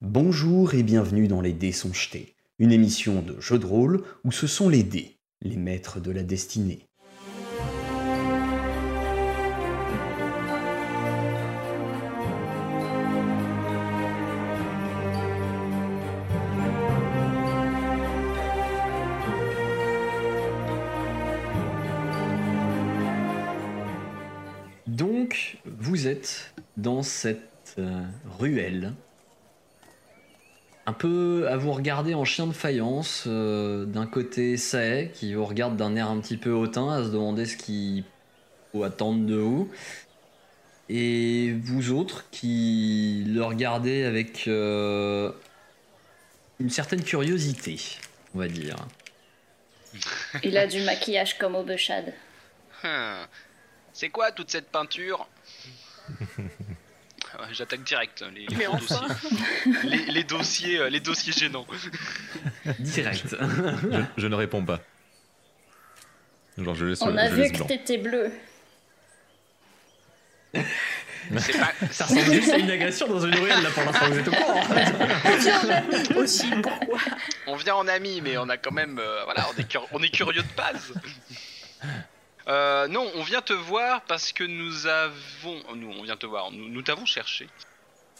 Bonjour 0.00 0.74
et 0.74 0.84
bienvenue 0.84 1.26
dans 1.26 1.40
Les 1.40 1.52
Dés 1.52 1.72
sont 1.72 1.92
jetés, 1.92 2.36
une 2.60 2.70
émission 2.70 3.20
de 3.20 3.40
jeu 3.40 3.58
de 3.58 3.66
rôle 3.66 4.04
où 4.22 4.30
ce 4.30 4.46
sont 4.46 4.68
les 4.68 4.84
dés, 4.84 5.18
les 5.42 5.56
maîtres 5.56 5.98
de 5.98 6.12
la 6.12 6.22
destinée. 6.22 6.86
Donc, 24.86 25.58
vous 25.64 26.06
êtes 26.06 26.54
dans 26.76 27.02
cette 27.02 27.74
euh, 27.78 28.04
ruelle, 28.38 28.94
un 30.88 30.94
peu 30.94 31.46
à 31.50 31.58
vous 31.58 31.72
regarder 31.72 32.14
en 32.14 32.24
chien 32.24 32.46
de 32.46 32.54
faïence. 32.54 33.24
euh, 33.26 33.84
d'un 33.84 34.06
côté, 34.06 34.56
Sae, 34.56 35.08
qui 35.12 35.34
vous 35.34 35.44
regarde 35.44 35.76
d'un 35.76 35.94
air 35.96 36.08
un 36.08 36.18
petit 36.18 36.38
peu 36.38 36.50
hautain, 36.50 36.88
à 36.90 37.04
se 37.04 37.10
demander 37.10 37.44
ce 37.44 37.58
qu'il 37.58 38.04
faut 38.72 38.84
attendre 38.84 39.26
de 39.26 39.34
vous. 39.34 39.70
Et 40.88 41.52
vous 41.62 41.90
autres 41.90 42.24
qui 42.30 43.22
le 43.26 43.44
regardez 43.44 44.04
avec 44.04 44.48
euh, 44.48 45.30
une 46.58 46.70
certaine 46.70 47.04
curiosité, 47.04 47.78
on 48.34 48.38
va 48.38 48.48
dire. 48.48 48.76
Il 50.42 50.56
a 50.56 50.66
du 50.66 50.80
maquillage 50.80 51.36
comme 51.36 51.54
au 51.54 51.64
Bechad. 51.64 52.14
Hum. 52.82 53.26
C'est 53.92 54.08
quoi 54.08 54.32
toute 54.32 54.50
cette 54.50 54.70
peinture? 54.70 55.28
J'attaque 57.52 57.82
direct 57.84 58.24
les, 58.34 58.46
les 58.46 58.64
gros 58.64 58.74
enfin. 58.74 59.06
dossiers. 59.08 59.38
Les, 59.84 60.04
les 60.12 60.24
dossiers, 60.24 60.78
euh, 60.78 60.88
les 60.90 61.00
dossiers 61.00 61.32
gênants. 61.32 61.66
Direct. 62.78 63.24
Je, 63.30 64.02
je 64.16 64.26
ne 64.26 64.34
réponds 64.34 64.64
pas. 64.64 64.80
Genre, 66.56 66.74
je 66.74 66.86
laisse, 66.86 67.02
On 67.02 67.12
je 67.12 67.16
a 67.16 67.28
vu 67.28 67.42
laisse 67.42 67.52
que 67.52 67.62
t'étais 67.62 67.98
bleu. 67.98 68.32
C'est 70.54 71.58
pas. 71.58 71.72
Ça 71.90 72.06
ressemble 72.06 72.32
juste 72.32 72.52
à 72.52 72.56
une 72.56 72.70
agression 72.70 73.06
dans 73.06 73.20
une 73.20 73.34
ruelle 73.34 73.62
là 73.62 73.70
pour 73.70 73.84
l'instant, 73.84 74.06
vous 74.08 74.18
êtes 74.18 74.28
au 74.28 74.30
courant. 74.32 74.62
aussi, 76.16 76.46
pourquoi 76.62 76.98
On 77.46 77.56
vient 77.56 77.74
en 77.76 77.86
ami, 77.86 78.20
mais 78.22 78.38
on 78.38 78.48
a 78.48 78.56
quand 78.56 78.72
même, 78.72 78.98
euh, 78.98 79.24
voilà, 79.24 79.46
on 79.54 79.60
est, 79.60 79.76
on 79.92 80.02
est 80.02 80.08
curieux 80.08 80.42
de 80.42 80.56
base. 80.56 80.92
Euh, 82.48 82.88
non, 82.88 83.10
on 83.14 83.22
vient 83.22 83.42
te 83.42 83.52
voir 83.52 84.02
parce 84.02 84.32
que 84.32 84.44
nous 84.44 84.86
avons, 84.86 85.60
nous, 85.74 85.90
on 85.98 86.02
vient 86.02 86.16
te 86.16 86.26
voir. 86.26 86.50
Nous, 86.50 86.68
nous 86.68 86.82
t'avons 86.82 87.04
cherché. 87.06 87.46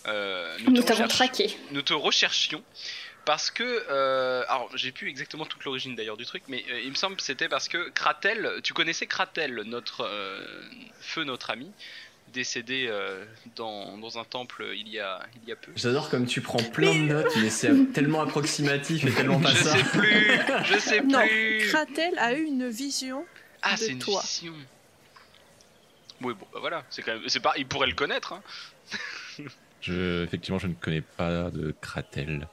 Euh, 0.06 0.56
Nous 0.66 0.82
t'avons 0.82 1.08
traqué. 1.08 1.56
nous 1.72 1.82
te 1.82 1.92
recherchions 1.92 2.62
parce 3.24 3.50
que 3.50 3.84
euh, 3.90 4.44
alors 4.48 4.70
j'ai 4.76 4.92
plus 4.92 5.08
exactement 5.08 5.44
toute 5.44 5.64
l'origine 5.64 5.96
d'ailleurs 5.96 6.16
du 6.16 6.24
truc 6.24 6.44
mais 6.48 6.64
euh, 6.70 6.80
il 6.80 6.90
me 6.90 6.94
semble 6.94 7.16
que 7.16 7.22
c'était 7.22 7.48
parce 7.48 7.68
que 7.68 7.90
Kratel 7.90 8.48
tu 8.62 8.72
connaissais 8.74 9.06
Kratel 9.06 9.62
notre 9.66 10.04
euh, 10.04 10.40
feu 11.00 11.24
notre 11.24 11.50
ami 11.50 11.70
décédé 12.32 12.86
euh, 12.88 13.24
dans, 13.56 13.98
dans 13.98 14.18
un 14.18 14.24
temple 14.24 14.66
il 14.74 14.88
y 14.88 15.00
a 15.00 15.20
il 15.42 15.48
y 15.48 15.52
a 15.52 15.56
peu 15.56 15.72
J'adore 15.74 16.08
comme 16.10 16.26
tu 16.26 16.40
prends 16.40 16.62
plein 16.62 16.94
de 16.94 17.00
notes, 17.12 17.36
mais 17.42 17.50
c'est 17.50 17.92
tellement 17.92 18.22
approximatif 18.22 19.04
et 19.04 19.10
tellement 19.10 19.40
pas 19.42 19.50
je 19.50 19.56
ça. 19.64 19.76
sais 19.76 19.84
plus 19.84 20.38
je 20.64 20.78
sais 20.78 21.00
Non, 21.02 21.26
plus 21.26 21.66
Kratel 21.68 22.16
a 22.18 22.32
eu 22.34 22.44
une 22.44 22.68
vision. 22.70 23.26
Ah 23.62 23.76
c'est 23.76 23.88
une 23.92 23.98
toi. 23.98 24.20
vision 24.22 24.54
oui 26.20 26.34
bon 26.34 26.46
bah 26.52 26.58
voilà 26.60 26.84
c'est 26.90 27.02
quand 27.02 27.12
même 27.14 27.28
c'est 27.28 27.40
pas 27.40 27.54
il 27.56 27.66
pourrait 27.66 27.86
le 27.88 27.94
connaître 27.94 28.32
hein. 28.32 28.42
Je, 29.80 30.24
effectivement, 30.24 30.58
je 30.58 30.66
ne 30.66 30.74
connais 30.74 31.02
pas 31.02 31.50
de 31.52 31.72
Kratel. 31.80 32.48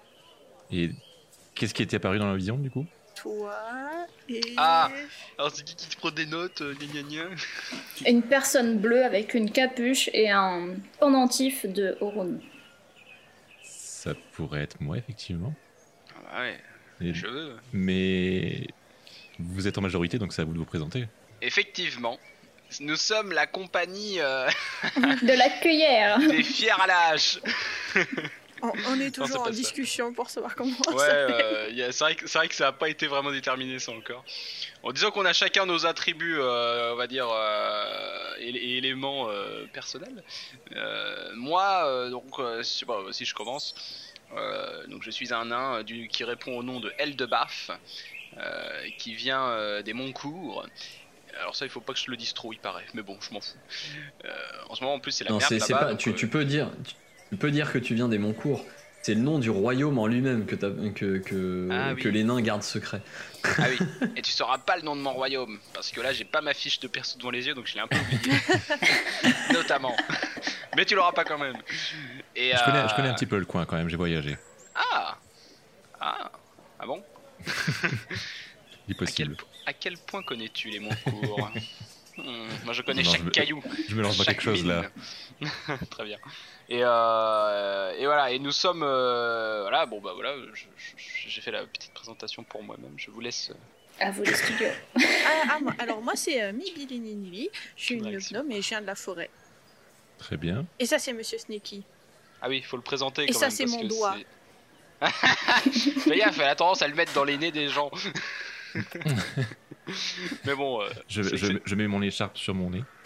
Et 0.71 0.91
qu'est-ce 1.55 1.73
qui 1.73 1.81
était 1.81 1.95
apparu 1.95 2.19
dans 2.19 2.27
la 2.29 2.35
vision, 2.35 2.55
du 2.55 2.69
coup? 2.69 2.85
Toi 3.15 3.51
et. 4.29 4.41
Ah. 4.57 4.91
alors 5.39 5.49
c'est 5.51 5.63
qui 5.63 5.75
qui 5.75 5.87
te 5.89 5.97
prend 5.97 6.11
des 6.11 6.27
notes 6.27 6.61
euh, 6.61 6.75
gna 6.75 6.85
gna 6.85 7.01
gna? 7.01 7.29
Une 8.07 8.21
personne 8.21 8.77
bleue 8.77 9.03
avec 9.03 9.33
une 9.33 9.49
capuche 9.51 10.07
et 10.13 10.29
un 10.29 10.75
pendentif 10.99 11.65
de 11.65 11.97
Horun. 11.99 12.37
Ça 13.63 14.13
pourrait 14.33 14.61
être 14.61 14.79
moi, 14.79 14.97
effectivement. 14.97 15.53
Ah 16.15 16.19
bah 16.31 16.39
ouais 16.41 16.59
Et- 17.01 17.03
les 17.05 17.13
cheveux 17.15 17.57
mais 17.73 18.67
vous 19.39 19.67
êtes 19.67 19.77
en 19.77 19.81
majorité, 19.81 20.17
donc 20.17 20.33
c'est 20.33 20.41
à 20.41 20.45
vous 20.45 20.53
de 20.53 20.57
vous 20.59 20.65
présenter. 20.65 21.05
effectivement 21.41 22.19
nous 22.79 22.95
sommes 22.95 23.31
la 23.31 23.45
compagnie 23.45 24.19
euh, 24.19 24.49
De 25.21 25.37
la 25.37 25.49
cueillère. 25.61 26.17
des 26.27 26.41
fiers 26.43 26.71
à 26.71 26.87
l'âge 26.87 27.39
On, 28.61 28.71
on 28.87 28.99
est 28.99 29.11
toujours 29.13 29.41
en 29.41 29.45
ça. 29.45 29.51
discussion 29.51 30.13
pour 30.13 30.29
savoir 30.29 30.55
comment 30.55 30.71
Ouais, 30.87 30.97
s'appelle. 30.97 31.35
euh, 31.79 31.91
c'est 31.91 32.03
vrai, 32.03 32.15
que- 32.15 32.25
c'est 32.27 32.37
vrai 32.39 32.47
que 32.47 32.55
ça 32.55 32.63
n'a 32.65 32.71
pas 32.71 32.89
été 32.89 33.05
vraiment 33.05 33.29
déterminé 33.31 33.77
ça 33.79 33.91
encore. 33.91 34.23
En 34.81 34.91
disant 34.93 35.11
qu'on 35.11 35.25
a 35.25 35.33
chacun 35.33 35.65
nos 35.67 35.85
attributs, 35.85 36.37
euh, 36.39 36.93
on 36.93 36.95
va 36.95 37.05
dire, 37.05 37.27
euh, 37.29 38.33
et, 38.39 38.49
et 38.49 38.77
éléments 38.77 39.29
euh, 39.29 39.65
personnels. 39.71 40.23
Euh, 40.75 41.31
moi, 41.35 41.85
euh, 41.85 42.09
donc, 42.09 42.39
euh, 42.39 42.63
si, 42.63 42.85
bon, 42.85 43.11
si 43.11 43.25
je 43.25 43.35
commence, 43.35 43.75
euh, 44.35 44.87
donc 44.87 45.03
je 45.03 45.11
suis 45.11 45.31
un 45.33 45.45
nain 45.45 45.75
euh, 45.79 45.83
du, 45.83 46.07
qui 46.07 46.23
répond 46.23 46.57
au 46.57 46.63
nom 46.63 46.79
de 46.79 46.91
Eldebaf, 46.97 47.69
euh, 47.69 47.75
qui 48.97 49.13
vient 49.15 49.43
euh, 49.45 49.81
des 49.81 49.93
Montcourt. 49.93 50.65
Alors 51.39 51.55
ça, 51.55 51.65
il 51.65 51.69
faut 51.69 51.81
pas 51.81 51.93
que 51.93 51.99
je 51.99 52.09
le 52.09 52.17
dise 52.17 52.33
trop, 52.33 52.53
il 52.53 52.59
paraît, 52.59 52.85
mais 52.93 53.01
bon, 53.01 53.17
je 53.19 53.33
m'en 53.33 53.41
fous. 53.41 53.57
Euh, 54.23 54.29
en 54.69 54.75
ce 54.75 54.81
moment, 54.83 54.95
en 54.95 54.99
plus, 54.99 55.11
c'est 55.11 55.23
la 55.25 55.31
Non, 55.31 55.37
merde 55.37 55.51
là-bas. 55.53 55.77
pas. 55.77 55.89
donc, 55.91 55.99
Tu, 55.99 56.09
euh, 56.09 56.13
tu 56.13 56.27
peux 56.27 56.45
dire. 56.45 56.69
Tu, 57.29 57.35
peux 57.37 57.51
dire 57.51 57.71
que 57.73 57.77
tu 57.77 57.93
viens 57.95 58.07
des 58.07 58.17
Moncourt. 58.17 58.63
C'est 59.01 59.13
le 59.13 59.19
nom 59.21 59.37
du 59.37 59.51
royaume 59.51 59.99
en 59.99 60.07
lui-même 60.07 60.47
que, 60.47 60.55
t'as- 60.55 60.71
que, 60.95 61.17
que, 61.19 61.69
Ah 61.71 61.93
oui. 61.93 62.01
que 62.01 62.09
les 62.09 62.23
nains 62.23 62.41
gardent 62.41 62.63
secret. 62.63 63.01
Ah 63.59 63.65
oui, 63.69 63.77
et 64.15 64.21
tu 64.23 64.31
sauras 64.31 64.57
pas 64.57 64.77
le 64.77 64.81
nom 64.81 64.95
de 64.95 65.01
mon 65.01 65.11
royaume, 65.13 65.59
parce 65.75 65.91
que 65.91 66.01
là 66.01 66.11
j'ai 66.11 66.23
pas 66.25 66.41
ma 66.41 66.55
fiche 66.55 66.79
de 66.79 66.87
perso 66.87 67.15
devant 67.19 67.29
les 67.29 67.45
yeux, 67.45 67.53
donc 67.53 67.67
je 67.67 67.75
l'ai 67.75 67.81
un 67.81 67.87
peu 67.87 67.97
oublié. 67.99 68.33
Notamment. 69.53 69.95
Mais 70.75 70.85
tu 70.85 70.95
l'auras 70.95 71.11
pas 71.11 71.23
quand 71.23 71.37
même. 71.37 71.55
Et, 72.35 72.51
Je, 72.57 72.65
connais, 72.65 72.79
euh, 72.79 72.87
je 72.87 72.95
connais 72.95 73.09
un 73.09 73.13
petit 73.13 73.27
peu 73.27 73.37
le 73.37 73.45
coin 73.45 73.65
quand 73.65 73.75
même, 73.75 73.89
j'ai 73.89 73.95
voyagé. 73.97 74.37
Ah 74.91 75.17
Ah 76.01 76.31
Il 78.87 78.91
est 78.91 79.01
à 79.01 79.05
quel, 79.05 79.29
possible. 79.35 79.37
à 79.65 79.73
quel 79.73 79.97
point 79.97 80.21
connais-tu 80.23 80.69
les 80.69 80.79
Montcourt 80.79 81.51
Hmm, 82.17 82.47
Moi 82.63 82.73
je 82.73 82.81
connais 82.81 83.03
Non, 83.03 83.11
chaque 83.11 83.19
je 83.21 83.25
me- 83.25 83.29
caillou. 83.31 83.61
Je 83.89 83.95
me 83.95 84.01
lance 84.01 84.17
dans 84.17 84.23
chaque 84.23 84.35
quelque 84.39 84.43
chose 84.55 84.65
là. 84.65 84.83
mine. 85.41 85.51
Très 85.89 86.05
bien. 86.05 86.17
Et, 86.69 86.79
euh, 86.81 87.91
et 87.97 88.05
voilà, 88.05 88.31
et 88.31 88.39
nous 88.39 88.53
sommes. 88.53 88.83
euh, 88.83 89.63
voilà, 89.63 89.85
bon 89.85 89.99
bah 89.99 90.11
voilà, 90.15 90.33
je- 90.53 90.63
je- 90.77 91.27
j'ai 91.27 91.41
fait 91.41 91.51
la 91.51 91.65
petite 91.65 91.93
présentation 91.93 92.43
pour 92.45 92.63
moi-même. 92.63 92.93
Je 92.95 93.11
vous 93.11 93.19
laisse. 93.19 93.49
euh, 93.51 94.05
À 94.05 94.11
vous 94.11 94.23
les 94.23 94.33
studios. 94.33 94.69
Ah, 95.27 95.43
ah, 95.55 95.59
moi- 95.59 95.75
alors 95.77 96.01
moi 96.01 96.13
c'est 96.15 96.41
euh, 96.41 96.53
Mibilinini, 96.53 97.49
je 97.75 97.83
suis 97.83 97.95
une 97.95 98.05
Réaction. 98.07 98.39
gnome 98.39 98.51
et 98.53 98.61
je 98.61 98.69
viens 98.69 98.81
de 98.81 98.85
la 98.87 98.95
forêt. 98.95 99.29
Très 100.17 100.37
bien. 100.37 100.65
Et 100.79 100.85
ça 100.85 100.99
c'est 100.99 101.11
Monsieur 101.11 101.37
Sneaky. 101.37 101.83
Ah 102.41 102.47
oui, 102.47 102.57
il 102.59 102.63
faut 102.63 102.77
le 102.77 102.83
présenter 102.83 103.23
Et 103.23 103.27
quand 103.27 103.39
ça, 103.39 103.47
même. 103.47 103.51
c'est 103.55 103.63
parce 103.65 103.75
mon 103.75 103.81
que 103.81 103.87
doigt. 103.87 104.15
c'est- 104.17 104.25
Fais 105.99 106.17
gaffe, 106.17 106.39
elle 106.39 106.47
a 106.47 106.55
tendance 106.55 106.81
à 106.81 106.87
le 106.87 106.95
mettre 106.95 107.13
dans 107.13 107.23
les 107.23 107.37
nez 107.37 107.51
des 107.51 107.67
gens. 107.67 107.91
Mais 110.45 110.55
bon, 110.55 110.81
euh, 110.81 110.89
Je, 111.07 111.75
mets 111.75 111.87
mon 111.87 112.01
écharpe 112.01 112.37
sur 112.37 112.55
mon 112.55 112.71
nez. 112.71 112.83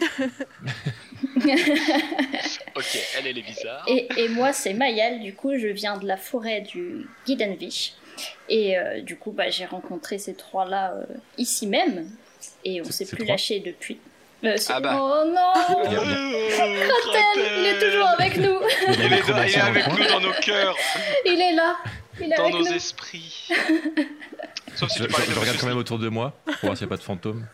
ok, 2.74 2.98
elle, 3.18 3.26
elle 3.26 3.38
est 3.38 3.42
bizarre. 3.42 3.84
Et, 3.86 4.08
et 4.16 4.28
moi, 4.28 4.52
c'est 4.52 4.72
Mayal, 4.72 5.20
du 5.20 5.34
coup, 5.34 5.56
je 5.58 5.66
viens 5.68 5.98
de 5.98 6.06
la 6.06 6.16
forêt 6.16 6.62
du 6.62 7.06
Gidenvich. 7.26 7.94
Et 8.48 8.78
euh, 8.78 9.00
du 9.00 9.16
coup, 9.16 9.32
bah, 9.32 9.50
j'ai 9.50 9.66
rencontré 9.66 10.18
ces 10.18 10.34
trois-là 10.34 10.94
euh, 10.94 11.04
ici 11.38 11.66
même. 11.66 12.10
Et 12.64 12.80
on 12.80 12.84
s'est 12.84 13.06
plus 13.06 13.18
trois 13.18 13.28
lâché 13.28 13.60
depuis. 13.60 13.98
Ah 14.68 14.80
bah. 14.80 14.96
Oh 15.00 15.24
non 15.26 15.52
Il 15.84 15.92
il 15.92 16.88
Kratel, 16.88 17.58
il 17.58 17.66
est 17.66 17.78
toujours 17.90 18.08
avec 18.18 18.36
nous 18.36 18.58
il 18.88 18.94
Il 18.94 19.12
est, 19.12 19.20
dans- 19.28 19.42
il 19.42 19.50
est 19.50 19.56
avec 19.58 19.86
nous 19.88 20.04
dans 20.06 20.20
nos 20.20 20.32
cœurs, 20.32 20.76
Il 21.26 21.40
est 21.40 21.52
là 21.52 21.76
Il 22.20 22.32
est 22.32 22.36
dans 22.36 22.44
avec 22.44 22.54
nos 22.54 22.60
nous 22.60 22.72
esprits. 22.72 23.48
Sauf 24.76 24.88
si 24.90 24.98
Je, 25.00 25.04
tu 25.04 25.10
parlais 25.10 25.26
je- 25.26 25.30
de 25.30 25.34
je 25.34 25.40
regarde 25.40 25.58
quand 25.58 25.66
même 25.66 25.76
autour 25.76 25.98
de 25.98 26.08
moi 26.08 26.32
pour 26.44 26.54
voir 26.62 26.76
s'il 26.76 26.86
n'y 26.86 26.90
a 26.92 26.94
pas 26.94 26.98
de 26.98 27.02
fantômes. 27.02 27.44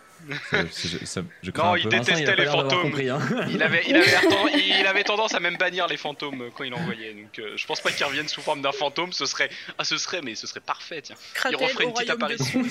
Ça- 0.50 0.58
je, 0.64 1.04
ça- 1.06 1.20
je 1.42 1.50
crains 1.50 1.64
Non, 1.64 1.72
un 1.74 1.76
il 1.78 1.82
il 1.84 1.88
Détestait 1.88 2.24
pas 2.24 2.34
les 2.34 2.46
fantômes. 2.46 2.82
compris, 2.82 3.08
hein. 3.08 3.20
Il 3.48 3.62
avait, 3.62 3.82
il, 3.86 3.96
il 4.98 5.04
tendance 5.04 5.34
à 5.34 5.40
même 5.40 5.56
bannir 5.56 5.86
les 5.86 5.96
fantômes 5.96 6.50
quand 6.56 6.64
il 6.64 6.74
envoyait. 6.74 7.12
Donc 7.14 7.38
euh, 7.38 7.52
je 7.56 7.66
pense 7.66 7.80
pas 7.80 7.90
qu'il 7.92 8.04
revienne 8.04 8.26
sous 8.28 8.40
forme 8.42 8.60
d'un 8.60 8.72
fantôme. 8.72 9.12
Ce 9.12 9.24
serait, 9.26 9.50
ah 9.78 9.84
ce 9.84 9.96
serait, 9.98 10.20
mais 10.22 10.34
ce 10.34 10.46
serait 10.46 10.60
parfait. 10.60 11.00
Tiens, 11.02 11.16
Kratel 11.34 11.56
referait 11.62 11.84
au 11.84 11.88
une 11.88 11.94
petite 11.94 12.10
apparition. 12.10 12.62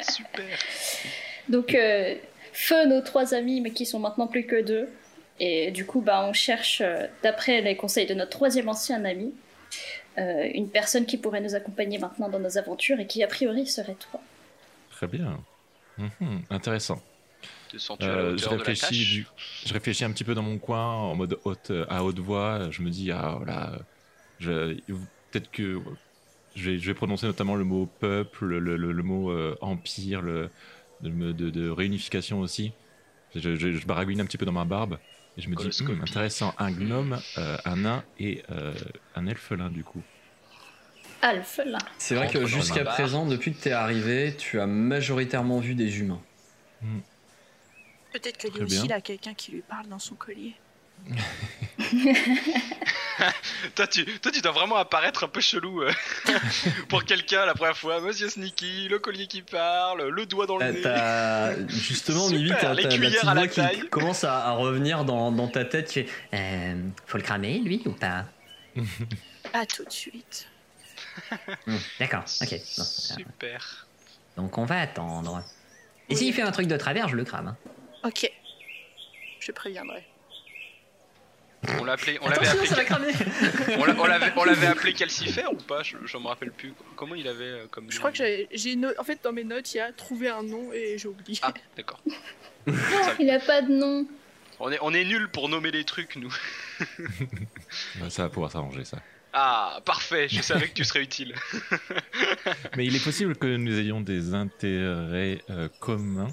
Super. 0.00 0.58
Donc, 1.48 1.74
euh, 1.74 2.14
feu 2.52 2.86
nos 2.86 3.00
trois 3.00 3.34
amis, 3.34 3.60
mais 3.60 3.70
qui 3.72 3.86
sont 3.86 3.98
maintenant 4.00 4.26
plus 4.26 4.46
que 4.46 4.62
deux. 4.62 4.88
Et 5.40 5.70
du 5.72 5.84
coup, 5.84 6.00
bah, 6.00 6.24
on 6.28 6.32
cherche, 6.32 6.80
euh, 6.80 7.06
d'après 7.22 7.60
les 7.60 7.76
conseils 7.76 8.06
de 8.06 8.14
notre 8.14 8.30
troisième 8.30 8.68
ancien 8.68 9.04
ami, 9.04 9.32
euh, 10.18 10.48
une 10.54 10.68
personne 10.68 11.06
qui 11.06 11.16
pourrait 11.18 11.40
nous 11.40 11.54
accompagner 11.54 11.98
maintenant 11.98 12.28
dans 12.28 12.38
nos 12.38 12.56
aventures 12.56 13.00
et 13.00 13.06
qui, 13.06 13.22
a 13.22 13.26
priori, 13.26 13.66
serait 13.66 13.96
toi. 13.96 14.20
Très 14.90 15.06
bien. 15.08 15.40
Mhm, 15.98 16.42
intéressant. 16.50 17.02
Euh, 18.02 18.36
je, 18.36 18.48
réfléchis, 18.48 19.04
du- 19.04 19.26
je 19.66 19.72
réfléchis 19.74 20.04
un 20.04 20.12
petit 20.12 20.22
peu 20.24 20.34
dans 20.34 20.42
mon 20.42 20.58
coin 20.58 20.84
en 20.86 21.14
mode 21.16 21.38
haute, 21.44 21.72
à 21.88 22.04
haute 22.04 22.18
voix. 22.20 22.70
Je 22.70 22.82
me 22.82 22.90
dis, 22.90 23.10
ah 23.10 23.34
voilà, 23.36 23.72
je- 24.38 24.74
peut-être 25.30 25.50
que 25.50 25.80
je 26.54 26.70
vais, 26.70 26.78
je 26.78 26.86
vais 26.86 26.94
prononcer 26.94 27.26
notamment 27.26 27.56
le 27.56 27.64
mot 27.64 27.86
peuple, 27.86 28.46
le, 28.46 28.76
le- 28.76 28.92
le 28.92 29.02
mot 29.02 29.30
euh, 29.30 29.56
empire, 29.60 30.22
le, 30.22 30.50
de, 31.00 31.32
de 31.32 31.68
réunification 31.70 32.40
aussi. 32.40 32.72
Je, 33.34 33.56
je- 33.56 33.72
je 33.72 33.86
baragouine 33.86 34.20
un 34.20 34.26
petit 34.26 34.38
peu 34.38 34.46
dans 34.46 34.52
ma 34.52 34.64
barbe 34.64 34.98
et 35.36 35.42
je 35.42 35.48
me 35.48 35.56
dis. 35.56 35.70
Hum, 35.80 36.00
intéressant, 36.02 36.54
un 36.58 36.70
gnome, 36.70 37.20
euh, 37.38 37.56
un 37.64 37.76
nain 37.76 38.04
et 38.18 38.42
euh, 38.50 38.74
un 39.16 39.26
elfelin 39.26 39.70
du 39.70 39.82
coup. 39.84 40.02
Alpha, 41.22 41.64
là. 41.64 41.78
C'est 41.98 42.14
vrai 42.14 42.28
que 42.30 42.44
jusqu'à 42.46 42.84
présent, 42.84 43.26
depuis 43.26 43.52
que 43.52 43.62
t'es 43.62 43.72
arrivé, 43.72 44.34
tu 44.38 44.60
as 44.60 44.66
majoritairement 44.66 45.58
vu 45.58 45.74
des 45.74 46.00
humains. 46.00 46.20
Peut-être 48.12 48.38
que 48.38 48.48
lui 48.48 48.62
aussi, 48.62 48.86
il 48.86 48.92
a 48.92 49.00
quelqu'un 49.00 49.34
qui 49.34 49.52
lui 49.52 49.62
parle 49.62 49.88
dans 49.88 49.98
son 49.98 50.14
collier. 50.14 50.54
Toi 53.74 53.86
tu, 53.86 54.04
toi, 54.20 54.30
tu 54.32 54.40
dois 54.40 54.52
vraiment 54.52 54.76
apparaître 54.76 55.24
un 55.24 55.28
peu 55.28 55.40
chelou 55.40 55.82
euh, 55.82 55.92
pour 56.88 57.04
quelqu'un 57.04 57.46
la 57.46 57.54
première 57.54 57.76
fois. 57.76 58.00
Monsieur 58.00 58.28
Sneaky, 58.28 58.88
le 58.88 58.98
collier 58.98 59.26
qui 59.26 59.42
parle, 59.42 60.08
le 60.08 60.26
doigt 60.26 60.46
dans 60.46 60.58
le 60.58 60.64
Euh, 60.66 61.56
nez. 61.56 61.66
Justement, 61.68 62.28
Mivi, 62.28 62.50
t'as 62.60 62.74
la 62.74 62.82
petite 62.82 63.24
à 63.24 63.34
la 63.34 63.46
voix 63.46 63.48
qui 63.48 63.88
commence 63.88 64.24
à, 64.24 64.46
à 64.46 64.50
revenir 64.52 65.04
dans, 65.04 65.30
dans 65.32 65.48
ta 65.48 65.64
tête. 65.64 65.96
Est, 65.96 66.06
Euh, 66.34 66.82
faut 67.06 67.18
le 67.18 67.22
cramer, 67.22 67.58
lui, 67.58 67.82
ou 67.86 67.92
pas? 67.92 68.24
À 69.52 69.64
tout 69.66 69.84
de 69.84 69.90
suite. 69.92 70.48
Hmm, 71.66 71.76
D'accord, 72.00 72.24
ok. 72.42 72.50
non. 72.78 72.84
Super. 72.84 73.86
Donc 74.36 74.58
on 74.58 74.64
va 74.64 74.80
attendre. 74.80 75.44
Et 76.08 76.16
s'il 76.16 76.32
fait 76.34 76.42
un 76.42 76.50
truc 76.50 76.66
de 76.66 76.76
travers, 76.76 77.08
je 77.08 77.14
le 77.16 77.24
crame. 77.24 77.48
hein. 77.48 77.56
Ok. 78.04 78.30
Je 79.40 79.52
préviendrai. 79.52 80.04
On 81.80 81.84
l'avait 81.84 81.92
appelé, 81.92 82.18
on 82.22 82.28
l'avait, 82.28 82.46
calcifère 84.92 85.52
ou 85.52 85.56
pas? 85.56 85.82
Je, 85.82 85.96
je 86.04 86.16
me 86.16 86.26
rappelle 86.26 86.50
plus. 86.52 86.72
Comment 86.96 87.14
il 87.14 87.26
avait 87.28 87.44
euh, 87.44 87.66
comme. 87.70 87.90
Je 87.90 87.96
nom 87.96 87.98
crois 87.98 88.12
que 88.12 88.18
j'ai, 88.52 88.76
no- 88.76 88.92
en 88.98 89.04
fait 89.04 89.20
dans 89.22 89.32
mes 89.32 89.44
notes 89.44 89.72
il 89.74 89.78
y 89.78 89.80
a 89.80 89.92
trouvé 89.92 90.28
un 90.28 90.42
nom 90.42 90.72
et 90.72 90.96
j'ai 90.98 91.08
oublié. 91.08 91.38
Ah, 91.42 91.52
d'accord. 91.76 92.00
Il 93.20 93.30
a 93.30 93.40
pas 93.40 93.62
de 93.62 93.72
nom. 93.72 94.06
On 94.60 94.70
est, 94.72 94.78
on 94.80 94.94
est 94.94 95.04
nul 95.04 95.28
pour 95.28 95.48
nommer 95.48 95.70
les 95.70 95.84
trucs, 95.84 96.16
nous. 96.16 96.34
Ça 98.08 98.22
va 98.22 98.28
pouvoir 98.28 98.50
s'arranger 98.52 98.84
ça. 98.84 98.98
Ah, 99.32 99.80
parfait. 99.84 100.28
Je 100.28 100.40
savais 100.42 100.68
que 100.68 100.74
tu 100.74 100.84
serais 100.84 101.02
utile. 101.02 101.34
Mais 102.76 102.86
il 102.86 102.94
est 102.94 103.02
possible 103.02 103.34
que 103.36 103.56
nous 103.56 103.76
ayons 103.78 104.00
des 104.00 104.32
intérêts 104.32 105.42
euh, 105.50 105.68
communs. 105.80 106.28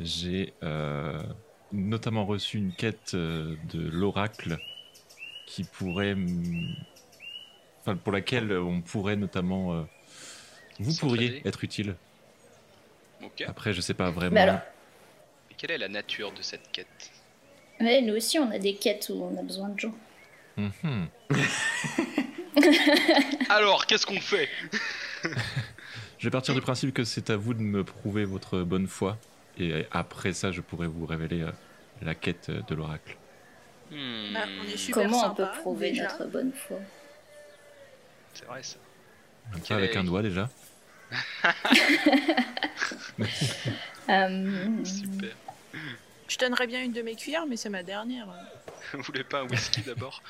J'ai 0.00 0.52
euh, 0.64 1.22
notamment 1.72 2.24
reçu 2.24 2.58
une 2.58 2.72
quête 2.72 3.14
euh, 3.14 3.56
de 3.64 3.88
l'oracle 3.88 4.58
qui 5.46 5.64
pourrait, 5.64 6.16
enfin 7.80 7.96
pour 7.96 8.12
laquelle 8.12 8.52
on 8.52 8.80
pourrait 8.80 9.16
notamment, 9.16 9.74
euh, 9.74 9.82
vous 10.78 10.94
pourriez 10.94 11.46
être 11.46 11.64
utile. 11.64 11.96
Ok. 13.22 13.44
Après, 13.46 13.72
je 13.72 13.80
sais 13.80 13.94
pas 13.94 14.10
vraiment. 14.10 14.34
Mais 14.34 14.40
alors 14.40 14.60
Et 15.50 15.54
quelle 15.54 15.72
est 15.72 15.78
la 15.78 15.88
nature 15.88 16.32
de 16.32 16.42
cette 16.42 16.70
quête? 16.72 17.10
Ouais, 17.80 18.00
nous 18.02 18.14
aussi, 18.14 18.38
on 18.38 18.50
a 18.50 18.58
des 18.58 18.74
quêtes 18.74 19.10
où 19.12 19.22
on 19.22 19.36
a 19.38 19.42
besoin 19.42 19.68
de 19.70 19.80
gens. 19.80 19.94
Mhm. 20.56 21.08
Alors, 23.48 23.86
qu'est-ce 23.86 24.06
qu'on 24.06 24.20
fait? 24.20 24.48
Je 26.18 26.28
vais 26.28 26.30
partir 26.30 26.54
du 26.54 26.60
principe 26.60 26.94
que 26.94 27.04
c'est 27.04 27.30
à 27.30 27.36
vous 27.36 27.54
de 27.54 27.62
me 27.62 27.82
prouver 27.82 28.24
votre 28.24 28.62
bonne 28.62 28.86
foi 28.86 29.18
et 29.58 29.86
après 29.90 30.32
ça, 30.32 30.50
je 30.52 30.60
pourrai 30.60 30.86
vous 30.86 31.04
révéler 31.06 31.42
euh, 31.42 31.50
la 32.02 32.14
quête 32.14 32.48
euh, 32.48 32.60
de 32.68 32.74
l'oracle. 32.74 33.16
Hmm, 33.90 34.32
Bah, 34.32 34.40
on 34.60 34.64
est 34.72 34.76
super 34.76 35.02
Comment 35.04 35.30
on 35.30 35.34
peut 35.34 35.46
prouver 35.60 35.90
déjà. 35.90 36.04
notre 36.04 36.26
bonne 36.26 36.52
foi 36.52 36.78
C'est 38.34 38.46
vrai 38.46 38.62
ça. 38.62 38.78
Comme 39.52 39.60
Quel 39.60 39.68
ça, 39.68 39.76
avec 39.76 39.92
est- 39.92 39.98
un 39.98 40.04
doigt 40.04 40.22
déjà. 40.22 40.48
Euh, 44.08 44.84
Super. 44.84 45.30
Je 46.26 46.36
donnerais 46.38 46.66
bien 46.66 46.82
une 46.82 46.92
de 46.92 47.02
mes 47.02 47.14
cuillères, 47.14 47.46
mais 47.46 47.56
c'est 47.56 47.68
ma 47.68 47.82
dernière. 47.84 48.26
Vous 48.92 49.02
voulez 49.02 49.22
pas 49.22 49.40
un 49.42 49.46
whisky 49.46 49.80
d'abord? 49.82 50.22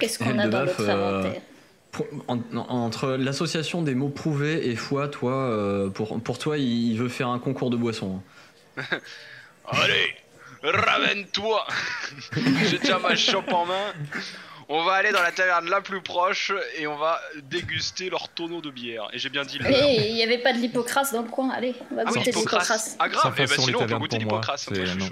Qu'est-ce 0.00 0.18
qu'on 0.18 0.38
a 0.38 0.48
dans 0.48 0.64
notre 0.64 0.80
euh, 0.80 1.20
inventaire? 1.20 1.42
Pour- 1.94 2.06
en- 2.28 2.38
en- 2.56 2.68
entre 2.68 3.10
l'association 3.12 3.80
des 3.82 3.94
mots 3.94 4.08
prouver 4.08 4.68
et 4.68 4.76
foi, 4.76 5.08
toi, 5.08 5.32
euh, 5.32 5.88
pour, 5.90 6.20
pour 6.22 6.38
toi, 6.38 6.58
il, 6.58 6.92
il 6.92 6.98
veut 6.98 7.08
faire 7.08 7.28
un 7.28 7.38
concours 7.38 7.70
de 7.70 7.76
boissons. 7.76 8.20
hein. 8.78 8.82
Allez, 9.68 10.14
ramène-toi 10.62 11.64
J'ai 12.68 12.78
déjà 12.78 12.98
ma 12.98 13.14
chope 13.16 13.52
en 13.52 13.64
main. 13.66 13.92
On 14.68 14.82
va 14.82 14.94
aller 14.94 15.12
dans 15.12 15.22
la 15.22 15.30
taverne 15.30 15.68
la 15.68 15.82
plus 15.82 16.00
proche 16.00 16.50
et 16.78 16.86
on 16.86 16.96
va 16.96 17.20
déguster 17.42 18.08
leur 18.08 18.28
tonneau 18.30 18.60
de 18.62 18.70
bière. 18.70 19.08
Et 19.12 19.18
j'ai 19.18 19.28
bien 19.28 19.44
dit 19.44 19.58
le. 19.58 19.66
Eh, 19.68 20.10
il 20.10 20.16
y 20.16 20.22
avait 20.22 20.38
pas 20.38 20.52
de 20.54 20.58
l'hypocrase 20.58 21.12
dans 21.12 21.20
le 21.22 21.28
coin. 21.28 21.50
Allez, 21.50 21.74
on 21.90 21.96
va 21.96 22.02
Ah 22.06 22.08
goûter 22.10 22.32
l'hypocrase. 22.32 22.96
Ah 22.98 23.08
grave, 23.10 23.34
eh 23.38 23.46
ben 23.46 23.58
sinon 23.60 23.78
on 23.82 23.86
peut 23.86 23.94
goûter 23.98 24.18
pour 24.20 24.32
moi, 24.32 24.40
l'hypocrase. 24.40 24.66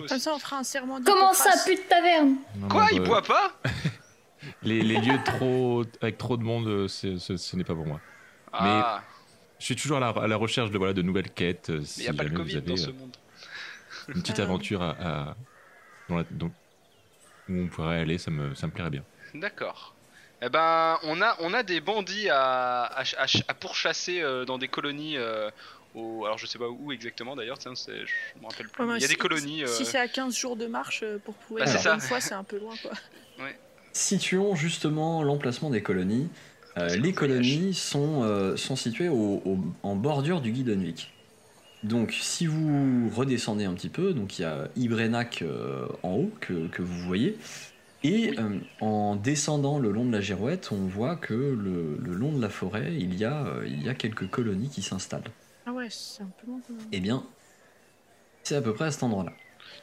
Comme 0.08 0.18
ça, 0.18 0.32
on 0.34 0.38
fera 0.38 0.56
un 0.56 0.64
serment 0.64 1.00
de 1.00 1.04
Comment 1.04 1.34
ça, 1.34 1.50
pute 1.66 1.84
de 1.84 1.88
taverne? 1.88 2.36
Non, 2.56 2.68
Quoi 2.68 2.80
non, 2.82 2.88
Il 2.92 2.98
bah, 3.00 3.06
boit 3.06 3.22
pas? 3.22 3.52
les, 4.62 4.80
les 4.82 4.96
lieux 5.00 5.18
trop 5.24 5.84
avec 6.00 6.18
trop 6.18 6.36
de 6.36 6.42
monde, 6.42 6.66
euh, 6.68 6.88
ce, 6.88 7.18
ce 7.18 7.56
n'est 7.56 7.64
pas 7.64 7.74
pour 7.74 7.86
moi. 7.86 8.00
Ah, 8.52 9.02
Je 9.58 9.64
suis 9.64 9.76
toujours 9.76 9.96
à 9.96 10.00
la, 10.00 10.08
à 10.08 10.26
la 10.26 10.36
recherche 10.36 10.70
de 10.70 10.78
voilà 10.78 10.92
de 10.92 11.02
nouvelles 11.02 11.30
quêtes. 11.30 11.70
euh, 11.70 11.78
mais 11.80 11.84
Si 11.84 12.02
y 12.04 12.08
a 12.08 12.12
pas 12.12 12.22
le 12.24 12.28
jamais 12.30 12.38
vous 12.38 12.42
Covid 12.44 12.56
avez 12.58 12.66
dans 12.66 12.76
ce 12.76 12.88
euh, 12.90 12.92
monde. 12.92 13.16
une 14.08 14.22
petite 14.22 14.38
Euh. 14.40 14.44
aventure 14.44 14.82
à, 14.82 14.90
à- 15.00 15.36
dans 16.08 16.16
la- 16.16 16.24
dans- 16.30 16.50
où 17.48 17.52
on 17.54 17.66
pourrait 17.68 17.98
aller, 18.00 18.18
ça 18.18 18.30
me, 18.30 18.54
ça 18.54 18.66
me 18.66 18.72
plairait 18.72 18.90
bien. 18.90 19.04
D'accord. 19.34 19.94
Eh 20.44 20.48
ben, 20.48 20.98
on 21.04 21.20
a, 21.22 21.36
on 21.40 21.54
a 21.54 21.62
des 21.62 21.80
bandits 21.80 22.28
à, 22.28 22.82
à, 22.84 23.04
ch- 23.04 23.14
à 23.18 23.26
ch- 23.28 23.44
à 23.48 23.54
pourchasser 23.54 24.20
euh, 24.20 24.44
dans 24.44 24.58
des 24.58 24.68
colonies. 24.68 25.16
euh, 25.16 25.50
au, 25.94 26.24
alors 26.24 26.38
je 26.38 26.46
sais 26.46 26.58
pas 26.58 26.68
où 26.68 26.90
exactement 26.90 27.36
d'ailleurs, 27.36 27.58
je 27.62 27.68
me 27.68 28.46
rappelle 28.48 28.68
plus. 28.68 28.82
Ouais, 28.84 28.90
mais 28.92 28.98
Il 28.98 29.02
y 29.02 29.04
a 29.04 29.08
des 29.08 29.14
si- 29.14 29.18
colonies. 29.18 29.62
Si 29.66 29.82
euh, 29.82 29.84
c'est 29.86 29.98
à 29.98 30.08
15 30.08 30.36
jours 30.36 30.56
de 30.56 30.66
marche 30.66 31.04
pour 31.24 31.34
prouver 31.34 31.60
Bah, 31.60 31.66
la 31.66 31.72
c'est 31.72 31.78
ça. 31.78 31.90
bonne 31.90 32.00
foi, 32.00 32.20
c'est 32.20 32.34
un 32.34 32.44
peu 32.44 32.58
loin 32.58 32.74
quoi. 32.82 32.92
Situons 33.92 34.54
justement 34.54 35.22
l'emplacement 35.22 35.70
des 35.70 35.82
colonies. 35.82 36.28
Euh, 36.78 36.96
les 36.96 37.12
colonies 37.12 37.74
sont, 37.74 38.22
euh, 38.22 38.56
sont 38.56 38.76
situées 38.76 39.08
au- 39.10 39.42
au- 39.44 39.58
en 39.82 39.94
bordure 39.96 40.40
du 40.40 40.50
Guidonvik. 40.52 41.10
Donc 41.82 42.12
si 42.12 42.46
vous 42.46 43.10
redescendez 43.14 43.64
un 43.64 43.74
petit 43.74 43.88
peu, 43.90 44.14
donc 44.14 44.38
il 44.38 44.42
y 44.42 44.44
a 44.44 44.68
Ibrenac 44.76 45.42
euh, 45.42 45.86
en 46.02 46.12
haut 46.12 46.30
que, 46.40 46.68
que 46.68 46.80
vous 46.80 46.98
voyez. 47.02 47.36
Et 48.04 48.34
euh, 48.38 48.58
en 48.80 49.14
descendant 49.16 49.78
le 49.78 49.90
long 49.92 50.04
de 50.04 50.12
la 50.12 50.20
girouette, 50.20 50.70
on 50.72 50.86
voit 50.86 51.16
que 51.16 51.34
le, 51.34 51.98
le 52.00 52.14
long 52.14 52.32
de 52.32 52.40
la 52.40 52.48
forêt, 52.48 52.94
il 52.94 53.14
y 53.14 53.24
a, 53.24 53.46
euh, 53.46 53.64
il 53.66 53.82
y 53.82 53.88
a 53.88 53.94
quelques 53.94 54.28
colonies 54.28 54.70
qui 54.70 54.82
s'installent. 54.82 55.22
Ah 55.66 55.72
ouais, 55.72 55.86
c'est 55.90 56.22
un 56.22 56.30
peu 56.40 56.50
même. 56.50 56.86
Eh 56.90 57.00
bien, 57.00 57.24
c'est 58.42 58.56
à 58.56 58.62
peu 58.62 58.72
près 58.74 58.86
à 58.86 58.90
cet 58.90 59.02
endroit-là. 59.02 59.32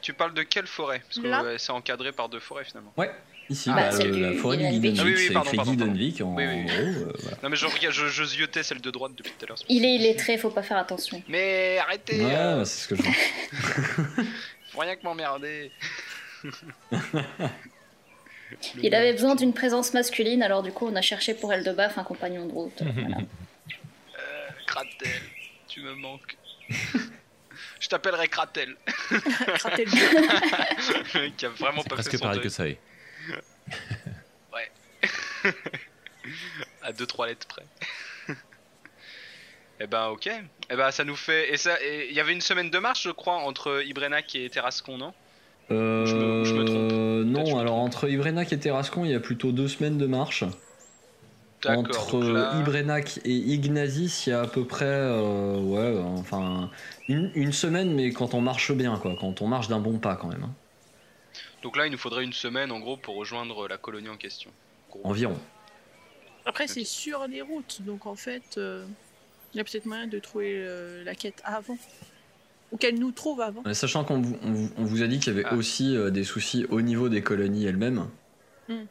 Tu 0.02 0.12
parles 0.12 0.34
de 0.34 0.42
quelle 0.42 0.66
forêt? 0.66 1.00
Parce 1.00 1.18
que 1.20 1.58
c'est 1.58 1.72
encadré 1.72 2.12
par 2.12 2.28
deux 2.28 2.40
forêts 2.40 2.64
finalement. 2.64 2.92
Ouais, 2.96 3.10
ici, 3.50 3.68
Ah, 3.72 3.90
bah, 3.90 3.90
la 4.04 4.32
forêt 4.34 4.56
du. 4.56 4.64
Guidonvik, 4.80 5.32
Ah 5.34 5.42
c'est 5.44 5.56
écrit. 5.56 5.70
Guidonvik 5.70 6.20
en 6.22 6.34
Oui, 6.34 6.44
oui, 6.46 6.54
oui. 6.56 6.64
gros. 6.66 6.76
euh, 7.08 7.12
voilà. 7.22 7.36
Non 7.42 7.48
mais 7.50 7.56
je 7.56 7.66
regarde, 7.66 7.94
je, 7.94 8.06
je 8.06 8.24
ziotais 8.24 8.62
celle 8.62 8.80
de 8.80 8.90
droite 8.90 9.12
depuis 9.16 9.32
tout 9.38 9.44
à 9.44 9.48
l'heure. 9.48 9.58
Il 9.68 9.84
est 9.84 9.94
illettré, 9.96 10.38
faut 10.38 10.50
pas 10.50 10.62
faire 10.62 10.76
attention. 10.78 11.22
Mais 11.28 11.78
arrêtez 11.78 12.24
Ouais, 12.24 12.34
euh, 12.34 12.56
bah, 12.58 12.64
c'est 12.64 12.82
ce 12.84 12.88
que 12.88 12.94
je 12.96 13.02
vois. 13.02 13.12
Faut 14.72 14.78
rien 14.80 14.94
que 14.94 15.02
m'emmerder. 15.02 15.72
Il 18.82 18.94
avait 18.94 19.12
besoin 19.12 19.34
d'une 19.36 19.52
présence 19.52 19.92
masculine, 19.94 20.42
alors 20.42 20.62
du 20.62 20.72
coup, 20.72 20.86
on 20.90 20.96
a 20.96 21.02
cherché 21.02 21.34
pour 21.34 21.52
Eldebaf 21.52 21.98
un 21.98 22.04
compagnon 22.04 22.46
de 22.46 22.52
route. 22.52 22.82
Voilà. 22.82 23.16
Euh, 23.18 24.48
Kratel, 24.66 25.20
tu 25.68 25.80
me 25.82 25.94
manques. 25.94 26.36
je 27.80 27.88
t'appellerai 27.88 28.28
Kratel. 28.28 28.76
Gratter 29.10 29.84
le 29.84 31.20
mec 31.20 31.36
qui 31.36 31.46
a 31.46 31.48
vraiment 31.48 31.82
C'est 31.82 31.88
pas 31.88 31.96
fait 31.96 32.02
presque 32.02 32.12
son 32.12 32.18
pareil 32.18 32.38
deuil. 32.38 32.44
que 32.44 32.48
ça 32.48 32.68
est. 32.68 32.78
À 36.82 36.92
deux 36.92 37.06
trois 37.06 37.26
lettres 37.26 37.46
près. 37.46 37.66
Eh 39.80 39.86
ben 39.86 40.08
ok. 40.08 40.28
Eh 40.70 40.76
ben 40.76 40.90
ça 40.90 41.04
nous 41.04 41.16
fait. 41.16 41.52
Et 41.52 41.56
ça, 41.56 41.76
et 41.82 42.08
il 42.10 42.14
y 42.14 42.20
avait 42.20 42.32
une 42.32 42.40
semaine 42.40 42.70
de 42.70 42.78
marche, 42.78 43.04
je 43.04 43.10
crois, 43.10 43.36
entre 43.36 43.82
Ibrenac 43.86 44.34
et 44.34 44.48
Terrascon, 44.50 44.98
non? 44.98 45.14
Euh, 45.70 46.04
Je 46.04 46.14
me- 46.16 46.44
je 46.44 46.54
me 46.54 46.64
trompe. 46.64 46.92
Non, 46.92 47.56
me 47.56 47.60
alors 47.60 47.76
trompe. 47.76 47.86
entre 47.86 48.08
Ibrenac 48.10 48.52
et 48.52 48.58
Terrascon, 48.60 49.04
il 49.04 49.10
y 49.12 49.14
a 49.14 49.20
plutôt 49.20 49.52
deux 49.52 49.68
semaines 49.68 49.98
de 49.98 50.06
marche. 50.06 50.44
Entre 51.66 52.16
là- 52.32 52.48
Ibrenac 52.58 53.18
et 53.24 53.30
Ignazis, 53.36 54.24
il 54.26 54.30
y 54.30 54.32
a 54.32 54.40
à 54.42 54.46
peu 54.46 54.66
près, 54.66 54.86
euh, 54.86 55.60
ouais, 55.60 55.98
enfin, 56.02 56.70
une, 57.08 57.30
une 57.34 57.52
semaine, 57.52 57.94
mais 57.94 58.12
quand 58.12 58.32
on 58.34 58.40
marche 58.40 58.72
bien, 58.72 58.98
quoi, 58.98 59.14
quand 59.18 59.42
on 59.42 59.46
marche 59.48 59.68
d'un 59.68 59.78
bon 59.80 59.98
pas 59.98 60.16
quand 60.16 60.28
même, 60.28 60.42
hein. 60.44 60.56
Donc 61.62 61.76
là, 61.76 61.86
il 61.86 61.92
nous 61.92 61.98
faudrait 61.98 62.24
une 62.24 62.32
semaine 62.32 62.70
en 62.72 62.78
gros 62.80 62.96
pour 62.96 63.16
rejoindre 63.16 63.68
la 63.68 63.76
colonie 63.76 64.08
en 64.08 64.16
question. 64.16 64.50
Gros. 64.90 65.00
environ. 65.04 65.38
Après, 66.46 66.66
c'est 66.66 66.84
sur 66.84 67.26
les 67.28 67.42
routes, 67.42 67.82
donc 67.82 68.06
en 68.06 68.16
fait, 68.16 68.56
euh, 68.56 68.84
il 69.52 69.58
y 69.58 69.60
a 69.60 69.64
peut-être 69.64 69.84
moyen 69.86 70.06
de 70.06 70.18
trouver 70.18 70.54
euh, 70.56 71.04
la 71.04 71.14
quête 71.14 71.40
avant. 71.44 71.76
Ou 72.72 72.76
qu'elle 72.76 72.98
nous 72.98 73.10
trouve 73.12 73.40
avant. 73.40 73.62
Mais 73.66 73.74
Sachant 73.74 74.04
qu'on 74.04 74.20
vous, 74.20 74.38
on 74.42 74.52
vous- 74.52 74.70
on 74.78 74.84
vous 74.84 75.02
a 75.02 75.06
dit 75.06 75.18
qu'il 75.18 75.34
y 75.34 75.36
avait 75.38 75.48
Ah. 75.48 75.54
aussi 75.56 75.96
euh, 75.96 76.10
des 76.10 76.24
soucis 76.24 76.66
au 76.70 76.80
niveau 76.82 77.08
des 77.08 77.20
colonies 77.22 77.66
elles-mêmes, 77.66 78.08
Hmm. 78.68 78.84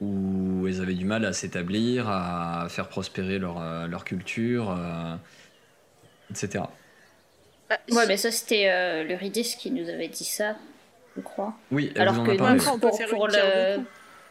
où 0.00 0.66
elles 0.66 0.80
avaient 0.80 0.94
du 0.94 1.04
mal 1.04 1.24
à 1.26 1.32
s'établir, 1.34 2.08
à 2.08 2.66
faire 2.70 2.88
prospérer 2.88 3.38
leur, 3.38 3.60
euh, 3.60 3.86
leur 3.86 4.04
culture, 4.04 4.70
euh, 4.70 5.14
etc. 6.30 6.64
Bah, 7.68 7.78
Ouais, 7.92 8.06
mais 8.06 8.16
ça, 8.16 8.30
c'était 8.30 8.68
euh, 8.70 9.04
l'Eurydice 9.04 9.54
qui 9.54 9.70
nous 9.70 9.88
avait 9.88 10.08
dit 10.08 10.24
ça, 10.24 10.56
je 11.16 11.22
crois. 11.22 11.54
Oui, 11.70 11.92
elle 11.94 12.02
Alors 12.02 12.14
vous 12.14 12.20
en 12.20 12.24
que 12.24 12.30
a 12.32 12.36
parlé. 12.36 12.60
Pour, 12.62 12.78
pour 13.10 13.28
le- 13.28 13.80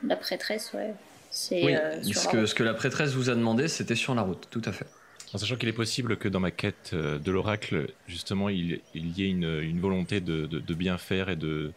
la 0.08 0.16
prêtresse, 0.16 0.72
ouais. 0.74 0.94
C'est 1.32 1.64
Oui, 1.64 1.76
euh, 1.76 2.02
sur 2.04 2.22
ce, 2.22 2.28
que, 2.28 2.38
route. 2.38 2.48
ce 2.48 2.56
que 2.56 2.64
la 2.64 2.74
prêtresse 2.74 3.12
vous 3.12 3.30
a 3.30 3.36
demandé, 3.36 3.68
c'était 3.68 3.96
sur 3.96 4.16
la 4.16 4.22
route, 4.24 4.48
tout 4.50 4.62
à 4.66 4.72
fait. 4.72 4.88
En 5.34 5.38
sachant 5.38 5.58
qu'il 5.58 5.70
est 5.70 5.74
possible 5.74 6.18
que 6.18 6.28
dans 6.28 6.40
ma 6.40 6.50
quête 6.50 6.90
euh, 6.94 7.20
de 7.20 7.32
l'oracle, 7.32 7.88
justement, 8.08 8.50
il, 8.50 8.82
il 8.96 9.16
y 9.18 9.26
ait 9.26 9.30
une, 9.30 9.60
une 9.62 9.80
volonté 9.80 10.22
de, 10.22 10.48
de- 10.48 10.60
de 10.60 10.74
bien 10.74 10.98
faire 10.98 11.30
et 11.30 11.36
de, 11.36 11.72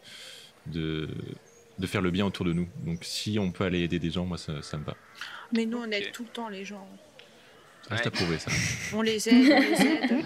de, 0.69 1.09
de 1.79 1.87
faire 1.87 2.01
le 2.01 2.11
bien 2.11 2.25
autour 2.25 2.47
de 2.47 2.55
nous. 2.55 2.67
Donc 2.87 3.01
si 3.03 3.39
on 3.39 3.51
peut 3.51 3.65
aller 3.65 3.81
aider 3.81 3.99
des 3.99 4.11
gens, 4.11 4.25
moi 4.25 4.39
ça, 4.39 4.63
ça 4.63 4.79
me 4.79 4.85
va. 4.85 4.95
Mais 5.53 5.67
nous, 5.67 5.79
on 5.79 5.91
aide 5.91 6.13
tout 6.13 6.23
le 6.23 6.31
temps 6.31 6.49
les 6.49 6.65
gens. 6.65 6.89
Reste 7.91 8.03
Ouais. 8.05 8.09
à 8.09 8.11
prouver 8.13 8.39
ça. 8.39 8.51
On 8.95 9.03
les 9.03 9.29
aide, 9.29 9.53
on 9.53 9.61
les 9.61 9.83
aide. 9.87 10.25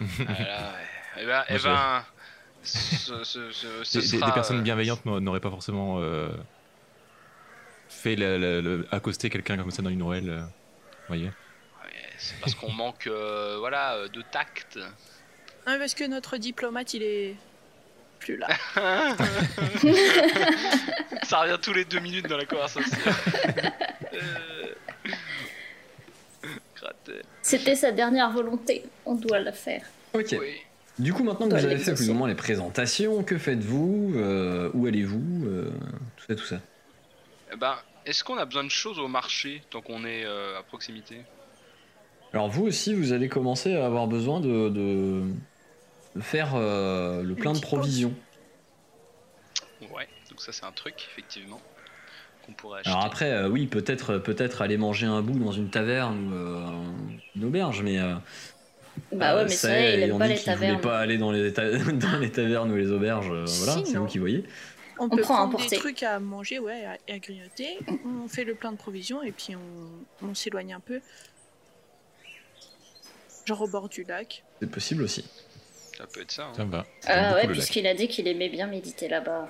Voilà, 0.18 0.34
ouais. 0.36 1.20
Eh 1.22 1.24
ben, 1.26 1.44
eh 1.48 1.58
ben, 1.62 2.04
ce, 2.62 3.24
ce- 3.24 3.50
ce- 3.52 3.84
ce 3.84 3.98
Des, 3.98 4.04
des- 4.04 4.16
sera, 4.18 4.26
des 4.26 4.32
personnes 4.32 4.58
euh, 4.58 4.62
bienveillantes 4.62 5.04
n'a- 5.06 5.20
n'auraient 5.20 5.40
pas 5.40 5.50
forcément 5.50 5.98
euh, 6.00 6.28
fait 7.88 8.16
la- 8.16 8.36
la- 8.38 8.60
le- 8.60 8.86
accoster 8.90 9.30
quelqu'un 9.30 9.56
comme 9.56 9.70
ça 9.70 9.82
dans 9.82 9.90
une 9.90 10.02
ruelle. 10.02 10.28
euh, 10.30 10.42
voyez 11.08 11.26
ouais, 11.26 11.32
c'est 12.18 12.38
parce 12.40 12.54
qu'on 12.54 12.72
manque, 12.72 13.06
euh, 13.06 13.56
voilà, 13.58 13.94
euh, 13.94 14.08
de 14.08 14.22
tact. 14.22 14.76
Non, 15.66 15.78
parce 15.78 15.94
que 15.94 16.04
notre 16.04 16.36
diplomate, 16.38 16.94
il 16.94 17.02
est 17.02 17.34
plus 18.20 18.36
là. 18.36 18.48
Ça 21.24 21.40
revient 21.42 21.58
tous 21.62 21.72
les 21.72 21.84
deux 21.84 22.00
minutes 22.00 22.26
dans 22.26 22.36
la 22.38 22.44
conversation. 22.46 22.80
C'était 27.42 27.74
sa 27.76 27.92
dernière 27.92 28.30
volonté, 28.30 28.84
on 29.06 29.14
doit 29.14 29.40
la 29.40 29.52
faire. 29.52 29.82
Ok. 30.14 30.26
Oui. 30.38 30.56
Du 30.98 31.12
coup, 31.12 31.22
maintenant 31.22 31.48
que 31.48 31.54
vous 31.54 31.64
avez 31.64 31.78
fait 31.78 31.94
plus 31.94 32.10
ou 32.10 32.14
moins 32.14 32.28
les 32.28 32.34
présentations, 32.34 33.22
que 33.22 33.38
faites-vous 33.38 34.14
euh, 34.16 34.70
Où 34.74 34.86
allez-vous 34.86 35.46
euh, 35.46 35.70
Tout 36.16 36.24
ça, 36.26 36.34
tout 36.34 36.44
ça. 36.44 36.60
Eh 37.52 37.56
ben, 37.56 37.76
est-ce 38.04 38.24
qu'on 38.24 38.36
a 38.36 38.44
besoin 38.44 38.64
de 38.64 38.70
choses 38.70 38.98
au 38.98 39.08
marché 39.08 39.62
tant 39.70 39.80
qu'on 39.80 40.04
est 40.04 40.24
euh, 40.24 40.58
à 40.58 40.62
proximité? 40.62 41.20
Alors 42.32 42.48
vous 42.48 42.66
aussi, 42.66 42.94
vous 42.94 43.12
allez 43.12 43.28
commencer 43.28 43.74
à 43.74 43.86
avoir 43.86 44.06
besoin 44.06 44.40
de, 44.40 45.22
faire 46.20 46.54
euh, 46.54 47.22
le 47.22 47.34
plein 47.34 47.52
de 47.52 47.60
provisions. 47.60 48.14
Ouais, 49.94 50.08
donc 50.30 50.40
ça 50.40 50.52
c'est 50.52 50.64
un 50.64 50.72
truc, 50.72 51.06
effectivement, 51.12 51.60
qu'on 52.44 52.52
pourrait 52.52 52.80
acheter. 52.80 52.90
Alors 52.90 53.04
après, 53.04 53.30
euh, 53.30 53.48
oui, 53.48 53.66
peut-être 53.66 54.18
peut-être 54.18 54.62
aller 54.62 54.76
manger 54.76 55.06
un 55.06 55.22
bout 55.22 55.38
dans 55.38 55.52
une 55.52 55.70
taverne 55.70 56.32
ou 56.32 56.34
euh, 56.34 56.70
une 57.36 57.44
auberge, 57.44 57.82
mais 57.82 57.98
euh, 57.98 58.14
Bah 59.12 59.34
ouais, 59.34 59.40
euh, 59.40 59.44
mais 59.44 59.48
ça, 59.50 59.68
c'est 59.68 59.74
vrai, 59.74 59.94
il 59.94 60.02
aime 60.10 60.18
pas 60.18 60.26
les 60.28 60.34
qu'il 60.36 60.52
voulait 60.54 60.66
tavernes. 60.66 60.80
pas 60.80 60.98
aller 60.98 61.18
dans 61.18 61.30
les, 61.32 61.52
ta- 61.52 61.70
dans 61.92 62.18
les 62.18 62.30
tavernes 62.30 62.70
ou 62.72 62.76
les 62.76 62.90
auberges, 62.90 63.30
euh, 63.30 63.44
voilà, 63.46 63.82
c'est 63.84 63.96
vous 63.96 64.06
qui 64.06 64.18
voyez. 64.18 64.44
On, 65.00 65.08
peut 65.08 65.20
prend 65.22 65.48
prendre 65.48 65.68
des 65.68 65.76
trucs 65.76 66.02
à 66.02 66.18
manger, 66.18 66.58
ouais, 66.58 66.84
à- 66.84 66.98
et 67.06 67.12
à 67.14 67.18
grignoter. 67.18 67.78
On 68.04 68.26
fait 68.28 68.44
le 68.44 68.54
plein 68.54 68.72
de 68.72 68.76
provisions 68.76 69.22
et 69.22 69.30
puis 69.32 69.54
on, 69.54 70.26
on 70.26 70.34
s'éloigne 70.34 70.74
un 70.74 70.80
peu. 70.80 71.00
Genre 73.44 73.62
au 73.62 73.68
bord 73.68 73.88
du 73.88 74.02
lac. 74.04 74.42
C'est 74.60 74.70
possible 74.70 75.02
aussi. 75.04 75.24
Ça 75.96 76.06
peut 76.06 76.20
être 76.20 76.32
ça. 76.32 76.44
hein. 76.46 76.52
Ça 76.56 76.64
me 76.64 76.70
va. 76.72 76.86
Ah 77.06 77.34
ouais, 77.34 77.46
puisqu'il 77.48 77.86
a 77.86 77.94
dit 77.94 78.08
qu'il 78.08 78.26
aimait 78.28 78.48
bien 78.48 78.66
méditer 78.66 79.08
là-bas. 79.08 79.48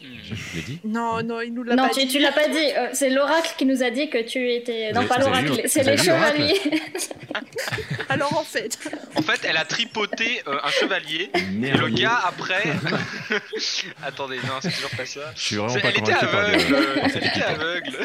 Je 0.00 0.56
l'ai 0.56 0.62
dit. 0.62 0.80
Non, 0.84 1.22
non, 1.22 1.40
il 1.40 1.54
nous 1.54 1.62
l'a 1.62 1.76
Non, 1.76 1.84
pas 1.84 1.94
tu, 1.94 2.00
dit. 2.00 2.08
tu 2.08 2.18
l'as 2.18 2.32
pas 2.32 2.48
dit. 2.48 2.56
euh, 2.76 2.88
c'est 2.92 3.08
l'oracle 3.10 3.54
qui 3.56 3.64
nous 3.64 3.82
a 3.82 3.90
dit 3.90 4.10
que 4.10 4.18
tu 4.22 4.50
étais. 4.52 4.88
Vous 4.88 4.94
Non, 4.94 5.00
avez- 5.00 5.08
pas 5.08 5.18
l'oracle, 5.18 5.62
c'est 5.66 5.82
les 5.82 5.96
chevaliers. 5.96 6.60
Alors 8.08 8.36
en 8.38 8.44
fait, 8.44 8.78
En 9.16 9.22
fait, 9.22 9.40
elle 9.48 9.56
a 9.56 9.64
tripoté 9.64 10.42
euh, 10.46 10.58
un 10.62 10.68
chevalier. 10.70 11.30
Et 11.34 11.70
le 11.70 11.88
gars 11.88 12.20
après. 12.26 12.62
Attendez, 14.04 14.36
non, 14.38 14.54
c'est 14.60 14.70
toujours 14.72 14.90
pas 14.90 15.06
ça. 15.06 15.20
Je 15.36 15.40
suis 15.40 15.56
vraiment 15.56 15.74
pas 15.74 15.80
Elle 15.88 15.98
était 15.98 16.12
aveugle. 16.12 16.76
Elle 17.02 17.08
était 17.16 17.26
équipe. 17.26 17.42
aveugle. 17.44 17.98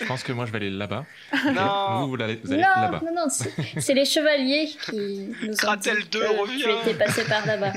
Je 0.00 0.06
pense 0.06 0.22
que 0.22 0.32
moi 0.32 0.46
je 0.46 0.50
vais 0.52 0.56
aller 0.58 0.70
là-bas. 0.70 1.04
Non. 1.52 2.00
Vous, 2.06 2.16
vous 2.16 2.22
allez, 2.22 2.40
vous 2.42 2.52
allez 2.52 2.62
Non, 2.62 2.68
là-bas. 2.82 3.00
non, 3.04 3.12
non, 3.24 3.28
c'est 3.28 3.50
c'est 3.80 3.94
les 3.94 4.06
chevaliers 4.06 4.70
qui 4.86 4.96
nous 5.42 5.52
ont 5.52 5.56
Kratel 5.56 5.98
dit 6.02 6.08
2 6.10 6.20
que 6.20 6.26
revient. 6.40 6.62
tu 6.62 6.70
étais 6.90 7.04
passé 7.04 7.24
par 7.24 7.44
là-bas. 7.46 7.72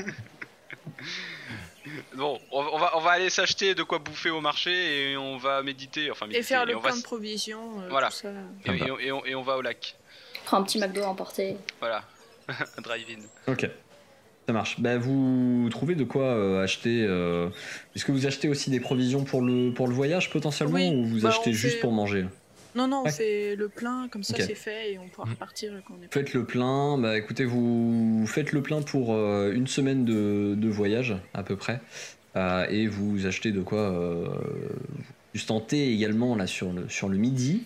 Bon, 2.16 2.38
on 2.52 2.78
va, 2.78 2.96
on 2.96 3.00
va 3.00 3.10
aller 3.12 3.30
s'acheter 3.30 3.74
de 3.74 3.82
quoi 3.82 3.98
bouffer 3.98 4.30
au 4.30 4.40
marché 4.40 5.12
et 5.12 5.16
on 5.16 5.36
va 5.36 5.62
méditer. 5.62 6.10
Enfin, 6.10 6.26
méditer. 6.26 6.40
et 6.40 6.42
faire 6.46 6.66
le 6.66 6.74
va 6.74 6.80
plein 6.80 6.96
de 6.96 7.02
provisions, 7.02 7.80
euh, 7.80 7.88
Voilà. 7.90 8.08
tout 8.08 8.14
ça. 8.16 8.28
et, 8.66 8.76
et 8.76 8.90
on- 8.90 8.98
et 8.98 9.12
on, 9.12 9.24
et 9.26 9.34
on 9.34 9.42
va 9.42 9.56
au 9.56 9.62
lac. 9.62 9.96
Prends 10.44 10.58
un 10.58 10.62
petit 10.62 10.78
McDo 10.78 11.02
à 11.02 11.08
emporter. 11.08 11.56
Voilà. 11.80 12.02
Un 12.78 12.82
drive-in. 12.82 13.20
Ok. 13.52 13.68
Ça 14.46 14.52
marche. 14.52 14.78
Bah, 14.78 14.98
vous 14.98 15.68
trouvez 15.70 15.94
de 15.94 16.04
quoi 16.04 16.24
euh, 16.24 16.62
acheter 16.62 17.02
euh, 17.08 17.48
Est-ce 17.96 18.04
que 18.04 18.12
vous 18.12 18.26
achetez 18.26 18.48
aussi 18.48 18.68
des 18.70 18.80
provisions 18.80 19.24
pour 19.24 19.40
le, 19.40 19.72
pour 19.72 19.88
le 19.88 19.94
voyage 19.94 20.28
potentiellement 20.30 20.74
Oui, 20.74 20.90
ou 20.94 21.04
vous 21.06 21.20
bah, 21.22 21.30
achetez 21.30 21.52
juste 21.54 21.76
fait- 21.76 21.80
pour 21.80 21.92
manger? 21.92 22.26
Non, 22.74 22.88
non, 22.88 23.00
on 23.00 23.04
Ouais. 23.04 23.12
fait 23.12 23.54
le 23.56 23.68
plein, 23.68 24.08
comme 24.08 24.22
ça 24.24 24.34
c'est 24.36 24.54
fait 24.54 24.92
et 24.92 24.98
on 24.98 25.08
pourra 25.08 25.26
Mhm. 25.26 25.32
repartir 25.34 25.72
quand 25.86 25.94
on 25.98 26.02
est 26.02 26.12
Faites 26.12 26.32
le 26.34 26.44
plein. 26.44 26.98
Bah 26.98 27.16
écoutez, 27.16 27.44
vous 27.44 28.24
faites 28.26 28.52
le 28.52 28.62
plein 28.62 28.82
pour 28.82 29.14
euh, 29.14 29.52
une 29.52 29.66
semaine 29.66 30.04
de, 30.04 30.54
de 30.56 30.68
voyage 30.68 31.14
à 31.34 31.42
peu 31.42 31.56
près. 31.56 31.80
Euh, 32.36 32.66
et 32.68 32.88
vous 32.88 33.26
achetez 33.26 33.52
de 33.52 33.60
quoi 33.62 33.78
euh, 33.78 34.28
sustenter 35.34 35.92
également 35.92 36.34
là 36.34 36.46
sur 36.48 36.72
le, 36.72 36.88
sur 36.88 37.08
le 37.08 37.16
midi. 37.16 37.62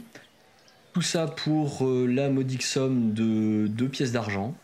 Tout 0.92 1.02
ça 1.02 1.26
pour 1.26 1.86
euh, 1.86 2.06
la 2.06 2.28
modique 2.28 2.62
somme 2.62 3.12
de 3.14 3.66
2 3.68 3.88
pièces 3.88 4.12
d'argent. 4.12 4.54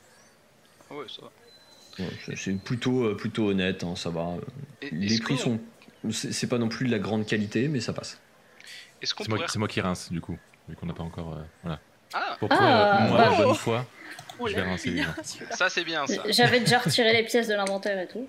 Ah 0.91 0.95
ouais, 0.97 1.05
ça 1.09 1.23
va. 1.23 2.05
Ouais, 2.05 2.11
c'est- 2.27 2.37
c'est 2.37 2.53
plutôt, 2.63 3.15
plutôt 3.15 3.49
honnête, 3.51 3.85
hein, 3.85 3.95
ça 3.97 4.11
va. 4.11 4.35
Et- 4.83 4.91
Les 4.91 5.19
prix 5.19 5.39
sont. 5.39 5.59
C'est 6.11 6.33
c'est 6.35 6.49
pas 6.49 6.59
non 6.59 6.69
plus 6.69 6.85
de 6.87 6.91
la 6.91 6.99
grande 6.99 7.25
qualité, 7.25 7.69
mais 7.69 7.81
ça 7.81 7.93
passe. 7.95 8.19
Est-ce 9.03 9.15
qu'on 9.15 9.25
C'est 9.25 9.29
moi, 9.31 9.39
pourrait. 9.39 9.49
c'est 9.53 9.59
moi 9.59 9.69
qui 9.69 9.81
rince 9.81 10.11
du 10.13 10.21
coup, 10.21 10.39
vu 10.69 10.77
qu'on 10.77 10.87
n'a 10.87 10.95
pas 10.95 11.03
encore. 11.03 11.35
euh, 11.35 11.43
voilà. 11.63 11.81
Ah, 12.13 12.37
Pour 12.39 12.49
Ah, 12.53 12.57
prouver 12.57 12.71
euh, 12.71 13.09
moi 13.09 13.19
bah. 13.39 13.45
bonne 13.45 13.55
foi, 13.55 13.87
On 14.39 14.47
je 14.47 14.55
vais 14.55 14.63
rincer 14.63 14.91
les 14.91 15.03
ça 15.51 15.69
c'est 15.69 15.85
bien 15.85 16.07
ça. 16.07 16.23
J'avais 16.29 16.61
déjà 16.61 16.79
retiré 16.79 17.13
les 17.13 17.25
pièces 17.25 17.49
de 17.49 17.55
l'inventaire 17.55 17.99
et 18.01 18.07
tout. 18.07 18.27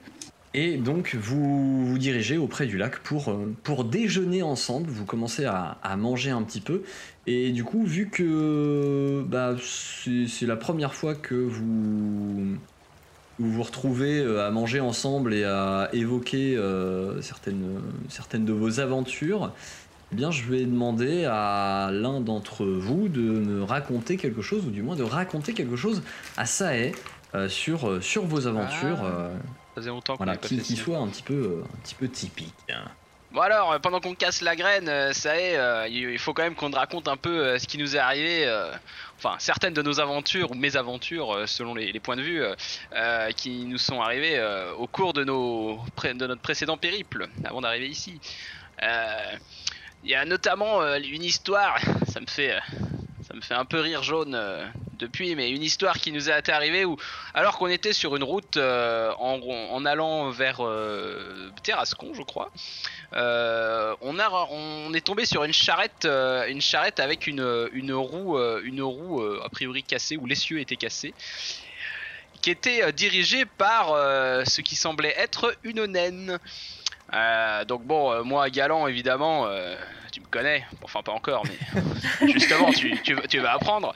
Et 0.53 0.77
donc 0.77 1.15
vous 1.15 1.85
vous 1.85 1.97
dirigez 1.97 2.37
auprès 2.37 2.65
du 2.65 2.77
lac 2.77 2.99
pour, 2.99 3.29
euh, 3.29 3.53
pour 3.63 3.83
déjeuner 3.83 4.41
ensemble, 4.41 4.89
vous 4.89 5.03
commencez 5.05 5.43
à, 5.45 5.77
à 5.83 5.97
manger 5.97 6.31
un 6.31 6.41
petit 6.43 6.61
peu. 6.61 6.83
Et 7.27 7.51
du 7.51 7.63
coup, 7.63 7.83
vu 7.85 8.09
que 8.09 9.23
bah, 9.27 9.55
c'est 9.59 10.45
la 10.45 10.55
première 10.55 10.93
fois 10.93 11.13
que 11.15 11.35
vous 11.35 12.55
vous, 13.37 13.51
vous 13.51 13.63
retrouvez 13.63 14.19
euh, 14.19 14.47
à 14.47 14.51
manger 14.51 14.79
ensemble 14.79 15.33
et 15.33 15.43
à 15.43 15.89
évoquer 15.91 16.55
euh, 16.55 17.21
certaines, 17.21 17.81
certaines 18.07 18.45
de 18.45 18.53
vos 18.53 18.79
aventures, 18.79 19.51
bien 20.15 20.31
je 20.31 20.43
vais 20.43 20.65
demander 20.65 21.25
à 21.25 21.89
l'un 21.91 22.21
d'entre 22.21 22.65
vous 22.65 23.07
de 23.07 23.21
me 23.21 23.63
raconter 23.63 24.17
quelque 24.17 24.41
chose, 24.41 24.65
ou 24.65 24.71
du 24.71 24.81
moins 24.81 24.95
de 24.95 25.03
raconter 25.03 25.53
quelque 25.53 25.75
chose 25.75 26.01
à 26.37 26.45
Sae 26.45 26.91
euh, 27.35 27.49
sur, 27.49 27.87
euh, 27.87 28.01
sur 28.01 28.25
vos 28.25 28.47
aventures. 28.47 29.03
Ah. 29.03 29.29
Ça 29.75 29.81
faisait 29.81 29.89
longtemps 29.89 30.15
qu'on 30.15 30.23
voilà, 30.23 30.39
pas 30.39 30.47
qui, 30.47 30.75
soit 30.75 30.97
un 30.97 31.07
petit 31.07 31.23
peu, 31.23 31.63
un 31.63 31.77
petit 31.81 31.95
peu 31.95 32.07
typique. 32.07 32.53
Bon 33.35 33.41
alors, 33.41 33.77
pendant 33.81 33.99
qu'on 33.99 34.15
casse 34.15 34.39
la 34.39 34.55
graine, 34.55 35.11
ça 35.11 35.37
est, 35.37 35.57
euh, 35.57 35.89
il 35.89 36.17
faut 36.19 36.33
quand 36.33 36.43
même 36.43 36.55
qu'on 36.55 36.71
te 36.71 36.77
raconte 36.77 37.09
un 37.09 37.17
peu 37.17 37.37
euh, 37.37 37.59
ce 37.59 37.67
qui 37.67 37.77
nous 37.77 37.97
est 37.97 37.99
arrivé, 37.99 38.45
euh, 38.45 38.71
enfin 39.17 39.35
certaines 39.39 39.73
de 39.73 39.81
nos 39.81 39.99
aventures 39.99 40.51
ou 40.51 40.53
mes 40.53 40.77
aventures 40.77 41.43
selon 41.45 41.75
les, 41.75 41.91
les 41.91 41.99
points 41.99 42.15
de 42.15 42.21
vue 42.21 42.41
qui 43.35 43.65
nous 43.65 43.77
sont 43.77 43.99
arrivées 43.99 44.41
au 44.77 44.87
cours 44.87 45.11
de, 45.11 45.25
nos, 45.25 45.81
de 46.01 46.27
notre 46.27 46.41
précédent 46.41 46.77
périple 46.77 47.27
avant 47.43 47.59
d'arriver 47.59 47.89
ici. 47.89 48.21
Il 50.05 50.11
y 50.11 50.15
a 50.15 50.23
notamment 50.23 50.83
euh, 50.83 50.99
une 50.99 51.23
histoire, 51.23 51.79
ça 52.13 52.19
me 52.19 52.27
fait, 52.27 52.53
euh, 52.53 52.59
ça 53.27 53.33
me 53.33 53.41
fait 53.41 53.55
un 53.55 53.65
peu 53.65 53.79
rire 53.79 54.03
jaune 54.03 54.35
euh, 54.35 54.63
depuis, 54.99 55.35
mais 55.35 55.49
une 55.49 55.63
histoire 55.63 55.97
qui 55.97 56.11
nous 56.11 56.29
est 56.29 56.47
arrivée 56.49 56.85
où, 56.85 56.95
alors 57.33 57.57
qu'on 57.57 57.69
était 57.69 57.91
sur 57.91 58.15
une 58.15 58.23
route 58.23 58.57
en, 58.57 59.85
allant 59.85 60.29
vers 60.29 60.61
Terrascon, 61.63 62.13
je 62.13 62.21
crois. 62.21 62.51
On, 63.11 64.19
a, 64.19 64.47
on 64.51 64.93
est 64.93 65.05
tombé 65.05 65.25
sur 65.25 65.43
une 65.43 65.51
charrette, 65.51 66.05
une 66.05 66.61
charrette 66.61 67.01
avec 67.01 67.27
une, 67.27 67.67
une 67.73 67.91
roue, 67.91 68.39
une 68.63 68.81
roue 68.81 69.21
a 69.21 69.49
priori 69.49 69.83
cassée 69.83 70.15
ou 70.15 70.27
l'essieu 70.27 70.61
était 70.61 70.77
cassé, 70.77 71.13
qui 72.41 72.51
était 72.51 72.93
dirigée 72.93 73.43
par 73.43 73.87
ce 74.47 74.61
qui 74.61 74.77
semblait 74.77 75.15
être 75.17 75.57
une 75.63 75.83
naine. 75.87 76.39
Euh, 77.13 77.65
donc 77.65 77.83
bon, 77.83 78.11
euh, 78.11 78.23
moi 78.23 78.49
galant 78.49 78.87
évidemment, 78.87 79.45
euh, 79.47 79.75
tu 80.11 80.21
me 80.21 80.25
connais, 80.25 80.65
enfin 80.81 81.01
pas 81.03 81.11
encore, 81.11 81.43
mais 81.45 82.31
justement, 82.33 82.71
tu, 82.71 82.99
tu, 83.01 83.39
vas 83.39 83.53
apprendre. 83.53 83.93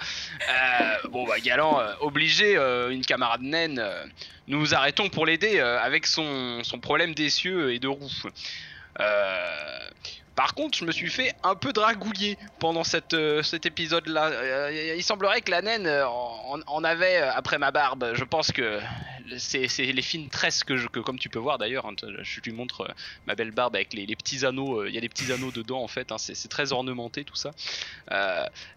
Bon, 1.09 1.25
bah, 1.25 1.39
Galant, 1.39 1.79
obligé, 2.01 2.55
une 2.55 3.05
camarade 3.05 3.41
naine, 3.41 3.79
euh, 3.79 4.03
nous 4.47 4.75
arrêtons 4.75 5.09
pour 5.09 5.25
l'aider 5.25 5.59
avec 5.59 6.05
son, 6.05 6.63
son 6.63 6.79
problème 6.79 7.15
d'essieux 7.15 7.73
et 7.73 7.79
de 7.79 7.87
roue. 7.87 8.11
Par 10.39 10.53
contre, 10.53 10.77
je 10.77 10.85
me 10.85 10.93
suis 10.93 11.09
fait 11.09 11.35
un 11.43 11.53
peu 11.53 11.73
dragouiller 11.73 12.37
pendant 12.59 12.83
euh, 13.11 13.43
cet 13.43 13.65
épisode-là. 13.65 14.27
Euh, 14.27 14.95
il 14.95 15.03
semblerait 15.03 15.41
que 15.41 15.51
la 15.51 15.61
naine 15.61 15.85
euh, 15.85 16.07
en, 16.07 16.83
avait 16.85 17.17
après 17.17 17.57
ma 17.57 17.71
barbe. 17.71 18.13
Je 18.13 18.23
pense 18.23 18.53
que 18.53 18.79
c'est 19.37 19.67
les 19.67 20.01
fines 20.01 20.29
tresses 20.29 20.63
que, 20.63 20.87
que 20.87 21.01
comme 21.01 21.19
tu 21.19 21.27
peux 21.27 21.39
voir 21.39 21.57
d'ailleurs, 21.57 21.85
hein, 21.87 21.95
je 22.21 22.39
lui 22.39 22.53
montre 22.53 22.87
ma 23.27 23.35
belle 23.35 23.51
barbe 23.51 23.75
avec 23.75 23.91
les, 23.91 24.05
les 24.05 24.15
petits 24.15 24.45
anneaux. 24.45 24.85
Il 24.85 24.95
y 24.95 24.97
a 24.97 25.01
des 25.01 25.09
petits 25.09 25.29
anneaux 25.33 25.51
dedans 25.51 25.83
en 25.83 25.89
fait. 25.89 26.09
hein, 26.13 26.17
c'est 26.17 26.47
très 26.47 26.71
ornementé 26.71 27.25
tout 27.25 27.35
ça. 27.35 27.51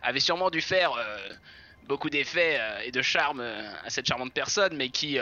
Avait 0.02 0.19
sûrement 0.19 0.50
dû 0.50 0.61
faire 0.61 0.99
beaucoup 1.87 2.11
d'effets 2.11 2.59
et 2.85 2.90
de 2.90 3.02
charme 3.02 3.40
à 3.40 3.88
cette 3.88 4.07
charmante 4.07 4.33
personne, 4.33 4.76
mais 4.76 4.88
qui 4.88 5.16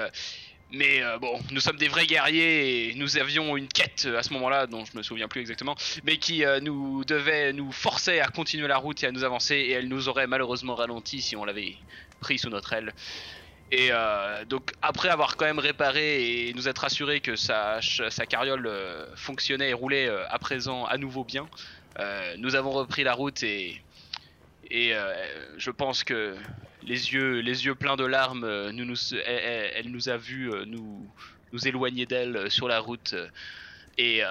mais 0.72 1.02
euh, 1.02 1.18
bon, 1.18 1.38
nous 1.50 1.60
sommes 1.60 1.76
des 1.76 1.88
vrais 1.88 2.06
guerriers 2.06 2.90
et 2.90 2.94
nous 2.94 3.16
avions 3.16 3.56
une 3.56 3.66
quête 3.66 4.04
euh, 4.06 4.18
à 4.18 4.22
ce 4.22 4.32
moment-là, 4.34 4.66
dont 4.66 4.84
je 4.84 4.96
me 4.96 5.02
souviens 5.02 5.26
plus 5.26 5.40
exactement, 5.40 5.74
mais 6.04 6.16
qui 6.18 6.44
euh, 6.44 6.60
nous 6.60 7.04
devait 7.04 7.52
nous 7.52 7.72
forcer 7.72 8.20
à 8.20 8.28
continuer 8.28 8.68
la 8.68 8.76
route 8.76 9.02
et 9.02 9.06
à 9.06 9.12
nous 9.12 9.24
avancer, 9.24 9.56
et 9.56 9.72
elle 9.72 9.88
nous 9.88 10.08
aurait 10.08 10.28
malheureusement 10.28 10.76
ralenti 10.76 11.22
si 11.22 11.34
on 11.34 11.44
l'avait 11.44 11.74
pris 12.20 12.38
sous 12.38 12.50
notre 12.50 12.72
aile. 12.72 12.92
Et 13.72 13.90
donc 14.48 14.72
après 14.82 15.10
avoir 15.10 15.36
quand 15.36 15.44
même 15.44 15.60
réparé 15.60 16.48
et 16.48 16.54
nous 16.54 16.68
être 16.68 16.84
assuré 16.84 17.20
que 17.20 17.36
sa, 17.36 17.78
carriole 18.28 18.68
fonctionnait 19.14 19.70
et 19.70 19.72
roulait 19.72 20.08
à 20.28 20.40
présent 20.40 20.86
à 20.86 20.98
nouveau 20.98 21.22
bien, 21.22 21.48
nous 22.38 22.56
avons 22.56 22.72
repris 22.72 23.04
la 23.04 23.12
route 23.12 23.44
et 23.44 23.80
je 24.72 25.70
pense 25.70 26.02
que 26.02 26.34
les 26.86 27.12
yeux, 27.12 27.40
les 27.40 27.64
yeux 27.66 27.74
pleins 27.74 27.96
de 27.96 28.04
larmes, 28.04 28.44
euh, 28.44 28.72
nous, 28.72 28.84
nous, 28.84 28.96
elle, 29.26 29.90
nous 29.90 30.08
a 30.08 30.16
vus 30.16 30.50
euh, 30.52 30.64
nous, 30.66 31.06
nous 31.52 31.68
éloigner 31.68 32.06
d'elle 32.06 32.36
euh, 32.36 32.50
sur 32.50 32.68
la 32.68 32.80
route. 32.80 33.12
euh, 33.14 33.28
Et, 33.98 34.22
euh, 34.24 34.28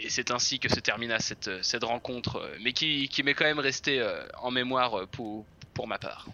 et 0.00 0.10
c'est 0.10 0.30
ainsi 0.30 0.58
que 0.58 0.68
se 0.68 0.80
termina 0.80 1.18
cette, 1.18 1.50
cette 1.62 1.84
rencontre, 1.84 2.36
euh, 2.36 2.56
mais 2.62 2.72
qui, 2.72 3.08
qui 3.08 3.22
m'est 3.22 3.34
quand 3.34 3.46
même 3.46 3.58
restée 3.58 4.00
euh, 4.00 4.20
en 4.42 4.50
mémoire 4.50 4.98
euh, 5.00 5.06
pour, 5.06 5.44
pour 5.74 5.86
ma 5.88 5.98
part. 5.98 6.26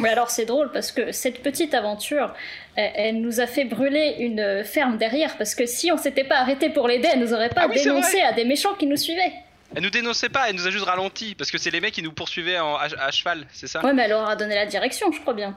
Mais 0.00 0.08
alors 0.08 0.30
c'est 0.30 0.46
drôle 0.46 0.72
parce 0.72 0.90
que 0.90 1.12
cette 1.12 1.42
petite 1.42 1.74
aventure, 1.74 2.34
elle, 2.76 2.92
elle 2.96 3.20
nous 3.20 3.40
a 3.40 3.46
fait 3.46 3.64
brûler 3.66 4.16
une 4.18 4.64
ferme 4.64 4.96
derrière 4.96 5.36
parce 5.36 5.54
que 5.54 5.66
si 5.66 5.92
on 5.92 5.98
s'était 5.98 6.24
pas 6.24 6.38
arrêté 6.38 6.70
pour 6.70 6.88
l'aider, 6.88 7.08
elle 7.12 7.20
nous 7.20 7.32
aurait 7.34 7.50
pas 7.50 7.62
Ah 7.64 7.68
oui, 7.68 7.76
dénoncé 7.76 8.20
à 8.22 8.32
des 8.32 8.44
méchants 8.46 8.74
qui 8.74 8.86
nous 8.86 8.96
suivaient. 8.96 9.32
Elle 9.76 9.82
nous 9.82 9.90
dénonçait 9.90 10.28
pas, 10.28 10.48
elle 10.48 10.56
nous 10.56 10.66
a 10.66 10.70
juste 10.70 10.84
ralenti, 10.84 11.34
parce 11.34 11.50
que 11.50 11.58
c'est 11.58 11.70
les 11.70 11.80
mecs 11.80 11.94
qui 11.94 12.02
nous 12.02 12.12
poursuivaient 12.12 12.58
en- 12.58 12.76
à, 12.76 12.86
à 12.98 13.10
cheval, 13.10 13.46
c'est 13.52 13.66
ça? 13.66 13.84
Ouais, 13.84 13.92
mais 13.92 14.02
elle 14.04 14.10
leur 14.10 14.28
a 14.28 14.36
donné 14.36 14.54
la 14.54 14.66
direction, 14.66 15.10
je 15.12 15.20
crois 15.20 15.34
bien. 15.34 15.56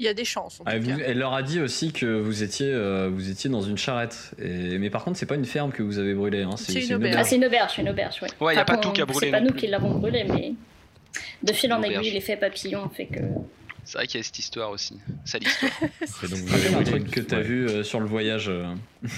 Il 0.00 0.04
y 0.06 0.08
a 0.08 0.14
des 0.14 0.24
chances 0.24 0.60
en 0.60 0.64
Ah, 0.66 0.76
tout 0.78 0.84
vous- 0.84 0.96
cas. 0.96 1.04
elle 1.06 1.18
leur 1.18 1.34
a 1.34 1.42
dit 1.42 1.58
aussi 1.60 1.92
que 1.92 2.06
vous 2.06 2.44
étiez, 2.44 2.70
euh, 2.72 3.10
vous 3.12 3.30
étiez 3.30 3.50
dans 3.50 3.62
une 3.62 3.76
charrette. 3.76 4.30
Et, 4.40 4.78
mais 4.78 4.90
par 4.90 5.02
contre, 5.02 5.18
c'est 5.18 5.26
pas 5.26 5.34
une 5.34 5.44
ferme 5.44 5.72
que 5.72 5.82
vous 5.82 5.98
avez 5.98 6.14
brûlée. 6.14 6.42
Hein. 6.44 6.56
C'est 6.56 6.84
une 6.84 6.94
auberge. 6.94 7.16
Ah, 7.18 7.24
c'est 7.24 7.34
une 7.34 7.44
auberge, 7.46 7.78
une 7.78 7.88
auberge, 7.88 8.22
ouais. 8.22 8.28
Ouais, 8.40 8.54
y 8.54 8.58
a 8.58 8.64
pas 8.64 8.76
tout 8.76 8.92
qui 8.92 9.00
a 9.02 9.06
brûlé 9.06 9.26
C'est 9.26 9.32
pas 9.32 9.40
nous 9.40 9.52
qui 9.52 9.66
l'avons 9.66 9.98
brûlé, 9.98 10.22
mais 10.22 10.52
de 11.42 11.52
fil 11.52 11.72
en 11.72 11.82
aiguille, 11.82 12.12
l'effet 12.12 12.36
papillon 12.36 12.88
fait 12.90 13.06
que. 13.06 13.18
C'est 13.84 13.98
vrai 13.98 14.06
qu'il 14.06 14.18
y 14.18 14.20
a 14.20 14.24
cette 14.24 14.38
histoire 14.38 14.70
aussi. 14.70 15.00
Sale 15.24 15.42
histoire. 15.44 15.72
Et 15.82 16.28
donc 16.28 16.38
vous 16.38 16.58
C'est 16.58 16.66
avez 16.66 16.74
un 16.76 16.82
truc 16.84 17.10
que 17.10 17.20
t'as 17.20 17.38
ouais. 17.38 17.42
vu 17.42 17.66
euh, 17.66 17.82
sur 17.82 17.98
le 17.98 18.06
voyage. 18.06 18.48
euh. 18.48 18.66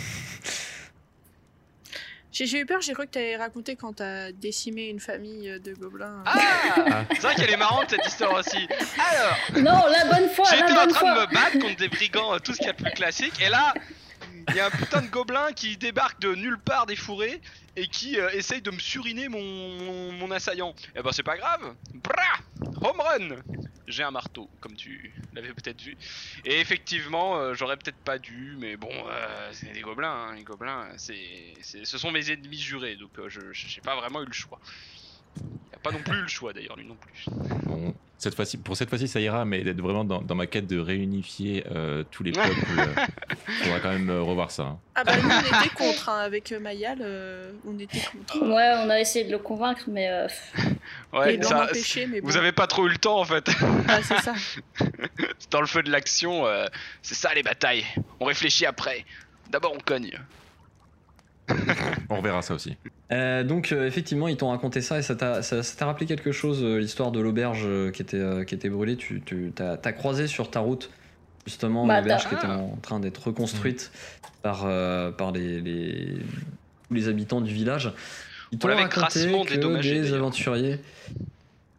J'ai 2.33 2.61
eu 2.61 2.67
peur, 2.67 2.81
j'ai 2.81 2.93
cru 2.93 3.07
que 3.07 3.11
t'avais 3.13 3.37
raconté 3.37 3.75
quand 3.77 3.95
t'as 3.95 4.31
décimé 4.33 4.89
une 4.89 5.01
famille 5.01 5.59
de 5.61 5.75
gobelins. 5.75 6.23
Ah 6.27 7.05
C'est 7.15 7.23
vrai 7.23 7.35
qu'elle 7.35 7.51
est 7.51 7.57
marrante 7.57 7.91
cette 7.91 8.07
histoire 8.07 8.35
aussi. 8.35 8.69
Alors, 8.99 9.63
Non, 9.63 9.87
la 9.91 10.05
bonne 10.05 10.29
foi, 10.31 10.45
J'étais 10.51 10.73
en 10.73 10.87
train 10.87 11.15
de 11.15 11.21
me 11.21 11.35
battre 11.35 11.59
contre 11.59 11.77
des 11.77 11.89
brigands, 11.89 12.35
euh, 12.35 12.39
tout 12.39 12.53
ce 12.53 12.59
qu'il 12.59 12.67
y 12.67 12.71
a 12.71 12.73
de 12.73 12.83
plus 12.83 12.93
classique, 12.93 13.35
et 13.41 13.49
là, 13.49 13.75
il 14.49 14.55
y 14.55 14.61
a 14.61 14.67
un 14.67 14.71
putain 14.71 15.01
de 15.03 15.09
gobelin 15.09 15.53
qui 15.55 15.77
débarque 15.77 16.21
de 16.21 16.35
nulle 16.35 16.59
part 16.59 16.87
des 16.87 16.97
fourrés 16.97 17.41
et 17.77 17.89
qui 17.89 18.19
euh, 18.19 18.31
essaye 18.31 18.63
de 18.63 18.71
me 18.71 18.79
suriner 18.79 19.29
mon, 19.29 19.41
mon, 19.43 20.13
mon 20.13 20.31
assaillant. 20.31 20.75
Et 20.97 21.03
ben 21.03 21.11
c'est 21.13 21.23
pas 21.23 21.37
grave, 21.37 21.75
Bra 21.95 22.23
home 22.83 23.01
run 23.01 23.29
J'ai 23.91 24.03
un 24.05 24.11
marteau, 24.11 24.49
comme 24.61 24.75
tu 24.75 25.13
l'avais 25.35 25.49
peut-être 25.53 25.81
vu. 25.83 25.97
Et 26.45 26.61
effectivement, 26.61 27.37
euh, 27.39 27.55
j'aurais 27.55 27.77
peut-être 27.77 27.99
pas 27.99 28.19
dû, 28.19 28.57
mais 28.59 28.77
bon, 28.77 28.89
euh, 28.91 29.49
c'est 29.53 29.73
des 29.73 29.81
gobelins, 29.83 30.29
hein, 30.31 30.35
les 30.37 30.43
gobelins, 30.45 30.87
c'est, 30.97 31.17
ce 31.63 31.99
sont 31.99 32.11
mes 32.11 32.31
ennemis 32.31 32.59
jurés, 32.59 32.97
donc 32.97 33.11
euh, 33.19 33.29
je 33.29 33.41
j'ai 33.53 33.81
pas 33.81 33.97
vraiment 33.97 34.23
eu 34.23 34.27
le 34.27 34.33
choix. 34.33 34.59
Il 35.41 35.75
a 35.77 35.79
pas 35.79 35.93
non 35.93 36.03
plus 36.03 36.19
eu 36.19 36.23
le 36.23 36.29
choix 36.29 36.53
d'ailleurs, 36.53 36.77
lui 36.77 36.87
non 36.87 36.97
plus. 36.97 37.25
Bon, 37.67 37.95
cette 38.19 38.35
fois-ci, 38.35 38.59
pour 38.59 38.77
cette 38.77 38.89
fois-ci, 38.89 39.09
ça 39.09 39.21
ira, 39.21 39.45
mais 39.45 39.63
d'être 39.63 39.81
vraiment 39.81 40.05
dans, 40.05 40.21
dans 40.21 40.35
ma 40.35 40.47
quête 40.47 40.67
de 40.67 40.79
réunifier 40.79 41.65
euh, 41.71 42.05
tous 42.11 42.23
les 42.23 42.33
peuples, 42.33 42.51
il 43.49 43.55
faudra 43.55 43.81
quand 43.81 43.91
même 43.93 44.11
euh, 44.11 44.21
revoir 44.23 44.51
ça. 44.51 44.65
hein. 44.65 44.79
Ah 44.97 45.05
bah 45.05 45.17
nous 45.17 45.29
on 45.29 45.41
était 45.63 45.75
contre, 45.75 46.09
hein, 46.11 46.19
avec 46.19 46.53
Mayal, 46.53 46.99
euh, 47.01 47.53
on 47.65 47.79
était 47.79 48.01
contre. 48.01 48.43
Ouais, 48.47 48.73
on 48.85 48.91
a 48.91 49.01
essayé 49.01 49.25
de 49.25 49.31
le 49.31 49.39
convaincre, 49.39 49.85
mais 49.89 50.09
euh, 50.11 50.27
Ouais, 51.13 51.35
Et 51.35 51.37
l'en 51.39 51.49
ça- 51.49 51.65
empêcher, 51.65 52.07
mais 52.07 52.21
bon. 52.21 52.29
vous 52.29 52.37
avez 52.37 52.53
pas 52.53 52.67
trop 52.69 52.87
eu 52.87 52.91
le 52.91 52.97
temps 52.99 53.19
en 53.21 53.25
fait. 53.25 53.51
Ah, 53.89 53.99
c'est 54.03 54.19
ça. 54.21 54.35
dans 55.51 55.61
le 55.61 55.67
feu 55.67 55.83
de 55.83 55.91
l'action, 55.91 56.47
euh, 56.47 56.67
c'est 57.03 57.17
ça 57.17 57.35
les 57.35 57.43
batailles. 57.43 57.85
On 58.21 58.25
réfléchit 58.27 58.65
après. 58.67 59.05
D'abord 59.51 59.73
on 59.75 59.81
cogne. 59.81 60.13
On 62.11 62.17
reverra 62.19 62.43
ça 62.43 62.55
aussi. 62.55 62.77
Euh, 63.11 63.43
donc 63.43 63.73
euh, 63.73 63.85
effectivement, 63.87 64.29
ils 64.29 64.37
t'ont 64.37 64.51
raconté 64.51 64.81
ça 64.81 64.99
et 64.99 65.03
ça 65.03 65.17
t'a 65.17 65.43
ça- 65.43 65.65
ça 65.65 65.77
t'a 65.77 65.87
rappelé 65.87 66.07
quelque 66.07 66.31
chose, 66.31 66.63
euh, 66.63 66.79
l'histoire 66.79 67.11
de 67.11 67.19
l'auberge 67.19 67.63
euh, 67.65 67.91
qui 67.91 68.03
était 68.03 68.19
euh, 68.21 68.45
qui 68.45 68.55
était 68.55 68.69
brûlée. 68.69 68.97
Tu, 68.97 69.21
tu 69.21 69.51
t'as, 69.53 69.77
t'as 69.77 69.91
croisé 69.93 70.29
sur 70.29 70.49
ta 70.51 70.61
route 70.61 70.91
justement 71.47 71.87
Bah, 71.87 72.01
l'auberge 72.01 72.29
qui 72.29 72.35
était 72.37 72.47
en 72.47 72.77
train 72.83 73.01
d'être 73.01 73.27
reconstruite 73.27 73.91
par 74.43 74.63
euh, 74.67 75.11
par 75.11 75.33
les, 75.33 75.61
les 76.93 77.09
habitants 77.09 77.41
du 77.41 77.53
village. 77.53 77.93
Ils 78.53 78.59
t'ont 78.59 78.69
raconté 78.69 79.21
que 79.27 79.49
dédommagé, 79.49 80.01
des 80.01 80.13
aventuriers 80.13 80.79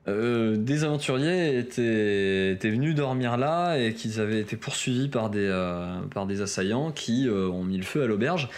euh, 0.07 0.55
des 0.57 0.83
aventuriers 0.83 1.59
étaient, 1.59 2.53
étaient 2.53 2.71
venus 2.71 2.95
dormir 2.95 3.37
là 3.37 3.77
et 3.77 3.93
qu'ils 3.93 4.19
avaient 4.19 4.39
été 4.39 4.57
poursuivis 4.57 5.09
par 5.09 5.29
des, 5.29 5.47
euh, 5.47 5.99
par 6.13 6.25
des 6.25 6.41
assaillants 6.41 6.91
qui 6.91 7.27
euh, 7.27 7.47
ont 7.49 7.63
mis 7.63 7.77
le 7.77 7.83
feu 7.83 8.01
à 8.03 8.07
l'auberge. 8.07 8.49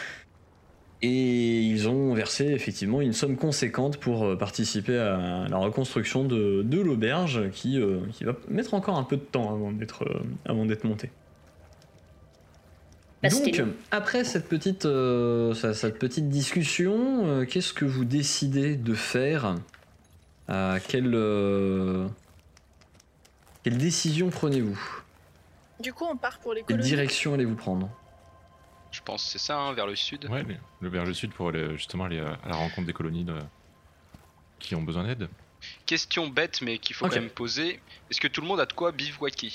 Et 1.02 1.62
ils 1.62 1.89
ont 1.89 2.13
versé 2.13 2.45
effectivement 2.45 3.02
une 3.02 3.12
somme 3.12 3.36
conséquente 3.36 3.97
pour 3.97 4.38
participer 4.38 4.97
à 4.97 5.47
la 5.49 5.58
reconstruction 5.58 6.23
de, 6.23 6.62
de 6.63 6.80
l'auberge 6.80 7.49
qui, 7.52 7.78
qui 8.13 8.23
va 8.23 8.38
mettre 8.47 8.73
encore 8.73 8.97
un 8.97 9.04
peu 9.04 9.17
de 9.17 9.21
temps 9.21 9.52
avant 9.54 9.73
d'être 9.73 10.06
avant 10.45 10.65
d'être 10.65 10.86
montée. 10.86 11.10
Donc, 13.29 13.62
après 13.91 14.23
cette 14.25 14.49
petite, 14.49 14.86
euh, 14.86 15.53
cette 15.53 15.97
petite 15.99 16.27
discussion, 16.29 17.25
euh, 17.25 17.45
qu'est-ce 17.45 17.73
que 17.73 17.86
vous 17.86 18.03
décidez 18.05 18.75
de 18.75 18.93
faire? 18.93 19.55
Euh, 20.49 20.77
quelle, 20.89 21.13
euh, 21.15 22.07
quelle 23.63 23.77
décision 23.77 24.29
prenez-vous? 24.29 24.79
Du 25.79 25.93
coup 25.93 26.05
on 26.09 26.17
part 26.17 26.39
pour 26.39 26.53
les 26.53 26.62
Quelle 26.62 26.77
colonies. 26.77 26.89
direction 26.89 27.33
allez-vous 27.33 27.55
prendre? 27.55 27.89
Je 28.91 29.01
pense 29.01 29.23
que 29.25 29.31
c'est 29.31 29.39
ça, 29.39 29.57
hein, 29.57 29.73
vers 29.73 29.88
le 29.88 29.95
sud. 29.95 30.25
Ouais, 30.29 30.45
le, 30.81 30.89
vers 30.89 31.05
le 31.05 31.13
sud 31.13 31.31
pour 31.31 31.49
aller, 31.49 31.75
justement 31.77 32.03
aller 32.05 32.19
à 32.19 32.38
à 32.43 32.49
la 32.49 32.55
rencontre 32.55 32.86
des 32.88 32.93
colonies 32.93 33.23
de- 33.23 33.39
qui 34.59 34.75
ont 34.75 34.81
besoin 34.83 35.03
d'aide. 35.05 35.29
Question 35.86 36.27
bête 36.27 36.62
mais 36.62 36.77
qu'il 36.77 36.95
faut 36.95 37.05
Ok. 37.05 37.13
quand 37.13 37.19
même 37.21 37.29
poser. 37.29 37.79
Est-ce 38.12 38.19
que 38.19 38.27
tout 38.27 38.41
le 38.41 38.47
monde 38.47 38.59
a 38.59 38.65
de 38.65 38.73
quoi 38.73 38.91
bivouaquer 38.91 39.51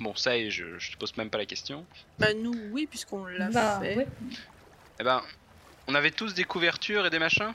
Bon 0.00 0.14
ça 0.16 0.36
et 0.36 0.50
je, 0.50 0.78
je 0.78 0.92
te 0.92 0.96
pose 0.96 1.16
même 1.16 1.30
pas 1.30 1.38
la 1.38 1.46
question. 1.46 1.84
Bah 2.18 2.34
nous 2.34 2.54
oui 2.72 2.86
puisqu'on 2.86 3.26
l'a 3.26 3.48
Bah, 3.50 3.78
fait. 3.80 3.96
ouais. 3.96 4.06
Eh 5.00 5.04
ben, 5.04 5.22
on 5.86 5.94
avait 5.94 6.10
tous 6.10 6.34
des 6.34 6.44
couvertures 6.44 7.06
et 7.06 7.10
des 7.10 7.18
machins? 7.18 7.52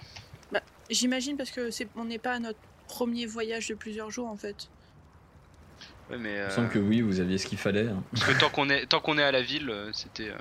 J'imagine 0.90 1.38
parce 1.38 1.52
que 1.52 1.70
c'est 1.70 1.88
on 1.96 2.06
n'est 2.06 2.18
pas 2.18 2.34
à 2.34 2.40
notre 2.40 2.58
premier 2.88 3.26
voyage 3.28 3.68
de 3.68 3.76
plusieurs 3.76 4.10
jours 4.10 4.28
en 4.28 4.36
fait. 4.38 4.70
Ouais 6.10 6.18
mais... 6.18 6.34
Il 6.34 6.38
euh, 6.40 6.46
me 6.48 6.50
semble 6.52 6.70
que 6.70 6.80
oui, 6.80 7.02
vous 7.02 7.20
aviez 7.20 7.38
ce 7.38 7.46
qu'il 7.46 7.60
fallait. 7.60 7.88
hein. 7.88 8.02
Parce 8.12 8.26
que 8.26 8.40
tant 8.40 8.50
qu'on 8.50 8.70
est, 8.72 8.88
tant 8.88 9.00
qu'on 9.00 9.18
est 9.20 9.24
à 9.24 9.32
la 9.32 9.44
ville, 9.44 9.70
euh, 9.70 9.92
c'était... 9.94 10.30
Euh... 10.30 10.38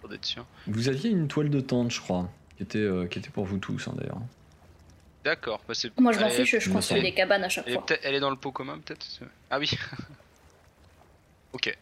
Pour 0.00 0.08
d'être 0.08 0.24
sûr. 0.24 0.46
Vous 0.66 0.88
aviez 0.88 1.10
une 1.10 1.28
toile 1.28 1.50
de 1.50 1.60
tente, 1.60 1.90
je 1.90 2.00
crois, 2.00 2.30
qui 2.56 2.62
était, 2.62 2.78
euh, 2.78 3.06
qui 3.06 3.18
était 3.18 3.28
pour 3.28 3.44
vous 3.44 3.58
tous 3.58 3.86
hein, 3.88 3.92
d'ailleurs. 3.98 4.20
D'accord. 5.24 5.60
Bah, 5.68 5.74
c'est- 5.74 5.92
Moi 6.00 6.12
je 6.12 6.18
m'en 6.20 6.26
elle 6.28 6.32
est- 6.40 6.44
fiche, 6.46 6.58
je 6.64 6.68
me 6.70 6.74
construis 6.76 6.96
semble. 7.00 7.10
des 7.10 7.14
cabanes 7.14 7.44
à 7.44 7.50
chaque 7.50 7.66
Elle 7.66 7.72
est, 7.72 7.76
fois. 7.76 7.84
peut-être- 7.84 8.00
elle 8.04 8.14
est 8.14 8.20
dans 8.20 8.30
le 8.30 8.36
pot 8.36 8.52
commun 8.52 8.78
peut-être 8.78 9.06
Ah 9.50 9.58
oui. 9.58 9.70
ok. 11.52 11.76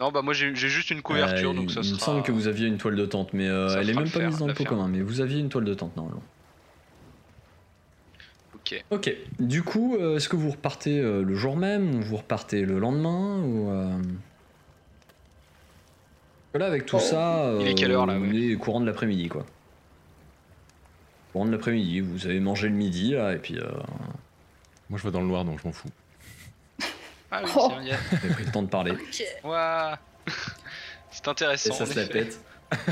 Non 0.00 0.10
bah 0.10 0.22
moi 0.22 0.32
j'ai 0.32 0.54
juste 0.54 0.90
une 0.90 1.02
couverture 1.02 1.50
Euh, 1.50 1.54
donc 1.54 1.70
ça 1.70 1.80
il 1.80 1.84
sera... 1.84 1.94
me 1.96 2.00
semble 2.00 2.22
que 2.22 2.32
vous 2.32 2.48
aviez 2.48 2.66
une 2.66 2.78
toile 2.78 2.96
de 2.96 3.04
tente, 3.06 3.32
mais 3.34 3.46
euh, 3.48 3.76
elle 3.78 3.90
est 3.90 3.94
même 3.94 4.04
pas 4.04 4.10
faire, 4.20 4.28
mise 4.28 4.38
dans 4.38 4.46
le 4.46 4.54
pot 4.54 4.64
commun. 4.64 4.88
Mais 4.88 5.02
vous 5.02 5.20
aviez 5.20 5.38
une 5.40 5.48
toile 5.50 5.64
de 5.64 5.74
tente 5.74 5.94
normalement. 5.96 6.22
Ok. 8.54 8.82
Ok. 8.90 9.14
Du 9.38 9.62
coup, 9.62 9.96
euh, 10.00 10.16
est-ce 10.16 10.28
que 10.28 10.36
vous 10.36 10.50
repartez 10.50 10.98
euh, 11.00 11.22
le 11.22 11.34
jour 11.34 11.56
même 11.56 11.96
ou 11.96 12.00
vous 12.02 12.16
repartez 12.16 12.64
le 12.64 12.78
lendemain 12.78 13.40
ou 13.42 13.70
euh, 13.70 14.00
Là, 16.54 16.66
avec 16.66 16.86
tout 16.86 16.96
Oh. 16.96 17.00
ça, 17.00 17.52
Il 17.60 17.68
est 17.68 17.74
quelle 17.74 17.92
heure, 17.92 18.06
là, 18.06 18.14
On 18.14 18.22
ouais 18.22 18.52
est 18.52 18.56
courant 18.56 18.80
de 18.80 18.86
l'après-midi, 18.86 19.28
quoi. 19.28 19.44
courant 21.32 21.44
de 21.46 21.52
l'après-midi. 21.52 22.00
Vous 22.00 22.26
avez 22.26 22.40
mangé 22.40 22.68
le 22.68 22.74
midi 22.74 23.12
là, 23.12 23.34
et 23.34 23.38
puis 23.38 23.56
euh, 23.58 23.68
Moi, 24.88 24.96
je 24.98 25.02
vois 25.02 25.10
dans 25.12 25.20
le 25.20 25.26
noir, 25.28 25.44
donc 25.44 25.60
je 25.62 25.66
m'en 25.68 25.72
fous. 25.72 25.88
Ah 27.30 27.42
oui, 27.44 27.50
Oh. 27.56 27.72
c'est 28.10 28.16
avez 28.16 28.34
pris 28.34 28.44
le 28.44 28.50
temps 28.52 28.62
de 28.62 28.68
parler. 28.68 28.92
C'est 31.12 31.26
Et 31.26 31.28
intéressant. 31.28 31.74
ça 31.74 31.86
se 31.86 31.94
la 31.96 32.02
effet. 32.02 32.12
pète. 32.12 32.40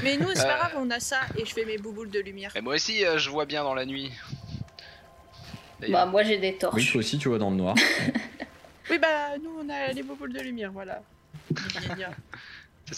Mais 0.02 0.16
nous, 0.16 0.28
c'est 0.34 0.40
Euh. 0.40 0.48
pas 0.48 0.56
grave, 0.58 0.72
on 0.76 0.90
a 0.90 0.98
ça 0.98 1.20
et 1.36 1.44
je 1.44 1.52
fais 1.52 1.64
mes 1.64 1.78
bouboules 1.78 2.10
de 2.10 2.18
lumière. 2.18 2.50
Et 2.56 2.60
moi 2.60 2.74
aussi, 2.74 3.04
euh, 3.04 3.16
je 3.18 3.30
vois 3.30 3.46
bien 3.46 3.62
dans 3.62 3.74
la 3.74 3.86
nuit. 3.86 4.10
Bah, 5.88 6.04
moi 6.06 6.24
j'ai 6.24 6.38
des 6.38 6.50
Oui, 6.50 6.58
torches. 6.58 6.90
toi 6.92 6.98
aussi, 6.98 7.18
tu 7.18 7.28
vois 7.28 7.38
dans 7.38 7.50
le 7.50 7.56
noir. 7.56 7.74
Oui, 8.90 8.98
bah, 8.98 9.36
nous, 9.42 9.50
on 9.62 9.68
a 9.68 9.92
les 9.92 10.02
bouboules 10.02 10.32
de 10.32 10.40
lumière, 10.40 10.72
voilà. 10.72 11.02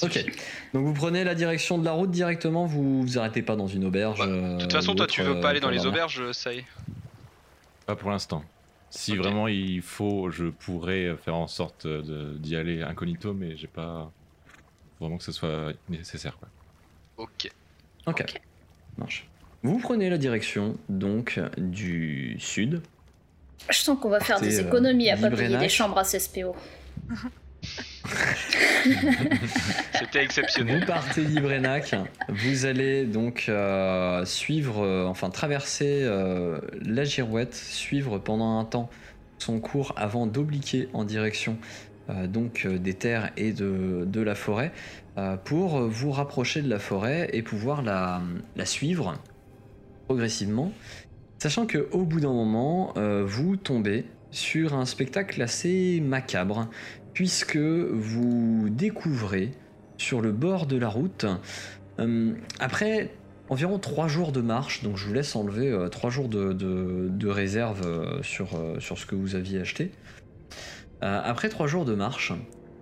Ok. 0.02 0.24
Donc 0.72 0.84
vous 0.86 0.92
prenez 0.94 1.24
la 1.24 1.34
direction 1.34 1.76
de 1.78 1.84
la 1.84 1.90
route 1.90 2.12
directement, 2.12 2.64
vous 2.64 3.02
vous 3.02 3.18
arrêtez 3.18 3.42
pas 3.42 3.56
dans 3.56 3.66
une 3.66 3.84
auberge. 3.84 4.18
Bah, 4.20 4.24
euh, 4.26 4.56
De 4.56 4.62
toute 4.62 4.72
façon, 4.72 4.92
ou 4.92 4.94
toi, 4.94 5.04
autre, 5.06 5.12
tu 5.12 5.22
veux 5.22 5.36
euh, 5.36 5.40
pas 5.40 5.48
aller 5.50 5.58
dans 5.58 5.68
les 5.70 5.84
auberges, 5.84 6.30
ça 6.30 6.52
y 6.54 6.58
est. 6.58 6.64
Pas 7.86 7.96
pour 7.96 8.10
l'instant. 8.10 8.44
Si 8.90 9.16
vraiment 9.16 9.46
il 9.48 9.82
faut, 9.82 10.30
je 10.30 10.46
pourrais 10.46 11.16
faire 11.16 11.36
en 11.36 11.46
sorte 11.46 11.86
de- 11.86 12.36
d'y 12.38 12.56
aller 12.56 12.82
incognito, 12.82 13.32
mais 13.32 13.56
j'ai 13.56 13.66
pas 13.68 14.10
vraiment 15.00 15.16
que 15.16 15.24
ce 15.24 15.32
soit 15.32 15.72
nécessaire. 15.88 16.36
Quoi. 16.38 16.48
Ok. 17.18 17.50
Ok. 18.06 18.20
Ok. 18.22 18.40
Marche. 18.98 19.26
Vous 19.62 19.78
prenez 19.78 20.10
la 20.10 20.18
direction 20.18 20.76
donc 20.88 21.38
du 21.58 22.36
sud. 22.40 22.82
Je 23.68 23.76
sens 23.78 23.98
qu'on 24.00 24.08
va 24.08 24.20
faire 24.20 24.40
des 24.40 24.58
euh, 24.60 24.66
économies 24.66 25.10
à 25.10 25.16
pas 25.16 25.30
payer 25.30 25.56
des 25.58 25.68
chambres 25.68 25.98
à 25.98 26.02
CSPO. 26.02 26.56
C'était 29.94 30.18
Vous 30.18 30.24
exceptionnel. 30.24 30.86
partez 30.86 31.24
d'Ibrenac, 31.24 31.94
vous 32.28 32.64
allez 32.64 33.04
donc 33.04 33.46
euh, 33.48 34.24
suivre, 34.24 34.82
euh, 34.82 35.06
enfin 35.06 35.30
traverser 35.30 36.00
euh, 36.02 36.60
la 36.84 37.04
girouette, 37.04 37.54
suivre 37.54 38.18
pendant 38.18 38.58
un 38.58 38.64
temps 38.64 38.90
son 39.38 39.60
cours 39.60 39.92
avant 39.96 40.26
d'obliquer 40.26 40.88
en 40.92 41.04
direction 41.04 41.56
donc 42.24 42.66
des 42.66 42.94
terres 42.94 43.30
et 43.36 43.52
de, 43.52 44.04
de 44.04 44.20
la 44.20 44.34
forêt 44.34 44.72
pour 45.44 45.78
vous 45.82 46.10
rapprocher 46.10 46.60
de 46.60 46.68
la 46.68 46.80
forêt 46.80 47.30
et 47.32 47.40
pouvoir 47.40 47.82
la, 47.82 48.20
la 48.56 48.66
suivre 48.66 49.14
progressivement, 50.06 50.72
sachant 51.38 51.66
que 51.66 51.88
au 51.92 52.04
bout 52.04 52.18
d'un 52.18 52.32
moment 52.32 52.92
vous 53.24 53.56
tombez 53.56 54.06
sur 54.30 54.74
un 54.74 54.84
spectacle 54.84 55.40
assez 55.40 56.00
macabre 56.04 56.68
puisque 57.14 57.56
vous 57.56 58.68
découvrez 58.70 59.52
sur 59.96 60.20
le 60.20 60.32
bord 60.32 60.66
de 60.66 60.76
la 60.76 60.88
route. 60.88 61.26
Euh, 61.98 62.32
après 62.58 63.12
environ 63.48 63.78
trois 63.78 64.08
jours 64.08 64.32
de 64.32 64.40
marche, 64.40 64.82
donc 64.82 64.96
je 64.96 65.06
vous 65.06 65.12
laisse 65.12 65.34
enlever 65.36 65.68
euh, 65.70 65.88
trois 65.88 66.10
jours 66.10 66.28
de, 66.28 66.52
de- 66.52 67.08
de 67.10 67.28
réserve 67.28 67.82
euh, 67.84 68.22
sur, 68.22 68.54
euh, 68.54 68.78
sur 68.80 68.96
ce 68.96 69.06
que 69.06 69.14
vous 69.16 69.34
aviez 69.34 69.60
acheté. 69.60 69.90
Euh, 71.02 71.20
après 71.24 71.48
trois 71.48 71.66
jours 71.66 71.84
de 71.84 71.94
marche, 71.94 72.32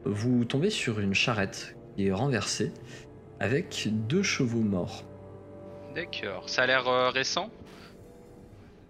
vous 0.05 0.45
tombez 0.45 0.71
sur 0.71 1.01
une 1.01 1.15
charrette 1.15 1.77
qui 1.97 2.07
est 2.09 2.13
renversée 2.13 2.73
avec 3.41 3.89
deux 4.09 4.23
chevaux 4.23 4.61
morts. 4.61 5.05
D'accord. 5.95 6.49
Ça 6.49 6.63
a 6.63 6.67
l'air 6.67 6.87
euh, 6.87 7.11
récent? 7.11 7.51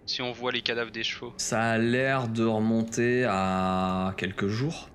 Si 0.05 0.21
on 0.21 0.31
voit 0.31 0.51
les 0.51 0.61
cadavres 0.61 0.91
des 0.91 1.03
chevaux. 1.03 1.33
Ça 1.37 1.61
a 1.61 1.77
l'air 1.77 2.27
de 2.27 2.43
remonter 2.43 3.25
à 3.25 4.13
quelques 4.17 4.47
jours. 4.47 4.88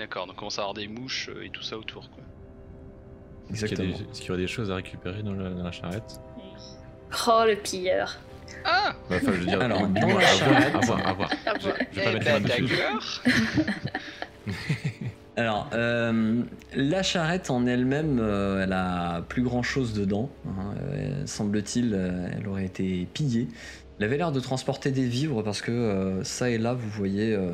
D'accord, 0.00 0.26
donc 0.26 0.36
on 0.36 0.38
commence 0.40 0.58
à 0.58 0.62
avoir 0.62 0.72
des 0.74 0.88
mouches 0.88 1.28
euh, 1.28 1.44
et 1.44 1.50
tout 1.50 1.62
ça 1.62 1.76
autour. 1.76 2.08
Quoi. 2.10 2.24
Est-ce 3.52 3.66
qu'il 3.66 3.78
y, 3.78 3.80
a 3.82 3.84
des- 3.84 3.90
Exactement. 3.90 4.10
est-ce 4.12 4.20
qu'il 4.20 4.28
y 4.28 4.32
aurait 4.32 4.40
des 4.40 4.46
choses 4.48 4.70
à 4.70 4.76
récupérer 4.76 5.22
dans 5.22 5.34
la, 5.34 5.50
dans 5.50 5.62
la 5.62 5.72
charrette? 5.72 6.18
Oh 7.28 7.42
le 7.46 7.56
pilleur. 7.56 8.16
Ah 8.64 8.94
Bah, 9.10 9.16
Enfin, 9.20 9.32
je 9.34 9.40
veux 9.40 9.46
dire, 9.46 9.60
Alors, 9.60 9.86
dans 9.86 10.06
la 10.06 10.06
à 10.06 10.08
voir, 10.08 10.22
charrette- 10.22 10.74
à 10.74 10.78
voir, 10.80 11.06
à 11.06 11.12
voir. 11.12 11.30
Ah, 11.46 11.52
Je, 11.60 11.66
bon. 11.68 11.74
je 11.92 12.00
vais 12.00 12.04
pas 12.04 12.10
Eh 12.10 12.14
mettre 12.14 12.24
ben, 12.24 12.32
la 12.32 12.40
main 12.40 12.48
dessus. 12.48 12.76
d'accord. 12.76 13.22
Alors, 15.36 15.70
euh, 15.74 16.42
la 16.74 17.02
charrette 17.02 17.50
en 17.50 17.66
elle-même, 17.66 18.18
euh, 18.20 18.64
elle 18.64 18.72
a 18.72 19.22
plus 19.28 19.42
grand 19.42 19.62
chose 19.62 19.92
dedans. 19.94 20.30
hein. 20.46 20.74
Euh, 20.92 21.26
Semble-t-il, 21.26 21.92
euh, 21.94 22.28
elle 22.38 22.48
aurait 22.48 22.64
été 22.66 23.06
pillée. 23.12 23.48
Elle 23.98 24.06
avait 24.06 24.16
l'air 24.16 24.32
de 24.32 24.40
transporter 24.40 24.90
des 24.92 25.04
vivres 25.06 25.42
parce 25.42 25.60
que 25.60 25.70
euh, 25.72 26.24
ça 26.24 26.48
et 26.50 26.56
là, 26.58 26.72
vous 26.74 26.88
voyez 26.88 27.34
euh, 27.34 27.52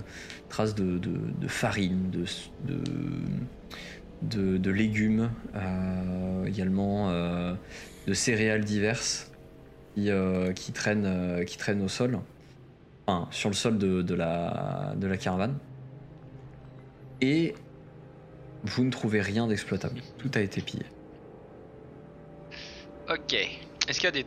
traces 0.48 0.74
de, 0.74 1.00
farine, 1.48 2.10
de, 4.22 4.70
légumes, 4.70 5.30
euh, 5.54 6.44
également 6.44 7.10
euh, 7.10 7.54
de 8.06 8.14
céréales 8.14 8.64
diverses 8.64 9.30
qui, 9.94 10.10
euh, 10.10 10.52
qui 10.52 10.72
traînent, 10.72 11.82
au 11.82 11.88
sol, 11.88 12.18
enfin, 13.06 13.28
sur 13.30 13.48
le 13.48 13.54
sol 13.54 13.78
de 13.78 14.14
la, 14.14 14.94
de 14.96 15.06
la 15.06 15.16
caravane. 15.16 15.58
Et 17.20 17.54
vous 18.64 18.84
ne 18.84 18.90
trouvez 18.90 19.20
rien 19.20 19.46
d'exploitable. 19.46 20.00
Tout 20.18 20.30
a 20.34 20.40
été 20.40 20.60
pillé. 20.60 20.84
Ok. 23.08 23.34
Est-ce 23.34 24.00
qu'il 24.00 24.04
y 24.04 24.08
a 24.08 24.10
des 24.10 24.26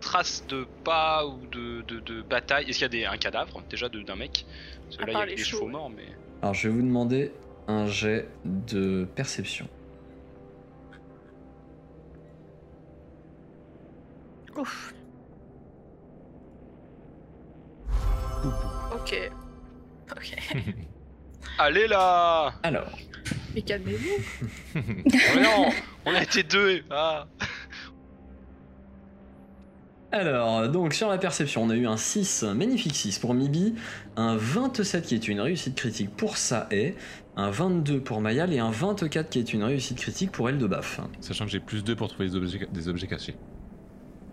traces 0.00 0.44
de 0.48 0.66
pas 0.84 1.26
ou 1.26 1.46
de, 1.46 1.82
de, 1.82 2.00
de 2.00 2.22
bataille 2.22 2.68
Est-ce 2.68 2.78
qu'il 2.78 2.82
y 2.82 2.84
a 2.86 2.88
des, 2.88 3.04
un 3.04 3.16
cadavre 3.18 3.62
déjà 3.70 3.88
de- 3.88 4.02
d'un 4.02 4.16
mec? 4.16 4.46
Parce 4.84 4.96
que 4.96 5.02
À 5.02 5.06
là, 5.06 5.12
il 5.12 5.18
y 5.18 5.22
a 5.22 5.26
les 5.26 5.34
des 5.36 5.44
chevaux, 5.44 5.66
morts, 5.68 5.90
mais. 5.90 6.06
Alors 6.42 6.54
je 6.54 6.68
vais 6.68 6.74
vous 6.74 6.82
demander 6.82 7.32
un 7.68 7.86
jet 7.86 8.28
de 8.44 9.06
perception. 9.14 9.68
Ouf. 14.56 14.94
Ok. 18.94 19.30
Ok. 20.12 20.36
Allez 21.58 21.86
là 21.86 22.52
Alors, 22.62 22.90
Mais 23.54 23.62
calmez-vous. 23.62 24.22
Oh 25.34 25.38
non 25.40 25.70
On 26.06 26.14
a 26.14 26.22
été 26.22 26.42
deux 26.42 26.82
Ah 26.90 27.26
alors, 30.12 30.68
donc 30.68 30.92
sur 30.94 31.08
la 31.08 31.18
perception, 31.18 31.62
on 31.62 31.70
a 31.70 31.76
eu 31.76 31.86
un 31.86 31.96
6, 31.96 32.42
un 32.42 32.54
magnifique 32.54 32.94
6 32.94 33.18
pour 33.18 33.32
Mibi, 33.34 33.74
un 34.16 34.36
27 34.36 35.06
qui 35.06 35.14
est 35.14 35.28
une 35.28 35.40
réussite 35.40 35.74
critique 35.76 36.10
pour 36.16 36.36
Sae, 36.36 36.94
un 37.36 37.50
22 37.50 38.00
pour 38.00 38.20
Mayal 38.20 38.52
et 38.52 38.58
un 38.58 38.70
24 38.70 39.30
qui 39.30 39.38
est 39.38 39.52
une 39.52 39.62
réussite 39.64 39.98
critique 39.98 40.32
pour 40.32 40.48
Eldebaf. 40.48 41.00
Sachant 41.20 41.44
que 41.44 41.50
j'ai 41.50 41.60
plus 41.60 41.84
2 41.84 41.94
pour 41.94 42.08
trouver 42.08 42.28
des 42.28 42.36
objets, 42.36 42.68
des 42.72 42.88
objets 42.88 43.06
cachés. 43.06 43.36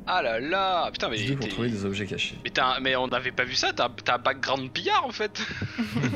Ah 0.10 0.22
là 0.22 0.40
là 0.40 0.90
Putain, 0.92 1.10
mais. 1.10 1.22
2 1.24 1.36
pour 1.36 1.50
trouver 1.50 1.70
des 1.70 1.84
objets 1.86 2.06
cachés. 2.06 2.38
Mais, 2.46 2.50
t'as 2.50 2.78
un- 2.78 2.80
mais 2.80 2.96
on 2.96 3.08
n'avait 3.08 3.32
pas 3.34 3.44
vu 3.44 3.56
ça, 3.56 3.74
t'as 3.76 3.90
t'as 4.04 4.16
un 4.16 4.20
background 4.20 4.72
pillard 4.72 5.06
en 5.06 5.12
fait 5.12 5.40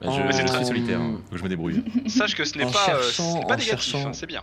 Bah, 0.00 0.10
je, 0.16 0.22
Mais 0.22 0.32
c'est 0.32 0.42
je 0.42 0.46
très- 0.46 0.56
suis 0.58 0.66
solitaire, 0.66 1.00
hein. 1.00 1.20
faut 1.26 1.32
que 1.32 1.36
je 1.38 1.42
me 1.42 1.48
débrouille. 1.48 1.82
Sache 2.06 2.34
que 2.36 2.44
ce 2.44 2.56
n'est 2.56 2.64
pas, 2.70 2.94
euh, 2.94 3.40
pas 3.46 3.56
négatif, 3.56 3.70
cherchant- 3.80 4.06
hein, 4.08 4.12
c'est 4.12 4.26
bien. 4.26 4.42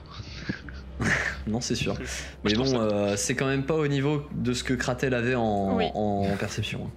Non, 1.47 1.61
c'est 1.61 1.75
sûr. 1.75 1.95
Mais 2.43 2.53
bon, 2.53 2.65
ça- 2.65 2.77
euh, 2.77 3.15
c'est 3.17 3.35
quand 3.35 3.45
même 3.47 3.65
pas 3.65 3.75
au 3.75 3.87
niveau 3.87 4.23
de 4.33 4.53
ce 4.53 4.63
que 4.63 4.73
Kratel 4.73 5.13
avait 5.13 5.35
en, 5.35 5.75
Oui. 5.77 5.85
en 5.93 6.25
perception. 6.37 6.89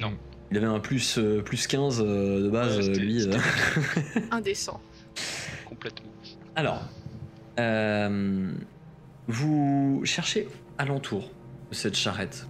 Non. 0.00 0.12
Il 0.50 0.56
avait 0.58 0.66
un 0.66 0.78
plus, 0.80 1.18
euh, 1.18 1.42
plus 1.42 1.66
15 1.66 2.00
euh, 2.00 2.42
de 2.44 2.50
base, 2.50 2.88
Ouais, 2.88 2.94
lui. 2.94 3.26
euh. 3.26 3.32
Indécent. 4.30 4.80
complètement. 5.68 6.10
Alors, 6.54 6.82
euh, 7.58 8.52
vous 9.26 10.02
cherchez 10.04 10.48
alentour 10.78 11.30
de 11.70 11.74
cette 11.74 11.96
charrette 11.96 12.46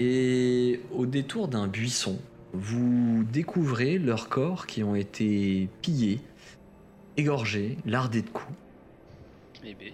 et 0.00 0.80
au 0.92 1.06
détour 1.06 1.46
d'un 1.48 1.68
buisson, 1.68 2.18
vous 2.52 3.24
découvrez 3.32 3.98
leurs 3.98 4.28
corps 4.28 4.66
qui 4.66 4.82
ont 4.82 4.94
été 4.96 5.68
pillés, 5.82 6.20
égorgés, 7.16 7.78
lardés 7.86 8.22
de 8.22 8.30
coups. 8.30 8.52
Eh 9.64 9.74
ben, 9.74 9.92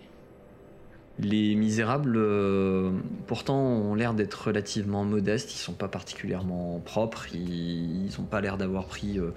Les 1.22 1.54
misérables, 1.54 2.16
euh, 2.16 2.92
pourtant, 3.26 3.58
ont 3.60 3.94
l'air 3.94 4.14
d'être 4.14 4.46
relativement 4.46 5.04
modestes. 5.04 5.52
Ils 5.54 5.58
sont 5.58 5.74
pas 5.74 5.88
particulièrement 5.88 6.80
propres. 6.84 7.26
Ils 7.34 8.08
n'ont 8.18 8.24
pas 8.24 8.40
l'air 8.40 8.56
d'avoir 8.56 8.86
pris 8.86 9.18
euh, 9.18 9.32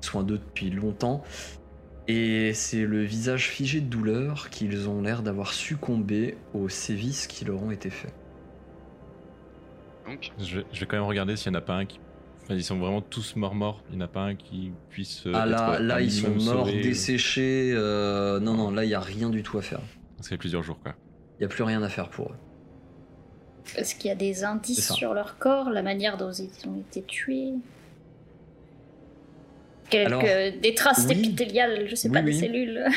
soin 0.00 0.22
d'eux 0.24 0.38
depuis 0.38 0.70
longtemps. 0.70 1.22
Et 2.08 2.52
c'est 2.54 2.84
le 2.86 3.02
visage 3.02 3.48
figé 3.48 3.80
de 3.80 3.86
douleur 3.86 4.48
qu'ils 4.50 4.88
ont 4.88 5.02
l'air 5.02 5.22
d'avoir 5.22 5.52
succombé 5.52 6.36
aux 6.54 6.68
sévices 6.68 7.26
qui 7.26 7.44
leur 7.44 7.62
ont 7.62 7.70
été 7.70 7.90
faits. 7.90 8.14
donc, 10.06 10.32
Je 10.38 10.58
vais, 10.60 10.66
je 10.72 10.80
vais 10.80 10.86
quand 10.86 10.96
même 10.96 11.04
regarder 11.06 11.36
s'il 11.36 11.52
n'y 11.52 11.56
en 11.56 11.60
a 11.60 11.62
pas 11.62 11.74
un 11.74 11.84
qui. 11.84 12.00
Enfin, 12.44 12.54
ils 12.54 12.64
sont 12.64 12.78
vraiment 12.78 13.02
tous 13.02 13.36
morts 13.36 13.54
morts. 13.54 13.84
Il 13.90 13.96
n'y 13.96 14.02
en 14.02 14.06
a 14.06 14.08
pas 14.08 14.22
un 14.22 14.34
qui 14.34 14.72
puisse. 14.88 15.26
euh, 15.26 15.32
ah 15.34 15.44
là, 15.44 15.74
être 15.74 15.82
là, 15.82 16.00
ils 16.00 16.10
sont 16.10 16.30
morts, 16.30 16.66
sauvé. 16.66 16.80
desséchés. 16.80 17.72
euh, 17.74 18.40
non, 18.40 18.54
non, 18.54 18.70
là, 18.70 18.84
il 18.84 18.90
y 18.90 18.94
a 18.94 19.00
rien 19.00 19.28
du 19.28 19.42
tout 19.42 19.58
à 19.58 19.62
faire. 19.62 19.80
Ça 20.20 20.30
fait 20.30 20.38
plusieurs 20.38 20.62
jours 20.62 20.80
quoi. 20.82 20.94
Il 21.38 21.42
y 21.42 21.44
a 21.44 21.48
plus 21.48 21.62
rien 21.62 21.82
à 21.82 21.88
faire 21.88 22.08
pour 22.08 22.32
eux. 22.32 22.36
Est-ce 23.76 23.94
qu'il 23.94 24.08
y 24.08 24.12
a 24.12 24.16
des 24.16 24.44
indices 24.44 24.92
sur 24.92 25.14
leur 25.14 25.38
corps, 25.38 25.70
la 25.70 25.82
manière 25.82 26.16
dont 26.16 26.32
ils 26.32 26.68
ont 26.68 26.78
été 26.78 27.02
tués 27.02 27.52
Quelques, 29.90 30.12
Alors, 30.12 30.52
Des 30.60 30.74
traces 30.74 31.06
oui. 31.08 31.18
épithéliales, 31.18 31.86
je 31.88 31.94
sais 31.94 32.08
Oui, 32.08 32.14
pas, 32.14 32.20
oui. 32.20 32.32
des 32.32 32.40
cellules. 32.40 32.84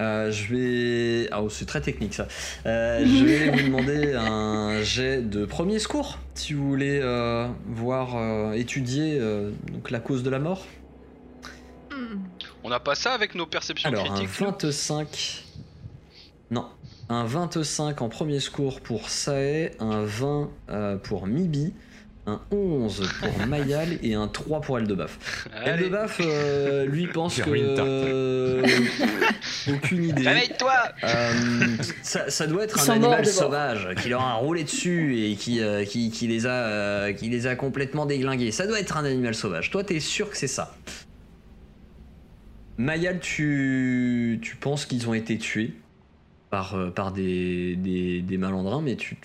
Euh, 0.00 0.32
je 0.32 0.54
vais. 0.54 1.28
Ah, 1.30 1.42
oh, 1.42 1.48
c'est 1.50 1.66
très 1.66 1.80
technique 1.80 2.14
ça. 2.14 2.26
Euh, 2.66 3.04
je 3.06 3.24
vais 3.24 3.50
vous 3.50 3.62
demander 3.62 4.14
un 4.14 4.82
jet 4.82 5.22
de 5.22 5.44
premier 5.44 5.78
secours 5.78 6.18
si 6.34 6.54
vous 6.54 6.66
voulez 6.66 6.98
euh, 7.00 7.46
voir 7.66 8.16
euh, 8.16 8.52
étudier 8.52 9.18
euh, 9.20 9.50
donc 9.70 9.90
la 9.90 10.00
cause 10.00 10.22
de 10.22 10.30
la 10.30 10.38
mort. 10.38 10.66
On 12.64 12.70
n'a 12.70 12.80
pas 12.80 12.94
ça 12.94 13.12
avec 13.12 13.34
nos 13.34 13.46
perceptions 13.46 13.90
Alors 13.90 14.10
un 14.10 14.14
critiques 14.14 14.40
nous 14.40 14.46
25. 14.46 15.44
Non. 16.50 16.66
Un 17.12 17.24
25 17.24 18.00
en 18.00 18.08
premier 18.08 18.40
secours 18.40 18.80
pour 18.80 19.10
Sae, 19.10 19.72
un 19.80 20.02
20 20.02 20.50
euh, 20.70 20.96
pour 20.96 21.26
Mibi, 21.26 21.74
un 22.26 22.40
11 22.50 23.06
pour 23.20 23.46
Mayal 23.48 23.98
et 24.02 24.14
un 24.14 24.28
3 24.28 24.62
pour 24.62 24.78
Eldebaf. 24.78 25.46
Eldebaf, 25.62 26.22
euh, 26.24 26.86
lui, 26.86 27.06
pense 27.08 27.38
que. 27.38 27.50
euh, 27.50 28.62
aucune 29.68 30.04
idée. 30.04 30.26
réveille-toi 30.26 30.72
Euh, 31.04 31.76
ça, 32.00 32.30
ça 32.30 32.46
doit 32.46 32.64
être 32.64 32.82
Ils 32.82 32.90
un 32.90 32.94
animal 32.94 33.26
sauvage 33.26 33.90
qui 34.00 34.08
leur 34.08 34.22
a 34.22 34.32
roulé 34.36 34.64
dessus 34.64 35.18
et 35.22 35.36
qui, 35.36 35.60
euh, 35.60 35.84
qui, 35.84 36.10
qui 36.10 36.26
les 36.28 36.46
a, 36.46 36.50
euh, 36.50 37.12
qui 37.12 37.28
les 37.28 37.46
a 37.46 37.56
complètement 37.56 38.06
déglingués. 38.06 38.52
Ça 38.52 38.66
doit 38.66 38.80
être 38.80 38.96
un 38.96 39.04
animal 39.04 39.34
sauvage. 39.34 39.70
Toi, 39.70 39.84
t'es 39.84 40.00
sûr 40.00 40.30
que 40.30 40.38
c'est 40.38 40.46
ça? 40.46 40.74
Mayal, 42.78 43.20
tu, 43.20 44.38
tu 44.40 44.56
penses 44.56 44.86
qu'ils 44.86 45.06
ont 45.10 45.14
été 45.14 45.36
tués? 45.36 45.74
Par, 46.52 46.74
euh, 46.74 46.90
par 46.90 47.12
des, 47.12 47.76
des, 47.76 48.36
malandrins, 48.36 48.82
mais 48.82 48.94
tu. 48.94 49.16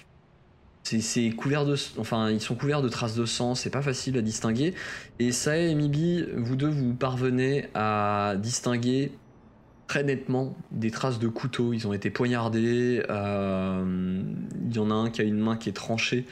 C'est, 0.84 1.02
c'est 1.02 1.30
couvert 1.32 1.66
de, 1.66 1.76
enfin, 1.98 2.30
ils 2.32 2.40
sont 2.40 2.56
couverts 2.56 2.82
de 2.82 2.88
traces 2.88 3.16
de 3.16 3.26
sang, 3.26 3.54
c'est 3.54 3.70
pas 3.70 3.82
facile 3.82 4.18
à 4.18 4.22
distinguer. 4.22 4.74
Et 5.20 5.34
Sae 5.34 5.58
et 5.58 5.76
Mibi, 5.76 6.24
vous 6.38 6.56
deux, 6.56 6.70
vous 6.70 6.94
parvenez 6.94 7.68
à 7.74 8.36
distinguer 8.38 9.12
très 9.88 10.04
nettement 10.04 10.56
des 10.72 10.90
traces 10.90 11.20
de 11.20 11.28
couteaux. 11.28 11.74
Ils 11.74 11.86
ont 11.86 11.92
été 11.92 12.10
poignardés. 12.10 13.04
euh, 13.10 14.24
Il 14.70 14.74
y 14.74 14.80
en 14.80 14.90
a 14.90 14.94
un 14.94 15.10
qui 15.10 15.20
a 15.20 15.26
une 15.26 15.40
main 15.40 15.58
qui 15.58 15.68
est 15.68 15.74
tranchée. 15.74 16.26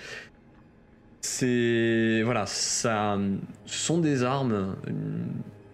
C'est 1.19 2.21
voilà, 2.23 2.45
ça, 2.45 3.17
ce 3.65 3.77
sont 3.77 3.97
des 3.97 4.23
armes 4.23 4.77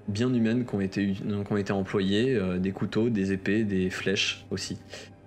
bien 0.08 0.34
humaines 0.34 0.66
qui 0.66 0.76
ont 0.76 0.82
été, 0.82 1.14
qui 1.14 1.72
ont 1.72 1.78
employées, 1.78 2.36
euh, 2.36 2.58
des 2.58 2.72
couteaux, 2.72 3.10
des 3.10 3.32
épées, 3.32 3.64
des 3.64 3.90
flèches 3.90 4.46
aussi. 4.52 4.78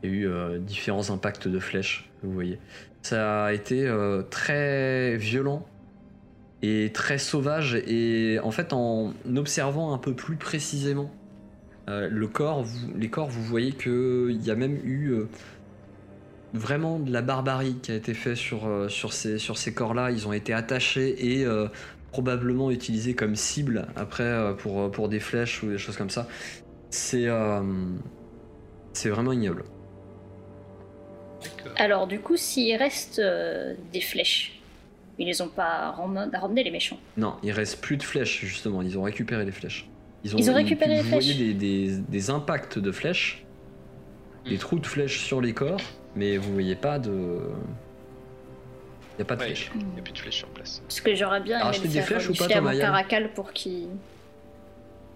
Il 0.03 0.11
y 0.11 0.13
a 0.13 0.17
eu 0.17 0.29
euh, 0.29 0.59
différents 0.59 1.11
impacts 1.11 1.49
de 1.49 1.59
flèches 1.59 2.11
vous 2.23 2.33
voyez. 2.33 2.59
Ça 3.03 3.45
a 3.45 3.53
été 3.53 3.87
euh, 3.87 4.23
très 4.23 5.17
violent 5.17 5.67
et 6.63 6.91
très 6.95 7.19
sauvage 7.19 7.75
et 7.75 8.39
en 8.43 8.51
fait 8.51 8.73
en 8.73 9.13
observant 9.37 9.93
un 9.93 9.99
peu 9.99 10.15
plus 10.15 10.37
précisément 10.37 11.11
le 11.87 12.27
corps, 12.29 12.65
les 12.97 13.11
corps, 13.11 13.29
vous 13.29 13.43
voyez 13.43 13.73
qu'il 13.73 14.43
y 14.43 14.51
a 14.51 14.55
même 14.55 14.77
eu 14.77 15.15
vraiment 16.55 16.99
de 16.99 17.13
la 17.13 17.21
barbarie 17.21 17.77
qui 17.83 17.93
a 17.93 17.95
été 17.95 18.15
faite 18.15 18.37
sur, 18.37 18.87
sur 18.89 19.13
ces, 19.13 19.37
sur 19.37 19.59
ces 19.59 19.75
corps-là. 19.75 20.11
Ils 20.11 20.27
ont 20.27 20.33
été 20.33 20.55
attachés 20.55 21.35
et 21.35 21.45
probablement 22.15 22.71
utilisés 22.71 23.15
comme 23.15 23.35
cible 23.35 23.89
après 23.97 24.23
euh, 24.23 24.53
pour, 24.53 24.89
pour 24.93 25.09
des 25.09 25.19
flèches 25.19 25.65
ou 25.65 25.69
des 25.71 25.79
choses 25.79 25.97
comme 25.97 26.11
ça. 26.11 26.29
C'est 26.91 27.27
euh, 27.27 27.61
c'est 28.93 29.09
vraiment 29.09 29.33
ignoble. 29.33 29.65
Alors, 31.77 32.07
du 32.07 32.21
coup, 32.21 32.37
s'il 32.37 32.77
reste 32.77 33.19
euh, 33.19 33.75
des 33.93 34.01
flèches, 34.01 34.61
ils 35.19 35.27
les 35.27 35.43
ont 35.43 35.49
pas 35.49 35.91
ram- 35.91 36.31
ramenées, 36.33 36.63
les 36.63 36.71
méchants. 36.71 36.99
Non, 37.17 37.35
il 37.43 37.51
reste 37.51 37.81
plus 37.81 37.97
de 37.97 38.05
flèches 38.05 38.45
justement. 38.45 38.81
Ils 38.81 38.97
ont 38.97 39.03
récupéré 39.03 39.45
les 39.45 39.51
flèches. 39.53 39.89
Ils 40.23 40.51
ont 40.51 40.55
récupéré 40.55 40.95
les 40.97 41.03
vous 41.03 41.09
voyez 41.11 41.35
flèches. 41.35 41.57
des, 41.57 41.89
des- 41.89 41.99
des 41.99 42.31
impacts 42.31 42.79
de 42.79 42.93
flèches, 42.93 43.45
des 44.49 44.55
Hmm. 44.55 44.59
trous 44.59 44.79
de 44.79 44.87
flèches 44.87 45.19
sur 45.19 45.41
les 45.41 45.53
corps, 45.53 45.81
mais 46.15 46.37
vous 46.37 46.53
voyez 46.53 46.77
pas 46.77 47.01
de. 47.01 47.41
Il 49.17 49.21
y 49.21 49.23
a 49.23 49.25
pas 49.25 49.37
de 49.37 49.41
Ouais, 49.41 49.47
flèches. 49.47 49.71
Il 49.75 49.87
n'y 49.87 50.01
a 50.01 50.03
plus 50.03 50.13
de 50.13 50.19
flèches 50.19 50.37
sur 50.39 50.49
place. 50.49 50.81
Parce 50.81 51.01
que 51.01 51.15
j'aurais 51.15 51.41
bien 51.41 51.57
aimé 51.59 51.65
racheté 51.67 51.89
le 51.89 51.95
des 51.95 52.03
flèches 52.03 52.29
ou 52.29 52.35
pas, 52.35 52.47
toi, 52.49 52.61
mon 52.61 52.79
caracal 52.79 53.33
pour 53.33 53.53
qu'il... 53.53 53.89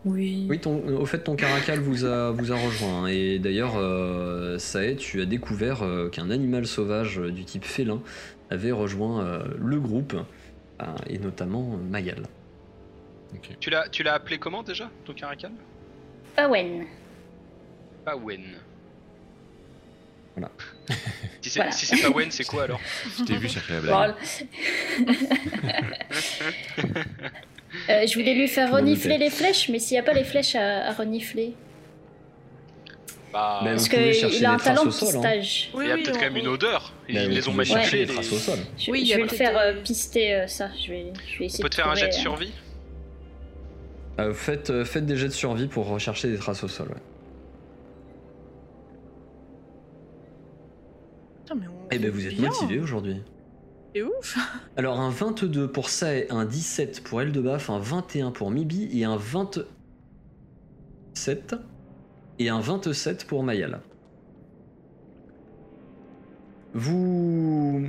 Oui. 0.05 0.47
Oui, 0.49 0.61
ton, 0.61 0.81
au 0.97 1.05
fait, 1.07 1.19
ton 1.19 1.35
caracal 1.35 1.81
vous 1.81 2.05
a, 2.05 2.31
vous 2.31 2.53
a 2.53 2.57
rejoint. 2.57 3.03
hein. 3.05 3.07
Et 3.09 3.41
d'ailleurs, 3.41 3.73
euh, 3.77 4.57
Sae, 4.59 4.95
tu 4.97 5.21
as 5.21 5.25
découvert 5.27 5.83
euh, 5.83 6.09
qu'un 6.09 6.31
animal 6.31 6.67
sauvage 6.67 7.19
euh, 7.19 7.33
du 7.33 7.45
type 7.45 7.65
félin 7.65 8.01
avait 8.51 8.71
rejoint 8.71 9.25
euh, 9.25 9.43
le 9.59 9.81
groupe, 9.81 10.15
euh, 10.81 10.85
et 11.09 11.19
notamment 11.19 11.73
euh, 11.75 11.91
Magal. 11.91 12.23
Ok. 13.35 13.57
Tu 13.59 13.71
l'as, 13.71 13.89
tu 13.89 14.05
l'as 14.05 14.15
appelé 14.15 14.39
comment 14.39 14.63
déjà, 14.63 14.89
ton 15.05 15.13
caracal? 15.15 15.51
Pawen. 16.37 16.85
Pawen. 18.05 18.43
Voilà. 20.39 20.51
Si 21.41 21.51
c'est, 21.51 21.61
Voilà. 21.61 21.73
si 22.31 22.37
c'est 22.37 22.45
quoi 22.45 22.65
alors 22.65 22.81
Je 23.19 23.25
t'ai 23.25 23.37
vu 23.37 23.49
chercher 23.49 23.75
la 23.75 23.81
blague. 23.81 24.15
Euh, 27.91 28.07
je 28.07 28.15
voulais 28.15 28.35
lui 28.35 28.49
faire 28.49 28.71
renifler 28.73 29.19
les 29.19 29.31
flèches, 29.31 29.69
mais 29.69 29.79
s'il 29.79 29.95
n'y 29.95 29.99
a 30.01 30.03
pas 30.03 30.13
les 30.15 30.25
flèches 30.25 30.55
à, 30.55 30.89
à 30.89 30.93
renifler. 30.93 31.55
Bah, 33.33 33.61
Parce 33.63 33.89
qu'il 33.89 33.99
a 33.99 34.11
des 34.13 34.45
un 34.47 34.57
traces 34.57 34.65
talent 34.65 34.83
au 34.83 34.87
de 34.87 34.91
sol, 34.91 35.09
hein. 35.09 35.13
pistage. 35.13 35.71
Oui, 35.75 35.85
il 35.85 35.89
y 35.89 35.93
a 35.93 35.95
oui, 35.95 36.03
peut-être 36.03 36.17
on- 36.17 36.19
quand 36.19 36.25
même 36.27 36.37
une 36.37 36.49
odeur. 36.49 36.93
Ils 37.09 37.15
Ben, 37.15 37.31
les 37.31 37.49
ont 37.49 37.53
chercher 37.63 37.75
manipulés. 37.75 38.07
des 38.07 38.13
traces 38.15 38.31
les- 38.31 38.37
au 38.37 38.41
sol. 38.41 38.59
Je, 38.79 38.91
Oui, 38.91 39.01
il 39.03 39.07
y 39.07 39.11
je 39.11 39.17
vais 39.17 39.23
le 39.23 39.29
faire 39.29 39.57
euh, 39.59 39.75
pister 39.83 40.35
euh, 40.35 40.47
ça. 40.47 40.71
Je 40.83 40.91
vais, 40.91 41.13
je 41.27 41.39
vais 41.39 41.45
On 41.45 41.45
essayer 41.45 41.63
peut 41.63 41.69
de 41.69 41.75
te 41.75 41.77
faire 41.77 41.89
un 41.89 41.95
jet 41.95 42.09
de 42.09 42.15
euh, 42.15 42.17
survie 42.17 42.53
Euh, 44.19 44.33
faites, 44.35 44.71
euh, 44.71 44.85
faites 44.85 45.05
des 45.07 45.17
jets 45.17 45.29
de 45.29 45.33
survie 45.33 45.67
pour 45.69 45.87
rechercher 45.89 46.29
des 46.29 46.39
traces 46.39 46.65
au 46.65 46.69
sol. 46.69 46.89
ouais. 46.89 46.95
Eh 51.91 51.99
ben, 51.99 52.11
vous 52.11 52.27
êtes 52.27 52.37
bien. 52.37 52.49
motivé 52.49 52.81
aujourd'hui. 52.81 53.23
C'est 53.95 54.03
ouf. 54.03 54.39
Alors, 54.77 55.01
un 55.01 55.11
22 55.11 55.71
pour 55.71 55.89
Sae, 55.89 56.27
un 56.31 56.45
17 56.45 57.03
pour 57.03 57.23
Eldebaf, 57.23 57.71
un 57.71 57.79
21 57.79 58.31
pour 58.31 58.51
Mibi 58.51 58.89
et 58.93 59.05
un 59.05 59.17
27 59.17 61.55
et 62.39 62.49
un 62.49 62.61
27 62.61 63.27
pour 63.27 63.43
Mayal. 63.43 63.81
Vous. 66.75 67.89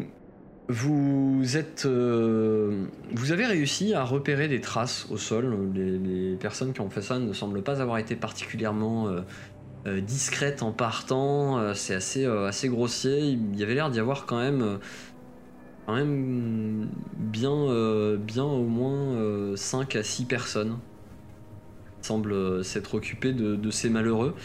Vous 0.72 1.58
êtes. 1.58 1.86
euh, 1.88 2.86
vous 3.14 3.32
avez 3.32 3.48
réussi 3.48 3.96
à 3.96 4.04
repérer 4.04 4.48
des 4.48 4.62
traces 4.62 5.08
au 5.10 5.18
sol. 5.18 5.72
Les, 5.74 5.98
les 5.98 6.36
personnes 6.36 6.74
qui 6.74 6.82
ont 6.82 6.92
fait 6.92 7.02
ça 7.02 7.18
ne 7.18 7.34
semblent 7.34 7.64
pas 7.64 7.82
avoir 7.82 7.98
été 7.98 8.16
particulièrement 8.16 9.08
euh, 9.08 9.22
euh, 9.88 10.02
discrètes 10.02 10.62
en 10.64 10.72
partant. 10.72 11.58
Euh, 11.60 11.74
C'est 11.74 11.96
assez, 11.96 12.26
euh, 12.26 12.48
assez 12.48 12.70
grossier. 12.70 13.20
Il 13.20 13.58
y 13.58 13.64
avait 13.64 13.76
l'air 13.76 13.90
d'y 13.90 14.00
avoir 14.00 14.26
quand 14.26 14.40
même. 14.40 14.62
euh, 14.62 14.78
quand 15.86 15.96
même 15.96 16.88
bien, 17.18 17.52
euh, 17.52 18.16
bien 18.18 18.44
au 18.44 18.64
moins 18.66 19.56
5 19.56 19.96
à 19.96 20.04
6 20.04 20.26
personnes 20.26 20.78
semblent 22.02 22.32
euh, 22.32 22.62
s'être 22.64 22.94
occupées 22.94 23.34
de, 23.34 23.56
de 23.56 23.72
ces 23.72 23.90
malheureux. 23.90 24.36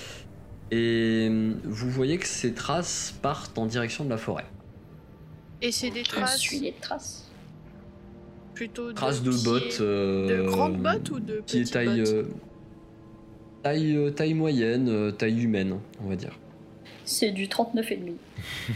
Et 0.71 1.29
euh, 1.31 1.53
vous 1.65 1.91
voyez 1.91 2.17
que 2.17 2.27
ces 2.27 2.55
traces 2.55 3.15
partent 3.21 3.59
en 3.59 3.67
direction 3.67 4.05
de 4.05 4.11
la 4.11 4.17
forêt. 4.17 4.47
Et 5.61 5.71
c'est 5.71 5.91
des 5.91 6.03
traces 6.03 6.39
suit 6.39 6.61
les 6.61 6.73
traces. 6.73 7.31
plutôt 8.55 8.89
de 8.89 8.93
Traces 8.95 9.23
de 9.23 9.31
pieds- 9.31 9.45
bottes. 9.45 9.79
euh, 9.83 10.39
De 10.45 10.47
grandes 10.49 10.79
bottes 10.83 11.11
ou 11.11 11.21
de 11.21 11.41
petites 11.41 11.73
taille, 11.73 12.01
bottes 12.01 12.09
euh, 12.09 12.25
taille, 13.65 13.97
euh, 13.97 14.11
taille 14.11 14.35
moyenne, 14.35 14.89
euh, 14.89 15.11
taille 15.11 15.43
humaine, 15.43 15.81
on 16.05 16.09
va 16.09 16.17
dire. 16.17 16.39
C'est 17.05 17.33
du 17.33 17.49
39,5. 17.49 18.13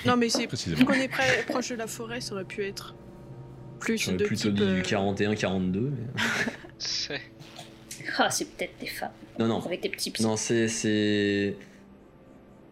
Non, 0.07 0.17
mais 0.17 0.29
c'est 0.29 0.47
Précisément. 0.49 0.79
vu 0.81 0.85
qu'on 0.85 0.93
est 0.95 1.09
près- 1.09 1.45
proche 1.49 1.69
de 1.71 1.77
la 1.77 1.87
forêt, 1.87 2.21
ça 2.21 2.35
aurait 2.35 2.45
pu 2.45 2.65
être 2.65 2.95
plus 3.81 3.97
J'aurais 3.99 4.17
de 4.17 4.25
plutôt 4.25 4.49
type, 4.49 4.55
dit 4.57 4.63
euh, 4.65 4.75
du 4.75 4.83
41-42. 4.83 5.91
mais- 5.91 6.23
C'est- 6.79 7.21
Ah, 8.19 8.31
c'est 8.31 8.47
peut-être 8.47 8.79
des 8.81 8.87
femmes. 8.87 9.13
Non, 9.39 9.47
non. 9.47 9.61
Avec 9.65 9.83
des 9.83 9.89
petits 9.89 10.11
pieds. 10.11 10.25
Non, 10.25 10.37
c'est. 10.37 10.69
c'est... 10.69 11.55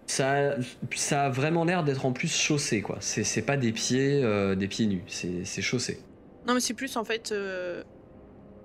Ça, 0.07 0.55
ça 0.95 1.25
a 1.27 1.29
vraiment 1.31 1.65
l'air 1.65 1.83
d'être 1.85 2.07
en 2.07 2.13
plus 2.13 2.33
chaussé, 2.35 2.81
quoi. 2.81 2.99
C'est, 3.01 3.25
c'est 3.25 3.43
pas 3.43 3.57
des 3.57 3.73
pieds, 3.73 4.23
euh, 4.23 4.55
des 4.55 4.69
pieds 4.69 4.87
nus, 4.87 5.03
c'est, 5.09 5.45
c'est 5.45 5.63
chaussé. 5.63 5.99
Non, 6.47 6.55
mais 6.55 6.61
c'est 6.61 6.75
plus 6.75 6.97
en 6.97 7.05
fait, 7.05 7.33
euh, 7.33 7.83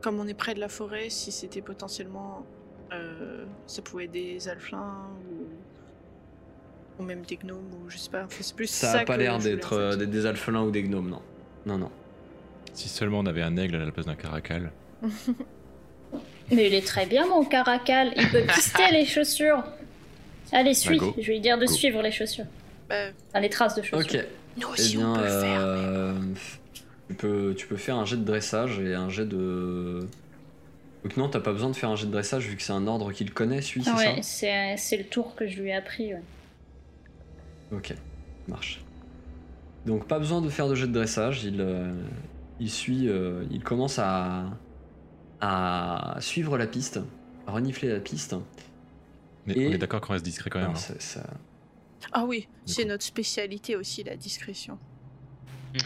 comme 0.02 0.20
on 0.20 0.28
est 0.28 0.36
près 0.36 0.54
de 0.54 0.60
la 0.60 0.70
forêt, 0.70 1.10
si 1.10 1.32
c'était 1.32 1.62
potentiellement. 1.62 2.46
Euh, 2.94 3.46
ça 3.68 3.82
pouvait 3.82 4.06
être 4.06 4.12
des 4.12 4.48
alflins 4.48 5.08
ou. 5.32 7.02
ou 7.02 7.06
même 7.06 7.22
des 7.24 7.38
gnomes 7.38 7.70
ou 7.86 7.90
je 7.90 7.98
sais 7.98 8.10
pas. 8.10 8.24
Enfin, 8.26 8.38
c'est 8.42 8.56
plus 8.56 8.68
Ça, 8.68 8.92
ça, 8.92 9.00
a 9.00 9.06
pas 9.06 9.18
l'air 9.18 9.38
d'être 9.40 9.74
euh, 9.74 9.96
des, 9.96 10.08
des 10.08 10.26
alphelins 10.26 10.64
ou 10.64 10.72
des 10.72 10.84
gnomes, 10.84 11.10
non. 11.10 11.22
Non, 11.66 11.78
non. 11.78 11.92
Si 12.74 12.90
seulement 12.90 13.20
on 13.20 13.26
avait 13.26 13.42
un 13.42 13.58
aigle 13.58 13.76
à 13.76 13.86
la 13.86 13.92
place 13.92 14.06
d'un 14.06 14.16
caracal. 14.16 14.72
Mais 16.52 16.68
il 16.68 16.74
est 16.74 16.86
très 16.86 17.06
bien, 17.06 17.26
mon 17.28 17.46
caracal. 17.46 18.12
Il 18.18 18.30
peut 18.30 18.44
pister 18.54 18.92
les 18.92 19.06
chaussures. 19.06 19.64
Allez, 20.52 20.74
suis. 20.74 20.98
go. 20.98 21.14
Je 21.18 21.28
vais 21.28 21.34
lui 21.34 21.40
dire 21.40 21.58
de 21.58 21.66
Go. 21.66 21.72
suivre 21.72 22.02
les 22.02 22.12
chaussures. 22.12 22.46
Bah, 22.90 22.96
Enfin, 23.30 23.40
les 23.40 23.50
traces 23.50 23.76
de 23.76 23.82
chaussures. 23.82 24.18
Ok. 24.20 24.26
nous 24.58 24.68
Eh 24.68 24.72
aussi, 24.74 24.98
bien, 24.98 25.12
on 25.12 25.16
peut 25.16 25.22
le 25.22 25.28
faire. 25.30 25.62
euh, 25.62 26.14
tu, 26.74 27.16
peux, 27.16 27.54
tu 27.58 27.68
peux 27.68 27.78
faire 27.78 27.96
un 27.96 28.04
jet 28.06 28.18
de 28.18 28.26
dressage 28.26 28.80
et 28.80 28.94
un 28.96 29.10
jet 29.10 29.26
de. 29.26 30.00
Donc 31.04 31.18
non, 31.18 31.30
t'as 31.30 31.40
pas 31.40 31.52
besoin 31.52 31.70
de 31.72 31.76
faire 31.76 31.90
un 31.90 31.96
jet 31.96 32.06
de 32.06 32.12
dressage 32.12 32.48
vu 32.48 32.56
que 32.56 32.62
c'est 32.62 32.74
un 32.74 32.86
ordre 32.88 33.12
qu'il 33.12 33.34
connaît, 33.34 33.62
celui, 33.62 33.84
c'est 33.84 33.92
Ouais, 33.94 34.20
c'est 34.22 34.76
c'est 34.78 34.98
le 34.98 35.06
tour 35.06 35.36
que 35.36 35.48
je 35.48 35.60
lui 35.62 35.70
ai 35.70 35.74
appris. 35.74 36.14
ouais. 36.14 36.22
Ok, 37.72 37.94
marche. 38.48 38.84
Donc 39.86 40.08
pas 40.08 40.20
besoin 40.20 40.42
de 40.42 40.50
faire 40.50 40.68
de 40.68 40.76
jet 40.76 40.86
de 40.88 40.92
dressage, 40.94 41.44
il, 41.44 41.60
euh, 41.60 41.92
il 42.60 42.70
suit, 42.70 43.08
euh, 43.08 43.46
il 43.50 43.64
commence 43.64 43.98
à, 43.98 44.46
à 45.40 46.18
suivre 46.20 46.56
la 46.58 46.68
piste, 46.68 47.00
à 47.48 47.52
renifler 47.54 47.90
la 47.90 48.00
piste. 48.00 48.36
Mais 49.48 49.54
Et- 49.58 49.68
on 49.68 49.72
est 49.72 49.78
d'accord 49.80 50.02
qu'on 50.02 50.14
reste 50.14 50.26
discret 50.26 50.52
quand 50.52 50.60
même. 50.60 50.70
Hein. 50.72 50.76
c'est- 50.76 51.02
ça- 51.02 51.26
Ah 52.12 52.26
oui, 52.26 52.48
c'est 52.66 52.84
coup. 52.84 52.90
notre 52.90 53.04
spécialité 53.04 53.76
aussi, 53.76 54.04
la 54.04 54.16
discrétion. 54.16 54.78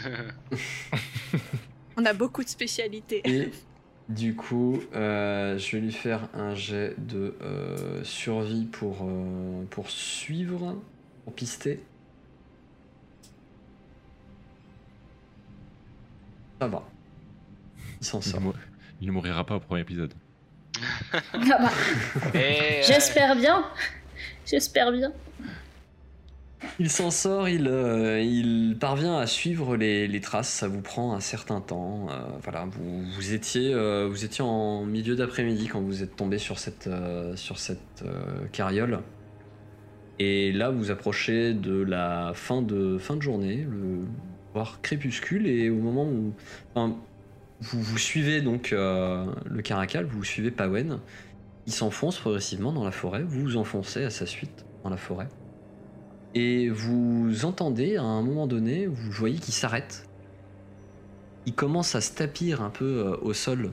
On 1.96 2.04
a 2.04 2.12
beaucoup 2.12 2.44
de 2.44 2.48
spécialités. 2.48 3.22
Et 3.24 3.50
du 4.08 4.34
coup, 4.36 4.80
euh, 4.94 5.58
je 5.58 5.76
vais 5.76 5.82
lui 5.82 5.92
faire 5.92 6.28
un 6.34 6.54
jet 6.54 6.94
de 6.98 7.34
euh, 7.42 8.04
survie 8.04 8.64
pour, 8.66 8.98
euh, 9.02 9.64
pour 9.70 9.90
suivre, 9.90 10.76
pour 11.24 11.34
pister. 11.34 11.82
Ça 16.60 16.68
va. 16.68 16.82
Il 18.00 18.06
s'en 18.06 18.20
Il, 18.20 18.24
sort. 18.24 18.40
mou- 18.40 18.52
il 19.00 19.06
ne 19.08 19.12
mourira 19.12 19.44
pas 19.44 19.56
au 19.56 19.60
premier 19.60 19.80
épisode. 19.82 20.14
Ah 21.12 21.38
bah, 21.42 21.70
euh, 22.34 22.82
J'espère 22.86 23.34
bien. 23.36 23.64
J'espère 24.46 24.92
bien. 24.92 25.12
Il 26.78 26.90
s'en 26.90 27.10
sort, 27.10 27.48
il, 27.48 27.68
euh, 27.68 28.74
parvient 28.74 29.16
à 29.16 29.26
suivre 29.26 29.76
les, 29.76 30.20
traces, 30.20 30.48
ça 30.48 30.68
vous 30.68 30.80
prend 30.80 31.14
un 31.14 31.20
certain 31.20 31.60
temps. 31.60 32.06
euh, 32.10 32.14
voilà, 32.42 32.66
vous, 32.66 33.32
étiez, 33.34 33.74
euh, 33.74 34.08
vous 34.10 34.24
étiez 34.24 34.42
en 34.42 34.84
milieu 34.84 35.16
d'après-midi 35.16 35.68
quand 35.68 35.80
vous 35.80 36.02
êtes 36.02 36.16
tombé 36.16 36.38
sur 36.38 36.58
cette, 36.58 36.88
sur 37.34 37.58
cette 37.58 38.04
carriole. 38.52 39.00
Et 40.18 40.52
là, 40.52 40.70
vous 40.70 40.90
approchez 40.90 41.52
de 41.52 41.82
la 41.82 42.32
fin 42.34 42.62
de, 42.62 42.96
fin 42.98 43.16
de 43.16 43.22
journée, 43.22 43.66
le 43.70 44.06
voire 44.54 44.80
crépuscule, 44.80 45.46
et 45.46 45.68
au 45.68 45.76
moment 45.76 46.04
où 46.04 46.32
vous, 46.74 47.82
vous 47.82 47.98
suivez 47.98 48.40
donc 48.40 48.70
le 48.70 49.60
caracal, 49.62 50.06
vous 50.06 50.24
suivez 50.24 50.50
Pawen, 50.50 51.00
il 51.66 51.72
s'enfonce 51.72 52.18
progressivement 52.18 52.72
dans 52.72 52.84
la 52.84 52.92
forêt, 52.92 53.22
vous 53.22 53.40
vous 53.40 53.56
enfoncez 53.58 54.04
à 54.04 54.10
sa 54.10 54.24
suite 54.24 54.64
dans 54.84 54.90
la 54.90 54.96
forêt. 54.96 55.28
Et 56.38 56.68
vous 56.68 57.46
entendez 57.46 57.96
à 57.96 58.02
un 58.02 58.20
moment 58.20 58.46
donné, 58.46 58.86
vous 58.86 59.10
voyez 59.10 59.38
qu'il 59.38 59.54
s'arrête. 59.54 60.06
Il 61.46 61.54
commence 61.54 61.94
à 61.94 62.02
se 62.02 62.12
tapir 62.12 62.60
un 62.60 62.68
peu 62.68 62.84
euh, 62.84 63.16
au 63.22 63.32
sol 63.32 63.72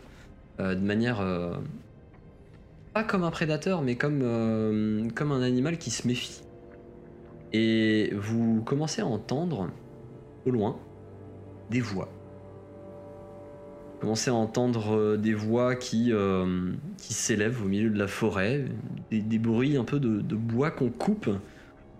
euh, 0.62 0.74
de 0.74 0.80
manière. 0.80 1.20
euh, 1.20 1.58
pas 2.94 3.04
comme 3.04 3.26
un 3.26 3.32
prédateur, 3.32 3.82
mais 3.82 3.98
comme, 3.98 4.22
un 4.24 5.42
animal 5.42 5.78
qui 5.78 5.92
se 5.92 6.08
méfie. 6.08 6.42
Et 7.52 8.14
vous 8.16 8.62
commencez 8.62 9.02
à 9.02 9.08
entendre, 9.08 9.70
au 10.46 10.50
loin, 10.50 10.80
des 11.70 11.82
voix. 11.82 12.08
Vous 13.96 14.00
commencez 14.00 14.30
à 14.30 14.36
entendre 14.36 15.18
des 15.18 15.34
voix 15.34 15.76
qui, 15.76 16.14
s'élèvent 16.98 17.62
au 17.62 17.68
milieu 17.68 17.90
de 17.90 18.00
la 18.00 18.08
forêt, 18.08 18.64
des, 19.12 19.40
bruits 19.40 19.76
un 19.76 19.84
peu 19.84 20.00
de 20.00 20.36
bois 20.36 20.72
qu'on 20.72 20.90
coupe. 20.90 21.30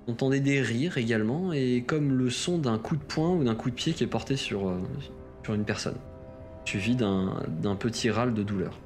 Vous 0.06 0.14
entendez 0.14 0.40
des 0.42 0.62
rires 0.62 0.98
également, 0.98 1.54
et 1.54 1.84
comme 1.88 2.12
le 2.18 2.30
son 2.30 2.58
d'un 2.58 2.78
coup 2.78 2.98
de 2.98 3.04
poing 3.04 3.30
ou 3.32 3.44
d'un 3.44 3.56
coup 3.56 3.70
de 3.70 3.76
pied 3.76 3.94
qui 3.94 4.04
est 4.04 4.08
porté 4.08 4.36
sur, 4.36 4.68
euh, 4.68 4.78
sur 5.44 5.54
une 5.54 5.64
personne, 5.64 5.96
suivi 6.66 6.96
d'un 6.96 7.42
d'un 7.48 7.76
petit 7.76 8.10
râle 8.12 8.34
de 8.34 8.44
douleur. 8.44 8.78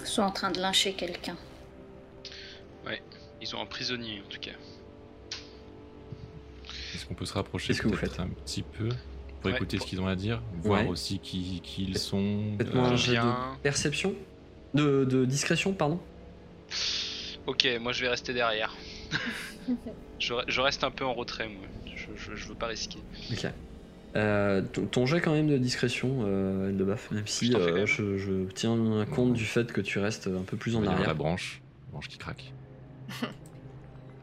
Ils 0.00 0.06
sont 0.06 0.22
en 0.22 0.30
train 0.30 0.50
de 0.50 0.58
lyncher 0.60 0.94
quelqu'un. 0.94 1.36
Ils 3.42 3.56
ont 3.56 3.60
un 3.62 3.66
prisonnier 3.66 4.20
en 4.26 4.28
tout 4.28 4.38
cas. 4.38 4.50
Est-ce 6.94 7.06
qu'on 7.06 7.14
peut 7.14 7.24
se 7.24 7.32
rapprocher 7.32 7.68
Qu'est-ce 7.68 7.80
que 7.80 7.88
vous 7.88 7.94
peut-être 7.96 8.12
faites 8.16 8.20
un 8.20 8.28
petit 8.28 8.60
peu 8.62 8.90
pour 9.40 9.50
Ouais, 9.50 9.56
écouter 9.56 9.78
pour- 9.78 9.86
ce 9.86 9.90
qu'ils 9.90 9.98
ont 10.02 10.06
à 10.08 10.14
dire, 10.14 10.42
voir 10.62 10.82
Ouais. 10.82 10.88
aussi 10.88 11.18
qui, 11.20 11.60
qui 11.62 11.84
ils 11.84 11.96
sont. 11.96 12.42
Faites-moi 12.58 12.84
euh, 12.84 12.90
un 12.90 12.96
jet 12.96 13.12
bien. 13.12 13.24
de 13.54 13.62
perception 13.62 14.14
de, 14.74 15.04
de 15.06 15.24
discrétion, 15.24 15.72
pardon. 15.72 15.98
Ok, 17.46 17.66
moi 17.80 17.92
je 17.92 18.02
vais 18.02 18.08
rester 18.10 18.34
derrière. 18.34 18.74
je, 20.18 20.32
re- 20.34 20.44
je 20.48 20.60
reste 20.60 20.84
un 20.84 20.90
peu 20.90 21.04
en 21.04 21.14
retrait, 21.14 21.48
moi. 21.48 21.66
Je, 21.96 22.06
je, 22.16 22.34
je 22.36 22.48
veux 22.48 22.54
pas 22.54 22.66
risquer. 22.66 22.98
Ok. 23.32 23.46
Euh, 24.16 24.62
ton- 24.72 24.86
ton 24.86 25.06
jet 25.06 25.20
quand 25.20 25.32
même 25.32 25.46
de 25.48 25.56
discrétion, 25.58 26.24
euh, 26.24 26.70
Eldebaf, 26.70 27.10
même 27.12 27.26
si 27.26 27.52
Je 27.52 27.56
euh, 27.56 27.74
même. 27.74 27.86
je, 27.86 28.18
je 28.18 28.32
tiens 28.54 28.76
compte 29.14 29.34
du 29.34 29.44
fait 29.44 29.72
que 29.72 29.80
tu 29.80 29.98
restes 30.00 30.26
un 30.26 30.42
peu 30.42 30.56
plus 30.56 30.74
en 30.76 30.80
dire 30.80 30.90
la 30.90 30.96
arrière. 30.96 31.14
branche, 31.14 31.60
la 31.86 31.92
branche 31.92 32.08
qui 32.08 32.18
craque. 32.18 32.52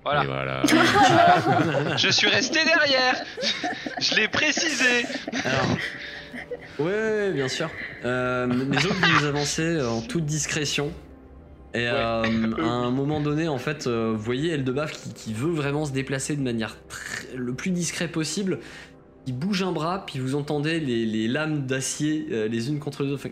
Voilà. 0.04 0.62
Je 1.98 2.08
suis 2.10 2.28
resté 2.30 2.64
derrière 2.64 3.16
Je 4.00 4.16
l'ai 4.16 4.30
précisé 4.30 5.04
Alors, 5.44 5.68
ouais, 6.80 6.86
ouais, 6.86 7.32
bien 7.34 7.50
sûr. 7.50 7.70
Euh, 8.06 8.48
les 8.48 8.86
autres, 8.86 8.96
vous 9.20 9.26
avancez 9.26 9.82
en 9.82 10.00
toute 10.00 10.26
discrétion. 10.26 10.94
Et 11.74 11.88
euh, 11.88 12.24
à 12.62 12.68
un 12.68 12.92
moment 12.92 13.20
donné, 13.20 13.48
en 13.48 13.58
fait, 13.58 13.88
euh, 13.88 14.14
vous 14.16 14.24
voyez 14.24 14.52
Eldebaf 14.52 14.92
qui, 14.92 15.14
qui 15.14 15.34
veut 15.34 15.52
vraiment 15.52 15.86
se 15.86 15.92
déplacer 15.92 16.36
de 16.36 16.42
manière 16.42 16.78
très- 16.88 17.36
le 17.36 17.54
plus 17.54 17.72
discret 17.72 18.08
possible. 18.08 18.60
Il 19.26 19.38
bouge 19.38 19.62
un 19.62 19.74
bras, 19.74 20.06
puis 20.06 20.20
vous 20.20 20.36
entendez 20.36 20.80
les, 20.80 21.06
les 21.06 21.28
lames 21.28 21.66
d'acier 21.66 22.28
euh, 22.32 22.48
les 22.48 22.70
unes 22.70 22.80
contre 22.80 23.04
les 23.04 23.12
autres. 23.12 23.28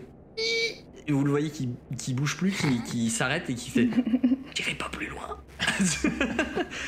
Et 1.08 1.12
vous 1.12 1.24
le 1.24 1.30
voyez 1.30 1.50
qui, 1.50 1.70
qui 1.96 2.12
bouge 2.14 2.36
plus, 2.36 2.50
qui, 2.52 2.82
qui 2.82 3.10
s'arrête 3.10 3.48
et 3.48 3.54
qui 3.54 3.70
fait 3.70 3.88
J'irai 4.54 4.74
pas 4.74 4.88
plus 4.90 5.08
loin. 5.08 5.38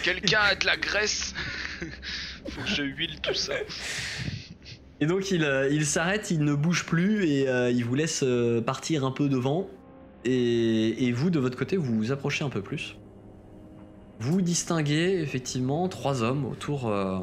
Quelqu'un 0.03 0.41
a 0.41 0.55
de 0.55 0.67
la 0.67 0.77
graisse 0.77 1.35
Faut 2.49 2.61
que 2.63 2.69
je 2.69 2.83
huile 2.83 3.21
tout 3.23 3.35
ça. 3.35 3.55
Et 5.01 5.07
donc 5.07 5.31
il, 5.31 5.49
il 5.71 5.87
s'arrête, 5.87 6.31
il 6.31 6.41
ne 6.41 6.55
bouge 6.55 6.85
plus 6.85 7.25
et 7.25 7.47
il 7.71 7.85
vous 7.85 7.95
laisse 7.95 8.25
partir 8.67 9.05
un 9.05 9.13
peu 9.13 9.29
devant. 9.29 9.71
Et, 10.24 11.12
vous, 11.12 11.31
de 11.31 11.38
votre 11.38 11.57
côté, 11.57 11.76
vous 11.76 11.96
vous 11.96 12.12
approchez 12.12 12.44
un 12.44 12.50
peu 12.50 12.61
plus. 12.61 12.96
Vous 14.20 14.42
distinguez 14.42 15.20
effectivement 15.20 15.88
trois 15.88 16.22
hommes 16.22 16.44
autour, 16.44 16.88
euh, 16.88 17.20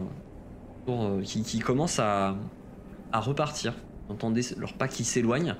euh, 0.87 1.21
qui, 1.21 1.59
commencent 1.59 1.99
à, 1.99 2.35
repartir. 3.13 3.73
Vous 4.07 4.13
entendez 4.13 4.41
leurs 4.57 4.73
pas 4.73 4.87
qui 4.87 5.03
s'éloignent. 5.03 5.55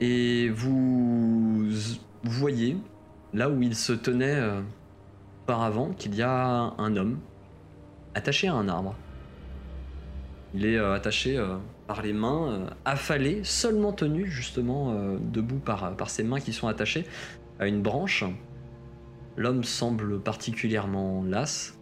Et 0.00 0.48
vous, 0.50 1.68
voyez, 2.22 2.76
là 3.32 3.50
où 3.50 3.62
ils 3.62 3.74
se 3.74 3.92
tenaient 3.92 4.36
euh, 4.36 4.60
auparavant, 5.42 5.90
qu'il 5.90 6.14
y 6.14 6.22
a 6.22 6.74
un 6.78 6.96
homme 6.96 7.18
attaché 8.14 8.48
à 8.48 8.54
un 8.54 8.68
arbre. 8.68 8.94
Il 10.54 10.64
est 10.64 10.76
euh, 10.76 10.94
attaché 10.94 11.42
par 11.88 12.02
les 12.02 12.12
mains, 12.12 12.52
euh, 12.52 12.66
affalé, 12.84 13.40
seulement 13.42 13.92
tenu 13.92 14.26
justement 14.26 14.92
euh, 14.92 15.16
debout 15.20 15.58
par, 15.58 15.96
par 15.96 16.10
ses 16.10 16.22
mains 16.22 16.38
qui 16.38 16.52
sont 16.52 16.68
attachées 16.68 17.04
à 17.58 17.66
une 17.66 17.82
branche. 17.82 18.24
L'homme 19.36 19.64
semble 19.64 20.20
particulièrement 20.20 21.24
las. 21.24 21.78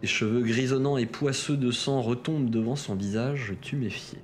Ses 0.00 0.06
cheveux 0.06 0.42
grisonnants 0.42 0.96
et 0.96 1.06
poisseux 1.06 1.56
de 1.56 1.70
sang 1.70 2.00
retombent 2.00 2.50
devant 2.50 2.76
son 2.76 2.94
visage 2.94 3.54
tuméfié. 3.60 4.18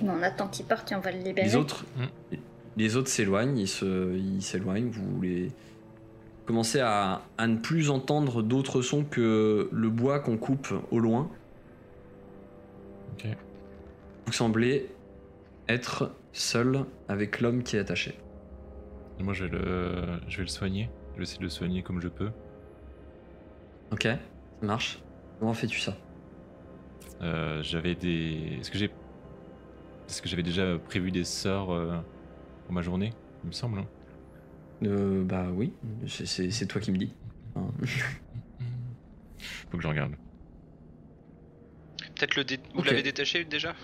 On 0.00 0.22
attend 0.22 0.48
qu'il 0.48 0.66
parte 0.66 0.92
et 0.92 0.94
on 0.94 1.00
va 1.00 1.10
le 1.10 1.18
libérer. 1.18 1.46
Les 1.46 1.56
autres, 1.56 1.86
les 2.76 2.96
autres 2.96 3.08
s'éloignent, 3.08 3.56
ils 3.56 3.68
se, 3.68 4.14
ils 4.14 4.42
s'éloignent. 4.42 4.90
Vous 4.90 5.22
les 5.22 5.52
commencez 6.44 6.80
à, 6.80 7.22
à 7.38 7.46
ne 7.46 7.56
plus 7.56 7.88
entendre 7.88 8.42
d'autres 8.42 8.82
sons 8.82 9.04
que 9.04 9.70
le 9.72 9.88
bois 9.88 10.20
qu'on 10.20 10.36
coupe 10.36 10.74
au 10.90 10.98
loin. 10.98 11.30
Ok. 13.14 13.26
Vous 14.26 14.32
semblez 14.32 14.90
être 15.68 16.14
seul 16.32 16.84
avec 17.08 17.40
l'homme 17.40 17.62
qui 17.62 17.76
est 17.76 17.80
attaché. 17.80 18.18
Et 19.18 19.22
moi, 19.22 19.32
je 19.34 19.44
vais 19.44 19.50
le, 19.58 20.20
je 20.28 20.36
vais 20.38 20.42
le 20.42 20.48
soigner. 20.48 20.90
Je 21.12 21.18
vais 21.18 21.22
essayer 21.22 21.38
de 21.38 21.44
le 21.44 21.48
soigner 21.50 21.82
comme 21.82 22.00
je 22.00 22.08
peux. 22.08 22.30
Ok, 23.92 24.02
ça 24.02 24.18
marche. 24.62 24.98
Comment 25.38 25.54
fais-tu 25.54 25.78
ça? 25.80 25.96
Euh, 27.22 27.62
j'avais 27.62 27.94
des. 27.94 28.58
Est-ce 28.60 28.70
que 28.70 28.78
j'ai. 28.78 28.86
Est-ce 30.08 30.20
que 30.20 30.28
j'avais 30.28 30.42
déjà 30.42 30.76
prévu 30.78 31.10
des 31.12 31.24
sorts 31.24 31.72
euh, 31.72 31.96
pour 32.64 32.72
ma 32.74 32.82
journée? 32.82 33.12
Il 33.44 33.48
me 33.48 33.52
semble. 33.52 33.78
hein. 33.78 33.86
euh, 34.82 35.22
Bah 35.24 35.46
oui, 35.54 35.72
c'est- 36.06 36.66
toi 36.66 36.80
qui 36.80 36.90
me 36.92 36.98
dis. 36.98 37.14
Faut 39.70 39.76
que 39.76 39.82
je 39.82 39.88
regarde. 39.88 40.12
Peut-être 42.24 42.36
le 42.36 42.44
dé... 42.44 42.58
Vous 42.74 42.82
l'avez 42.82 43.02
détaché 43.02 43.44
déjà? 43.44 43.74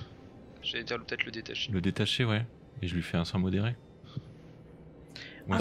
J'allais 0.62 0.84
dire 0.84 0.96
peut-être 1.04 1.26
le 1.26 1.30
détacher. 1.30 1.70
Le 1.72 1.82
détacher, 1.82 2.24
ouais. 2.24 2.46
Et 2.80 2.88
je 2.88 2.94
lui 2.94 3.02
fais 3.02 3.18
un 3.18 3.26
sang 3.26 3.38
modéré. 3.38 3.76
Ah, 5.50 5.58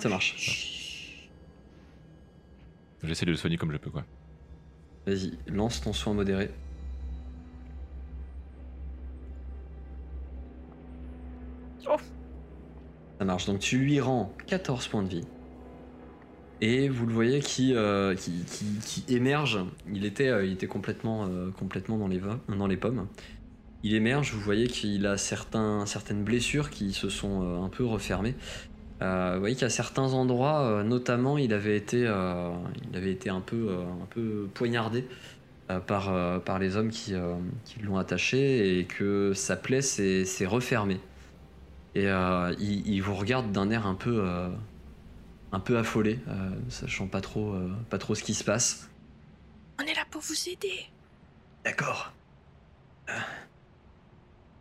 ça 0.00 0.08
marche. 0.08 1.28
J'essaie 3.02 3.26
de 3.26 3.32
le 3.32 3.36
soigner 3.36 3.58
comme 3.58 3.70
je 3.70 3.76
peux, 3.76 3.90
quoi. 3.90 4.06
Vas-y, 5.04 5.36
lance 5.46 5.82
ton 5.82 5.92
soin 5.92 6.14
modéré. 6.14 6.50
Oh. 11.86 11.96
Ça 13.18 13.24
marche, 13.26 13.44
donc 13.44 13.58
tu 13.58 13.76
lui 13.76 14.00
rends 14.00 14.34
14 14.46 14.88
points 14.88 15.02
de 15.02 15.08
vie. 15.08 15.26
Et 16.64 16.88
vous 16.88 17.06
le 17.06 17.12
voyez 17.12 17.40
qui, 17.40 17.74
euh, 17.74 18.14
qui, 18.14 19.04
émerge. 19.08 19.58
Il 19.92 20.04
était, 20.04 20.28
euh, 20.28 20.46
il 20.46 20.52
était 20.52 20.68
complètement, 20.68 21.26
euh, 21.28 21.50
complètement 21.50 21.98
dans, 21.98 22.06
les 22.06 22.20
dans 22.56 22.68
les 22.68 22.76
pommes. 22.76 23.08
Il 23.82 23.96
émerge, 23.96 24.32
vous 24.32 24.40
voyez 24.40 24.68
qu'il 24.68 25.04
a 25.06 25.16
certains, 25.16 25.84
certaines 25.86 26.22
blessures 26.22 26.70
qui 26.70 26.92
se 26.92 27.08
sont 27.08 27.64
un 27.64 27.68
peu 27.68 27.84
refermées. 27.84 28.36
Vous 29.00 29.40
voyez 29.40 29.56
qu'à 29.56 29.68
certains 29.68 30.12
endroits, 30.12 30.84
notamment, 30.84 31.36
il 31.36 31.52
avait 31.52 31.76
été, 31.76 32.02
il 32.02 32.96
avait 32.96 33.10
été 33.10 33.28
un, 33.28 33.40
peu, 33.40 33.70
un 33.70 34.06
peu 34.10 34.48
poignardé 34.54 35.04
par, 35.88 36.40
par 36.44 36.60
les 36.60 36.76
hommes 36.76 36.90
qui, 36.90 37.14
qui 37.64 37.80
l'ont 37.80 37.96
attaché 37.96 38.78
et 38.78 38.84
que 38.84 39.32
sa 39.34 39.56
plaie 39.56 39.82
s'est 39.82 40.46
refermée. 40.46 41.00
Et 41.96 42.04
il, 42.04 42.86
il 42.86 43.00
vous 43.00 43.16
regarde 43.16 43.50
d'un 43.50 43.68
air 43.70 43.88
un 43.88 43.96
peu, 43.96 44.22
un 45.52 45.60
peu 45.60 45.76
affolé, 45.78 46.18
euh, 46.28 46.50
sachant 46.68 47.06
pas 47.06 47.20
trop, 47.20 47.52
euh, 47.52 47.70
pas 47.90 47.98
trop 47.98 48.14
ce 48.14 48.22
qui 48.22 48.34
se 48.34 48.42
passe. 48.44 48.88
On 49.80 49.84
est 49.84 49.94
là 49.94 50.04
pour 50.10 50.20
vous 50.22 50.48
aider. 50.48 50.86
D'accord. 51.64 52.12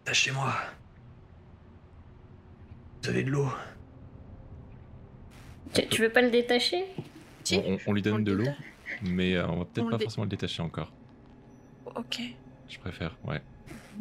Tâchez-moi. 0.04 0.54
Vous 3.04 3.10
avez 3.10 3.24
de 3.24 3.32
l'eau 3.32 3.50
Tu, 5.74 5.88
tu 5.88 6.02
veux 6.02 6.10
pas 6.10 6.22
le 6.22 6.30
détacher? 6.30 6.86
Si, 7.44 7.56
on, 7.56 7.74
on- 7.74 7.78
on 7.88 7.94
lui 7.94 8.02
donne 8.02 8.24
de 8.24 8.32
l'eau, 8.34 8.48
mais 9.04 9.36
euh, 9.36 9.48
on 9.48 9.60
va 9.60 9.66
peut-être 9.66 9.86
On 9.88 9.90
pas 9.90 9.98
le 9.98 10.04
forcément 10.04 10.26
le 10.26 10.30
détacher 10.30 10.62
encore. 10.62 10.92
Ok. 11.96 12.20
Je 12.70 12.78
préfère, 12.80 13.18
ouais. 13.24 13.42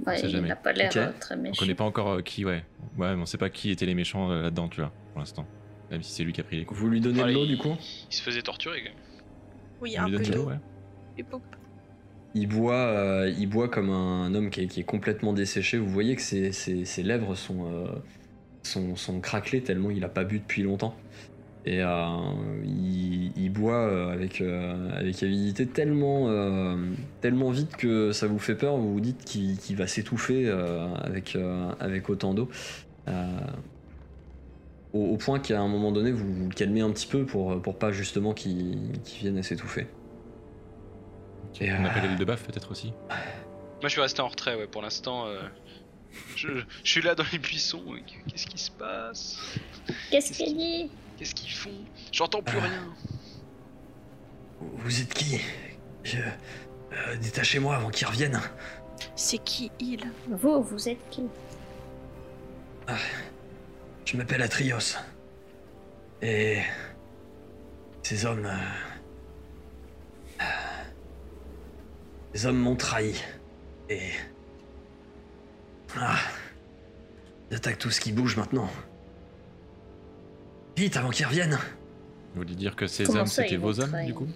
Ouais, 0.07 0.17
sait 0.19 0.27
il 0.27 0.31
jamais. 0.31 0.49
n'a 0.49 0.57
pas 0.57 0.73
l'air 0.73 0.93
euh, 0.97 1.13
très 1.19 1.37
On 1.37 1.39
méchant. 1.43 1.59
connaît 1.59 1.75
pas 1.75 1.85
encore 1.85 2.09
euh, 2.11 2.23
qui, 2.23 2.45
ouais. 2.45 2.65
Ouais, 2.97 3.15
mais 3.15 3.23
on 3.23 3.27
sait 3.27 3.39
pas 3.39 3.51
qui 3.51 3.71
étaient 3.71 3.87
les 3.87 3.95
méchants 3.95 4.31
euh, 4.31 4.43
là-dedans, 4.43 4.69
tu 4.69 4.81
vois, 4.81 4.93
pour 5.13 5.21
l'instant. 5.21 5.47
Même 5.91 6.03
si 6.03 6.13
c'est 6.13 6.25
lui 6.25 6.33
qui 6.33 6.41
a 6.41 6.45
pris 6.45 6.57
les 6.59 6.65
coups. 6.65 6.79
Vous 6.81 6.89
lui 6.89 7.01
donnez 7.01 7.23
de 7.23 7.33
l'eau 7.33 7.47
du 7.47 7.59
coup 7.59 7.75
Il 8.11 8.15
se 8.15 8.23
faisait 8.23 8.43
torturer 8.43 8.79
quand 8.83 8.91
même. 8.91 8.95
Oui, 9.81 9.97
un 9.97 10.05
peu 10.05 10.13
donne 10.13 10.23
de 10.23 10.33
l'eau, 10.33 10.43
d'eau. 10.45 10.49
ouais. 10.51 10.59
Et 11.19 11.23
pop. 11.25 11.43
Il 12.35 12.47
boit, 12.47 12.75
euh, 12.75 13.35
il 13.39 13.49
boit 13.49 13.69
comme 13.69 13.91
un 13.91 14.33
homme 14.35 14.51
qui 14.51 14.61
est, 14.63 14.67
qui 14.69 14.81
est 14.81 14.85
complètement 14.85 15.33
desséché. 15.33 15.79
Vous 15.79 15.89
voyez 15.89 16.15
que 16.15 16.23
ses, 16.23 16.53
ses- 16.53 16.85
ses 16.85 17.03
lèvres 17.03 17.35
sont, 17.35 17.67
euh, 17.73 17.87
sont, 18.63 18.95
sont 18.95 19.21
craquelées 19.21 19.63
tellement 19.63 19.91
il 19.91 20.05
a 20.05 20.09
pas 20.09 20.23
bu 20.23 20.39
depuis 20.39 20.63
longtemps. 20.63 20.95
Et 21.67 21.83
euh, 21.83 22.07
il, 22.65 23.33
il 23.37 23.51
boit 23.51 23.75
euh, 23.87 24.13
avec, 24.13 24.41
euh, 24.41 24.91
avec 24.97 25.23
avidité 25.25 25.67
tellement, 25.67 26.29
euh, 26.29 26.77
tellement 27.21 27.51
vite 27.51 27.77
que 27.77 28.13
ça 28.13 28.29
vous 28.29 28.39
fait 28.39 28.55
peur. 28.55 28.77
Vous 28.77 28.93
vous 28.95 29.01
dites 29.01 29.25
qu'il 29.25 29.77
va 29.77 29.87
s'étouffer 29.89 30.45
euh, 30.49 30.87
avec, 30.95 31.35
euh, 31.35 31.73
avec 31.81 32.09
autant 32.11 32.33
d'eau. 32.33 32.49
Euh, 34.95 34.99
au, 34.99 35.15
au 35.15 35.17
point 35.17 35.39
qu'à 35.41 35.61
un 35.61 35.69
moment 35.69 35.93
donné, 35.93 36.11
vous 36.13 36.33
vous 36.33 36.49
le 36.49 36.55
calmez 36.55 36.81
un 36.81 36.91
petit 36.91 37.07
peu 37.07 37.25
pour, 37.27 37.61
pour 37.63 37.79
pas 37.79 37.93
justement 37.93 38.35
qu'il 38.35 38.93
vienne 39.21 39.39
à 39.39 39.43
s'étouffer. 39.43 39.87
Et, 41.61 41.71
On 41.73 41.85
euh, 41.85 41.89
appelle 41.89 42.11
le 42.11 42.17
de 42.17 42.25
baf 42.25 42.43
peut-être 42.45 42.71
aussi. 42.71 42.93
Moi 43.09 43.19
je 43.85 43.89
suis 43.89 44.01
resté 44.01 44.21
en 44.23 44.29
retrait, 44.29 44.57
ouais, 44.57 44.67
pour 44.67 44.83
l'instant. 44.83 45.27
euh, 45.27 45.41
je, 46.37 46.49
je 46.85 46.91
suis 46.91 47.03
là 47.03 47.15
dans 47.15 47.25
les 47.33 47.39
buissons. 47.39 47.83
et 47.97 48.03
Qu'est-ce 48.31 48.47
qui 48.47 48.59
se 48.59 48.71
passe? 48.71 49.39
Qu'est-ce 50.11 50.33
qu'il 50.33 50.57
dit? 50.57 50.91
Qu'est-ce 51.19 51.35
qu'ils 51.35 51.53
font? 51.53 51.71
J'entends 52.13 52.43
plus 52.43 52.59
Ah. 52.59 52.65
rien. 52.65 52.85
Vous 54.61 55.01
êtes 55.01 55.15
qui? 55.15 55.41
Je- 56.05 56.19
euh, 56.19 57.17
Détachez-moi 57.23 57.77
avant 57.77 57.91
qu'ils 57.91 58.07
reviennent. 58.07 58.41
C'est 59.17 59.39
qui 59.39 59.71
il? 59.81 60.01
Vous, 60.29 60.63
vous 60.63 60.89
êtes 60.89 61.09
qui? 61.11 61.23
Je 64.05 64.17
m'appelle 64.17 64.43
Atrios. 64.43 64.97
Et 66.23 66.59
ces 68.03 68.27
hommes... 68.27 68.47
euh, 70.41 70.45
Ces 72.35 72.47
hommes 72.47 72.59
m'ont 72.59 72.77
trahi. 72.77 73.15
Et... 73.89 74.11
Ah. 75.97 76.17
Ils 77.51 77.57
attaquent 77.57 77.79
tout 77.79 77.91
ce 77.91 78.01
qui 78.01 78.13
bouge 78.13 78.37
maintenant. 78.37 78.69
Vite 80.77 80.97
avant 80.97 81.11
qu'ils 81.11 81.27
reviennent. 81.27 81.59
Vous 82.35 82.43
voulez 82.43 82.55
dire 82.55 82.77
que 82.77 82.87
ces 82.87 83.05
Comment 83.05 83.21
hommes 83.21 83.27
c'était 83.27 83.57
vos 83.57 83.81
hommes 83.81 84.05
du 84.05 84.15
coup? 84.15 84.29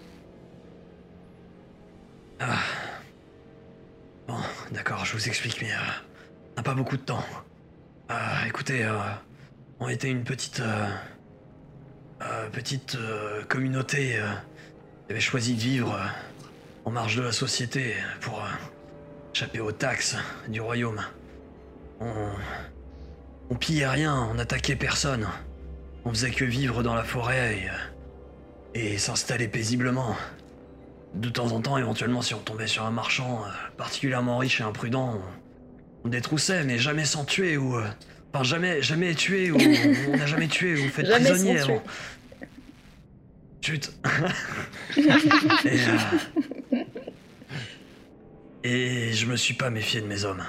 Ah. 2.41 2.59
Bon, 4.27 4.39
d'accord, 4.73 5.05
je 5.05 5.13
vous 5.13 5.29
explique, 5.29 5.63
mais 5.63 5.73
euh, 5.73 5.77
on 6.53 6.57
n'a 6.57 6.63
pas 6.63 6.75
beaucoup 6.75 6.97
de 6.97 7.03
temps. 7.03 7.25
Euh, 8.11 8.45
écoutez, 8.47 8.85
euh, 8.85 8.99
on 9.85 9.89
était 9.91 10.11
une 10.11 10.25
petite, 10.25 10.61
euh, 10.61 10.89
euh, 12.23 12.49
euh, 12.95 13.45
communauté 13.45 14.19
qui 15.07 15.13
avait 15.13 15.21
choisi 15.21 15.55
de 15.55 15.61
vivre 15.61 16.01
en 16.87 16.91
marge 16.91 17.17
de 17.17 17.23
la 17.23 17.33
société 17.33 17.95
pour 18.23 18.43
échapper 19.35 19.61
aux 19.61 19.73
taxes 19.73 20.17
du 20.49 20.63
royaume. 20.63 21.03
On, 22.01 23.55
pillait 23.57 23.87
rien, 23.87 24.27
on 24.35 24.39
attaquait 24.39 24.75
personne. 24.75 25.29
On 26.07 26.11
faisait 26.11 26.31
que 26.31 26.47
vivre 26.47 26.83
dans 26.83 26.95
la 26.95 27.05
forêt 27.05 27.71
et, 28.75 28.97
s'installer 28.97 29.49
paisiblement. 29.49 30.17
De 31.13 31.29
temps 31.29 31.53
en 31.53 31.61
temps, 31.61 31.77
éventuellement, 31.77 32.23
si 32.23 32.33
on 32.33 32.41
tombait 32.41 32.67
sur 32.67 32.85
un 32.85 32.91
marchand 32.91 33.43
particulièrement 33.77 34.39
riche 34.39 34.61
et 34.61 34.65
imprudent, 34.65 35.21
on, 36.05 36.07
on 36.07 36.09
détroussait, 36.09 36.65
mais 36.65 36.79
jamais 36.79 37.05
sans 37.05 37.27
tuer 37.27 37.59
ou. 37.59 37.79
Euh, 38.35 38.39
Enfin, 38.39 38.45
jamais, 38.45 38.83
jamais 38.83 39.15
tué 39.15 39.51
ou. 39.51 39.57
on 40.09 40.17
n'a 40.17 40.27
jamais 40.27 40.49
tué 40.49 40.75
ou 40.75 40.89
fait 40.89 41.05
Jamais 41.05 41.31
prisonnier 41.31 41.61
avant. 41.61 41.83
Chut. 43.61 43.93
et, 44.97 45.01
euh, 45.03 46.85
et 48.63 49.13
je 49.13 49.27
me 49.27 49.37
suis 49.37 49.55
pas 49.55 49.71
méfié 49.71 50.01
de 50.01 50.07
mes 50.07 50.25
hommes. 50.25 50.45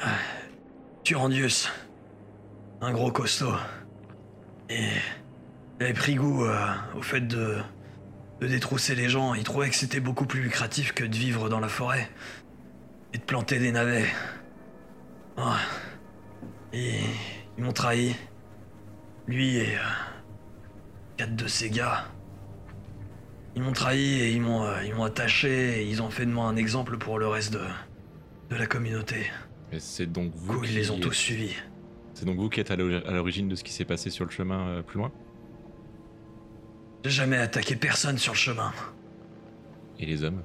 Ah, 0.00 0.08
Turandius, 1.04 1.70
un 2.80 2.92
gros 2.92 3.10
costaud. 3.10 3.54
Et 4.68 4.88
il 5.78 5.84
avait 5.84 5.94
pris 5.94 6.16
goût 6.16 6.44
euh, 6.44 6.66
au 6.96 7.02
fait 7.02 7.22
de, 7.22 7.58
de 8.40 8.46
détrousser 8.46 8.94
les 8.94 9.08
gens. 9.08 9.34
Il 9.34 9.44
trouvait 9.44 9.70
que 9.70 9.76
c'était 9.76 10.00
beaucoup 10.00 10.26
plus 10.26 10.42
lucratif 10.42 10.92
que 10.92 11.04
de 11.04 11.16
vivre 11.16 11.48
dans 11.48 11.60
la 11.60 11.68
forêt 11.68 12.10
et 13.14 13.18
de 13.18 13.22
planter 13.22 13.58
des 13.58 13.72
navets. 13.72 14.06
Ah. 15.36 15.56
Et 16.72 17.00
ils 17.58 17.64
m'ont 17.64 17.72
trahi. 17.72 18.14
Lui 19.26 19.56
et 19.56 19.76
euh, 19.76 19.80
quatre 21.16 21.36
de 21.36 21.46
ses 21.46 21.70
gars. 21.70 22.06
Ils 23.56 23.62
m'ont 23.62 23.72
trahi 23.72 24.20
et 24.20 24.32
ils 24.32 24.40
m'ont 24.40 24.64
euh, 24.64 24.84
ils 24.84 24.94
m'ont 24.94 25.04
attaché 25.04 25.82
et 25.82 25.88
ils 25.88 26.02
ont 26.02 26.10
fait 26.10 26.26
de 26.26 26.30
moi 26.30 26.46
un 26.46 26.56
exemple 26.56 26.98
pour 26.98 27.18
le 27.18 27.26
reste 27.26 27.52
de, 27.52 27.64
de 28.50 28.56
la 28.56 28.66
communauté. 28.66 29.30
Et 29.72 29.80
c'est 29.80 30.06
donc 30.06 30.32
vous 30.34 30.58
coup, 30.58 30.64
ils 30.64 30.70
qui... 30.70 30.76
les 30.76 30.90
ont 30.90 30.98
tous 30.98 31.12
suivis. 31.12 31.54
C'est 32.14 32.24
donc 32.24 32.36
vous 32.36 32.48
qui 32.48 32.60
êtes 32.60 32.70
à 32.70 32.76
l'ori- 32.76 33.02
à 33.06 33.12
l'origine 33.12 33.48
de 33.48 33.54
ce 33.54 33.64
qui 33.64 33.72
s'est 33.72 33.84
passé 33.84 34.10
sur 34.10 34.24
le 34.24 34.30
chemin 34.30 34.68
euh, 34.68 34.82
plus 34.82 34.98
loin? 34.98 35.12
J'ai 37.04 37.10
jamais 37.10 37.38
attaqué 37.38 37.76
personne 37.76 38.18
sur 38.18 38.34
le 38.34 38.38
chemin. 38.38 38.72
Et 39.98 40.06
les 40.06 40.22
hommes? 40.22 40.42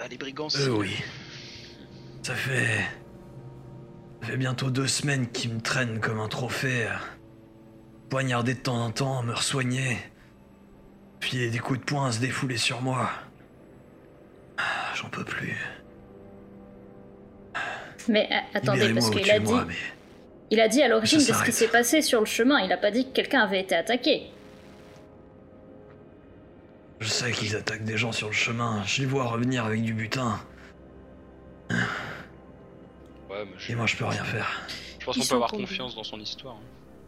Ah, 0.00 0.06
les 0.08 0.18
brigands, 0.18 0.48
Eux, 0.60 0.70
oui. 0.70 0.94
Ça 2.22 2.34
fait. 2.34 2.84
Ça 4.20 4.28
fait 4.28 4.36
bientôt 4.36 4.70
deux 4.70 4.86
semaines 4.88 5.28
qu'ils 5.28 5.54
me 5.54 5.60
traînent 5.60 6.00
comme 6.00 6.20
un 6.20 6.28
trophée. 6.28 6.88
Poignarder 8.10 8.54
de 8.54 8.60
temps 8.60 8.84
en 8.84 8.90
temps, 8.90 9.22
me 9.22 9.34
soigner. 9.34 9.98
Puis 11.20 11.50
des 11.50 11.58
coups 11.58 11.80
de 11.80 11.84
poing 11.84 12.10
se 12.12 12.20
défouler 12.20 12.56
sur 12.56 12.80
moi. 12.80 13.10
J'en 14.94 15.08
peux 15.08 15.24
plus. 15.24 15.56
Mais 18.08 18.28
attendez, 18.54 18.92
parce 18.94 19.10
qu'il 19.10 19.30
a 19.30 19.38
dit, 19.38 19.52
mais. 19.66 19.74
il 20.50 20.60
a 20.60 20.68
dit 20.68 20.82
à 20.82 20.88
l'origine 20.88 21.18
de 21.18 21.24
ce 21.24 21.44
qui 21.44 21.52
s'est 21.52 21.68
passé 21.68 22.02
sur 22.02 22.20
le 22.20 22.26
chemin. 22.26 22.60
Il 22.60 22.72
a 22.72 22.78
pas 22.78 22.90
dit 22.90 23.06
que 23.06 23.12
quelqu'un 23.12 23.42
avait 23.42 23.60
été 23.60 23.74
attaqué. 23.74 24.30
Je 27.00 27.08
sais 27.08 27.30
qu'ils 27.30 27.54
attaquent 27.54 27.84
des 27.84 27.96
gens 27.96 28.12
sur 28.12 28.28
le 28.28 28.34
chemin. 28.34 28.82
Je 28.84 29.02
les 29.02 29.06
vois 29.06 29.26
revenir 29.26 29.64
avec 29.64 29.82
du 29.82 29.92
butin. 29.92 30.40
Ouais, 33.38 33.44
mais 33.44 33.52
je, 33.58 33.72
Et 33.72 33.74
moi, 33.76 33.86
je 33.86 33.96
peux 33.96 34.04
rien 34.04 34.24
faire. 34.24 34.48
je 34.98 35.04
pense 35.04 35.16
qu'on 35.18 35.24
peut 35.26 35.34
avoir 35.34 35.50
combien 35.50 35.66
confiance 35.66 35.94
dans 35.94 36.04
son 36.04 36.18
histoire. 36.20 36.56
hein. 36.56 36.60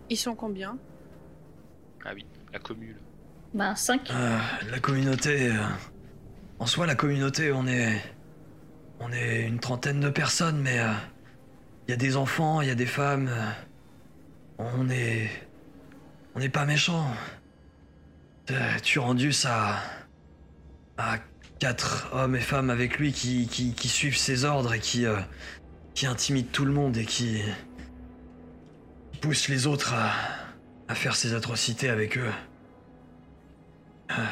Ils 0.09 0.17
sont 0.17 0.35
combien? 0.35 0.79
Ah 2.05 2.11
oui, 2.15 2.25
la 2.53 2.59
commune. 2.59 2.97
Ben 3.53 3.75
5. 3.75 4.11
Euh, 4.11 4.39
la 4.71 4.79
communauté. 4.79 5.49
euh, 5.51 5.63
En 6.61 6.67
soi, 6.67 6.87
la 6.87 6.95
communauté, 6.95 7.53
on 7.53 7.67
est. 7.67 8.01
On 9.01 9.11
est 9.13 9.43
une 9.47 9.59
trentaine 9.61 10.01
de 10.01 10.09
personnes, 10.11 10.59
mais. 10.61 10.79
Il 11.89 11.91
y 11.91 11.95
a 11.95 11.97
des 11.97 12.17
enfants, 12.17 12.61
il 12.61 12.69
y 12.69 12.71
a 12.71 12.75
des 12.77 12.87
femmes. 12.87 13.29
euh, 13.29 13.51
On 14.59 14.89
est. 14.89 15.29
On 16.37 16.39
n'est 16.39 16.49
pas 16.49 16.65
méchants. 16.65 17.11
Euh, 18.53 18.79
Turandus 18.83 19.35
a. 19.47 19.81
a 20.97 21.19
quatre 21.59 22.09
hommes 22.13 22.37
et 22.37 22.41
femmes 22.41 22.71
avec 22.71 22.99
lui 22.99 23.13
qui, 23.13 23.47
qui, 23.49 23.75
qui 23.75 23.89
suivent 23.89 24.17
ses 24.17 24.45
ordres 24.45 24.73
et 24.75 24.81
qui. 24.81 25.07
euh, 25.07 25.19
qui 25.95 26.07
intimident 26.07 26.49
tout 26.53 26.65
le 26.65 26.73
monde 26.73 26.97
et 26.97 27.05
qui. 27.05 27.41
qui 29.13 29.19
pousse 29.21 29.49
les 29.49 29.67
autres 29.67 29.93
à, 29.95 30.13
à 30.89 30.95
faire 30.95 31.15
ces 31.17 31.35
atrocités 31.35 31.89
avec 31.89 32.17
eux. 32.19 32.31
Ah. 34.09 34.23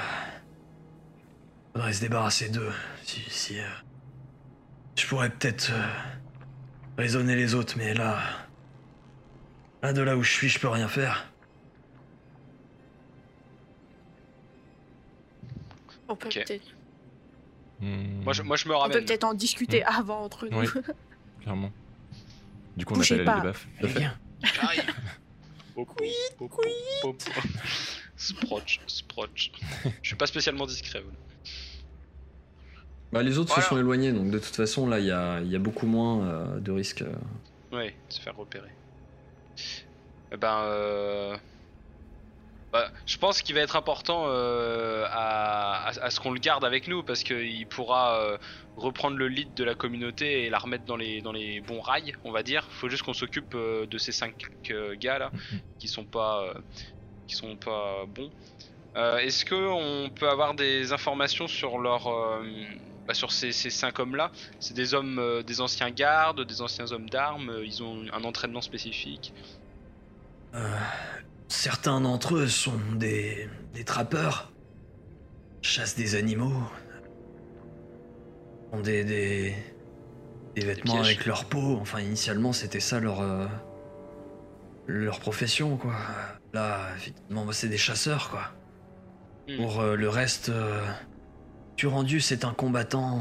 Faudrait 1.75 1.93
se 1.93 2.01
débarrasser 2.01 2.49
d'eux. 2.49 2.73
Si, 3.05 3.21
si. 3.29 3.59
euh, 3.61 3.65
je 4.97 5.07
pourrais 5.07 5.31
peut-être 5.31 5.71
euh, 5.73 5.87
raisonner 6.97 7.37
les 7.37 7.55
autres, 7.55 7.75
mais 7.77 7.95
là. 7.95 8.19
Là, 9.83 9.93
de 9.93 10.03
là 10.03 10.17
où 10.17 10.23
je 10.25 10.33
suis, 10.33 10.49
je 10.49 10.59
peux 10.59 10.69
rien 10.69 10.89
faire. 10.89 11.31
On 16.09 16.17
peut 16.17 16.29
peut-être 16.29 16.65
Hmm, 17.81 18.23
Moi 18.25 18.33
je, 18.33 18.43
moi, 18.43 18.57
je 18.57 18.67
me 18.67 18.73
on 18.75 18.79
peut 18.79 18.81
ramène. 18.83 19.05
peut-être 19.05 19.23
en 19.23 19.35
discuter 19.35 19.85
avant 19.85 20.25
entre 20.25 20.49
nous. 20.49 20.59
Oui. 20.59 20.67
Clairement. 21.49 21.73
Du 22.77 22.85
coup, 22.85 22.93
on 22.93 22.97
Bougez 22.99 23.15
appelle 23.15 23.25
pas. 23.25 23.37
les 23.37 23.43
baffes. 23.43 23.67
Allez, 23.81 23.89
viens. 23.95 24.19
J'arrive. 24.43 24.95
Sproch, 28.17 28.81
sproch. 28.87 29.51
Je 30.03 30.09
suis 30.09 30.17
pas 30.17 30.27
spécialement 30.27 30.67
discret. 30.67 31.01
voilà. 31.01 31.17
Bah, 33.13 33.23
les 33.23 33.39
autres 33.39 33.49
Voilà. 33.55 33.63
se 33.63 33.69
sont 33.71 33.79
éloignés, 33.79 34.13
donc 34.13 34.31
de 34.31 34.39
toute 34.39 34.55
façon, 34.55 34.87
là, 34.87 34.99
il 34.99 35.07
y 35.07 35.11
a, 35.11 35.41
il 35.41 35.51
y 35.51 35.57
a 35.57 35.59
beaucoup 35.59 35.87
moins 35.87 36.23
euh, 36.27 36.61
de 36.61 36.71
risques. 36.71 37.01
euh. 37.01 37.15
Ouais, 37.73 37.95
de 38.09 38.13
se 38.13 38.21
faire 38.21 38.37
repérer. 38.37 38.69
Eh 40.33 40.37
ben, 40.37 40.59
euh... 40.65 41.37
bah, 42.73 42.91
je 43.07 43.17
pense 43.17 43.41
qu'il 43.41 43.55
va 43.55 43.63
être 43.63 43.77
important 43.77 44.25
euh, 44.27 45.07
à, 45.09 45.89
à- 45.89 46.05
à 46.05 46.11
ce 46.11 46.21
qu'on 46.21 46.33
le 46.33 46.41
garde 46.41 46.65
avec 46.67 46.87
nous 46.89 47.03
parce 47.03 47.23
qu'il 47.23 47.67
pourra 47.67 48.21
euh, 48.21 48.37
reprendre 48.79 49.17
le 49.17 49.29
lead 49.29 49.55
de 49.55 49.65
la 49.65 49.75
communauté 49.75 50.45
et 50.45 50.51
la 50.51 50.59
remettre 50.59 50.85
dans 50.85 50.97
les, 50.97 51.21
dans 51.21 51.33
les 51.33 51.61
bons 51.61 51.81
rails, 51.81 52.15
on 52.25 52.31
va 52.31 52.43
dire. 52.43 52.67
Faut 52.71 52.89
juste 52.89 53.03
qu'on 53.03 53.13
s'occupe 53.13 53.55
euh, 53.55 53.87
de 53.87 53.99
ces 53.99 54.13
cinq 54.13 54.35
euh, 54.71 54.95
gars 54.97 55.19
là 55.19 55.31
qui 55.79 55.89
sont 55.89 56.05
pas, 56.05 56.43
euh, 56.45 56.55
qui 57.27 57.35
sont 57.35 57.57
pas 57.57 58.05
bons. 58.07 58.31
Est-ce 58.97 59.45
que 59.45 59.55
on 59.55 60.11
peut 60.11 60.29
avoir 60.29 60.55
des 60.55 60.93
informations 60.93 61.47
sur 61.47 61.79
leur, 61.79 62.11
bah, 63.07 63.15
sur 63.15 63.31
ces, 63.31 63.53
ces 63.53 63.71
cinq 63.71 64.01
hommes 64.01 64.17
là 64.17 64.33
C'est 64.59 64.75
des 64.75 64.93
hommes, 64.93 65.45
des 65.47 65.61
anciens 65.61 65.93
gardes, 65.93 66.45
des 66.45 66.63
anciens 66.63 66.91
hommes 66.91 67.09
d'armes. 67.09 67.61
Ils 67.65 67.81
ont 67.85 68.07
un 68.13 68.25
entraînement 68.25 68.61
spécifique? 68.61 69.33
Certains 71.47 72.01
d'entre 72.01 72.35
eux 72.35 72.49
sont 72.49 72.81
des, 72.97 73.49
des 73.73 73.85
trappeurs, 73.85 74.51
chassent 75.63 75.95
des 75.95 76.17
animaux, 76.17 76.65
ont 78.73 78.81
des, 78.81 79.05
des, 79.05 79.55
des 80.55 80.65
vêtements 80.65 81.01
avec 81.01 81.27
leur 81.27 81.45
peau. 81.47 81.79
Enfin, 81.81 82.01
initialement, 82.01 82.53
c'était 82.53 82.81
ça 82.81 83.01
leur, 83.01 83.21
euh, 83.21 83.47
leur 84.87 85.21
profession, 85.21 85.77
quoi. 85.77 85.95
Là, 86.53 86.81
effectivement, 86.97 87.45
bah, 87.45 87.53
c'est 87.53 87.69
des 87.69 87.79
chasseurs, 87.79 88.31
quoi. 88.31 88.43
Hmm. 89.49 89.57
Pour 89.57 89.81
euh, 89.81 89.97
le 89.97 90.09
reste, 90.09 90.49
euh, 90.49 90.83
Turandus 91.77 92.25
est 92.33 92.45
un 92.45 92.53
combattant 92.53 93.21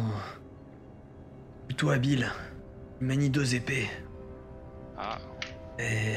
plutôt 1.67 1.89
habile. 1.89 2.31
Il 3.01 3.07
manie 3.07 3.29
deux 3.29 3.55
épées. 3.55 3.87
Ah, 4.97 5.19
Et 5.77 6.15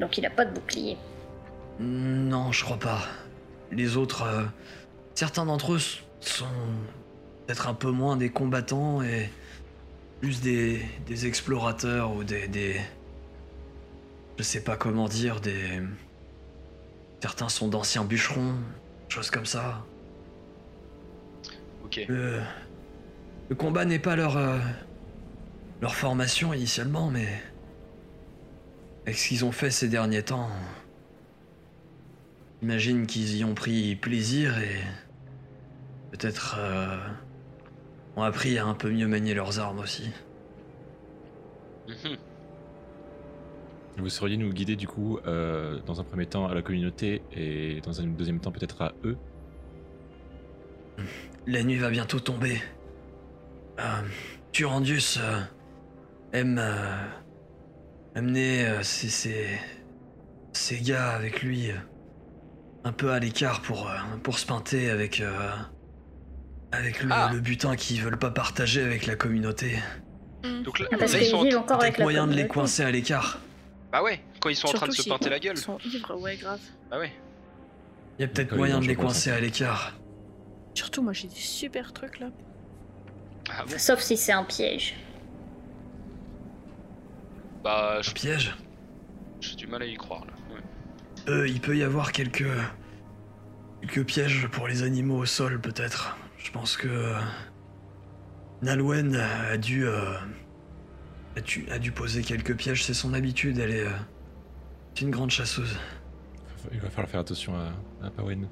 Donc 0.00 0.16
il 0.16 0.24
a 0.24 0.30
pas 0.30 0.44
de 0.46 0.54
bouclier. 0.54 0.96
Non, 1.78 2.50
je 2.52 2.64
crois 2.64 2.78
pas. 2.78 3.02
Les 3.70 3.96
autres, 3.96 4.22
euh, 4.22 4.44
certains 5.14 5.44
d'entre 5.44 5.74
eux 5.74 5.80
sont 6.20 6.46
peut-être 7.46 7.68
un 7.68 7.74
peu 7.74 7.90
moins 7.90 8.16
des 8.16 8.30
combattants 8.30 9.02
et 9.02 9.30
plus 10.20 10.40
des, 10.40 10.82
des 11.06 11.26
explorateurs 11.26 12.12
ou 12.14 12.24
des, 12.24 12.48
des. 12.48 12.80
Je 14.38 14.42
sais 14.42 14.62
pas 14.62 14.76
comment 14.76 15.08
dire, 15.08 15.40
des. 15.40 15.80
Certains 17.20 17.48
sont 17.48 17.68
d'anciens 17.68 18.04
bûcherons, 18.04 18.54
choses 19.08 19.30
comme 19.30 19.46
ça. 19.46 19.84
ok. 21.84 22.00
Le, 22.08 22.40
le 23.48 23.56
combat 23.56 23.84
n'est 23.84 23.98
pas 23.98 24.16
leur. 24.16 24.36
euh, 24.36 24.58
leur 25.80 25.94
formation 25.94 26.54
initialement, 26.54 27.10
mais. 27.10 27.28
Avec 29.06 29.18
ce 29.18 29.28
qu'ils 29.28 29.44
ont 29.44 29.52
fait 29.52 29.70
ces 29.70 29.88
derniers 29.88 30.22
temps. 30.22 30.48
J'imagine 32.62 33.06
qu'ils 33.06 33.36
y 33.36 33.44
ont 33.44 33.54
pris 33.54 33.96
plaisir 33.96 34.58
et. 34.58 34.80
Peut-être. 36.12 36.56
euh, 36.58 36.96
ont 38.16 38.22
appris 38.22 38.58
à 38.58 38.66
un 38.66 38.74
peu 38.74 38.90
mieux 38.90 39.08
manier 39.08 39.34
leurs 39.34 39.58
armes 39.58 39.78
aussi. 39.80 40.10
Mhm. 41.88 42.16
Vous 43.98 44.08
sauriez 44.08 44.36
nous 44.36 44.52
guider 44.52 44.74
du 44.76 44.88
coup, 44.88 45.18
euh, 45.26 45.80
dans 45.86 46.00
un 46.00 46.04
premier 46.04 46.26
temps 46.26 46.46
à 46.48 46.54
la 46.54 46.62
communauté 46.62 47.22
et 47.32 47.80
dans 47.82 48.00
un 48.00 48.06
deuxième 48.06 48.40
temps 48.40 48.50
peut-être 48.50 48.82
à 48.82 48.92
eux? 49.04 49.16
La 51.46 51.62
nuit 51.62 51.76
va 51.76 51.90
bientôt 51.90 52.20
tomber. 52.20 52.60
Euh, 53.78 54.02
Turandus 54.52 55.18
euh, 55.18 55.40
aime 56.32 56.58
euh, 56.58 57.06
amener 58.14 58.66
euh, 58.66 58.82
ses, 58.82 59.08
ses- 59.08 59.58
ses 60.52 60.80
gars 60.80 61.10
avec 61.10 61.42
lui 61.42 61.70
euh, 61.70 61.76
un 62.84 62.92
peu 62.92 63.10
à 63.10 63.18
l'écart 63.18 63.62
pour, 63.62 63.88
euh, 63.88 63.94
pour 64.22 64.38
se 64.38 64.46
pinter 64.46 64.90
avec, 64.90 65.20
euh, 65.20 65.50
avec 66.74 67.02
le, 67.02 67.08
Ah. 67.12 67.30
le 67.32 67.40
butin 67.40 67.76
qu'ils 67.76 68.00
veulent 68.02 68.18
pas 68.18 68.30
partager 68.30 68.82
avec 68.82 69.06
la 69.06 69.16
communauté. 69.16 69.78
Donc 70.64 70.78
là, 70.78 70.86
Ah, 70.92 70.96
Parce 70.98 71.12
là, 71.14 71.20
ils 71.22 71.26
sont 71.30 71.42
vivent 71.42 71.56
encore 71.58 71.80
avec 71.82 71.98
la 71.98 72.04
moyen 72.04 72.26
de 72.26 72.34
les 72.34 72.46
coincer 72.46 72.82
à 72.82 72.90
l'écart. 72.90 73.38
Bah 73.92 74.02
ouais, 74.02 74.20
quand 74.40 74.48
ils 74.50 74.56
sont 74.56 74.68
en 74.68 74.72
train 74.72 74.86
de 74.88 74.92
se 74.92 75.08
pinter 75.08 75.30
la 75.30 75.38
gueule. 75.38 75.54
Ils 75.56 75.60
sont 75.60 75.78
ivres, 75.84 76.20
ouais, 76.20 76.36
grave. 76.36 76.60
Bah 76.90 76.98
ouais. 76.98 77.12
Il 78.18 78.22
y 78.22 78.24
a 78.24 78.28
peut-être 78.28 78.54
moyen 78.56 78.80
de 78.80 78.86
les 78.86 78.94
coincer 78.96 79.30
ça. 79.30 79.36
à 79.36 79.40
l'écart. 79.40 79.94
Surtout, 80.74 81.02
moi 81.02 81.12
j'ai 81.12 81.28
des 81.28 81.34
super 81.36 81.92
trucs 81.92 82.18
là. 82.20 82.26
Ah 83.50 83.64
bon 83.66 83.78
Sauf 83.78 84.00
si 84.00 84.16
c'est 84.16 84.32
un 84.32 84.42
piège. 84.44 84.94
Bah, 87.62 88.00
je- 88.02 88.10
Un 88.10 88.12
piège 88.12 88.56
j'ai 89.40 89.56
du 89.56 89.66
mal 89.66 89.82
à 89.82 89.86
y 89.86 89.94
croire 89.96 90.24
là. 90.26 90.32
Ouais. 90.54 91.32
Euh, 91.32 91.46
il 91.48 91.60
peut 91.60 91.76
y 91.76 91.82
avoir 91.82 92.12
quelques. 92.12 92.46
quelques 93.82 94.04
pièges 94.06 94.48
pour 94.50 94.66
les 94.68 94.82
animaux 94.82 95.18
au 95.18 95.26
sol, 95.26 95.60
peut-être. 95.60 96.16
Je 96.44 96.50
pense 96.52 96.76
que. 96.76 96.86
euh, 96.86 97.18
Nalwen 98.62 99.16
a 99.16 99.56
dû. 99.56 99.86
euh, 99.86 100.14
a, 101.36 101.40
dû 101.40 101.66
a 101.70 101.78
dû 101.80 101.90
poser 101.90 102.22
quelques 102.22 102.54
pièges, 102.56 102.84
c'est 102.84 102.94
son 102.94 103.12
habitude, 103.14 103.58
elle 103.58 103.70
est. 103.72 103.86
euh, 103.86 103.90
c'est 104.94 105.00
une 105.02 105.10
grande 105.10 105.30
chasseuse. 105.30 105.76
Il 106.72 106.78
va 106.80 106.88
falloir 106.88 107.10
faire 107.10 107.20
attention 107.20 107.54
à, 107.56 107.72
à 108.06 108.10
Pawen. 108.10 108.48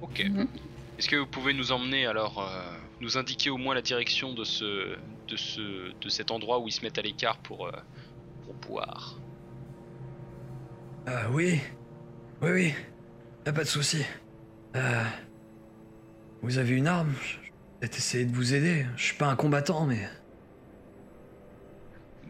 Ok. 0.00 0.24
Mhm. 0.28 0.46
Est-ce 0.98 1.08
que 1.08 1.16
vous 1.16 1.26
pouvez 1.26 1.52
nous 1.54 1.72
emmener 1.72 2.06
alors, 2.06 2.38
euh, 2.40 2.76
nous 3.00 3.16
indiquer 3.18 3.50
au 3.50 3.56
moins 3.56 3.74
la 3.74 3.82
direction 3.82 4.32
de 4.32 4.44
ce, 4.44 4.96
de 5.28 5.36
ce, 5.36 5.92
de 6.00 6.08
cet 6.08 6.30
endroit 6.30 6.60
où 6.60 6.68
ils 6.68 6.72
se 6.72 6.82
mettent 6.82 6.98
à 6.98 7.02
l'écart 7.02 7.38
pour, 7.38 7.66
euh, 7.66 7.72
pour 8.44 8.54
boire? 8.54 9.16
Ah 11.06 11.28
oui. 11.32 11.60
Oui, 12.42 12.50
oui. 12.52 12.74
Y 13.46 13.48
a 13.48 13.52
pas 13.52 13.64
de 13.64 13.68
souci. 13.68 14.04
Euh, 14.76 15.04
vous 16.42 16.58
avez 16.58 16.74
une 16.76 16.86
arme 16.86 17.12
Je 17.22 17.36
vais 17.36 17.50
peut-être 17.80 17.96
essayer 17.98 18.24
de 18.24 18.34
vous 18.34 18.54
aider. 18.54 18.86
Je 18.96 19.02
suis 19.04 19.16
pas 19.16 19.26
un 19.28 19.36
combattant, 19.36 19.86
mais. 19.86 20.08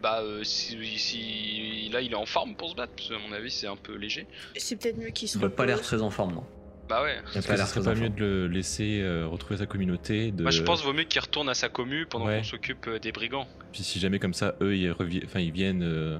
Bah, 0.01 0.21
euh, 0.21 0.43
si, 0.45 0.77
si 0.97 1.89
là 1.91 1.99
il 2.01 2.13
est 2.13 2.15
en 2.15 2.25
forme 2.25 2.55
pour 2.55 2.69
se 2.69 2.75
battre, 2.75 2.93
parce 2.95 3.09
que 3.09 3.15
à 3.15 3.19
mon 3.19 3.33
avis 3.35 3.51
c'est 3.51 3.67
un 3.67 3.75
peu 3.75 3.95
léger. 3.97 4.27
C'est 4.55 4.77
peut-être 4.77 4.97
mieux 4.97 5.09
qu'ils 5.09 5.27
se 5.27 5.37
Il 5.37 5.43
a 5.43 5.49
pas 5.49 5.65
l'air 5.65 5.81
très 5.81 6.01
en 6.01 6.09
forme, 6.09 6.35
non. 6.35 6.43
Bah 6.87 7.03
ouais. 7.03 7.17
Il 7.35 7.39
a 7.39 7.41
pas 7.41 7.55
l'air 7.57 7.67
serait 7.67 7.81
très 7.81 7.91
pas 7.91 7.97
en 7.97 8.01
mieux 8.01 8.07
forme. 8.07 8.19
de 8.19 8.23
le 8.25 8.47
laisser 8.47 9.01
euh, 9.01 9.27
retrouver 9.27 9.57
sa 9.57 9.65
communauté 9.65 10.31
de... 10.31 10.41
Moi 10.43 10.51
je 10.51 10.63
pense 10.63 10.83
vaut 10.85 10.93
mieux 10.93 11.03
qu'il 11.03 11.19
retourne 11.21 11.49
à 11.49 11.53
sa 11.53 11.67
commu 11.67 12.05
pendant 12.05 12.27
Ouais. 12.27 12.37
qu'on 12.37 12.43
s'occupe 12.43 12.87
euh, 12.87 12.97
des 12.99 13.11
brigands. 13.11 13.45
Puis 13.73 13.83
si 13.83 13.99
jamais 13.99 14.19
comme 14.19 14.33
ça, 14.33 14.55
eux, 14.61 14.75
ils, 14.77 14.89
revi- 14.89 15.23
enfin, 15.25 15.41
ils 15.41 15.51
viennent 15.51 15.83
euh, 15.83 16.17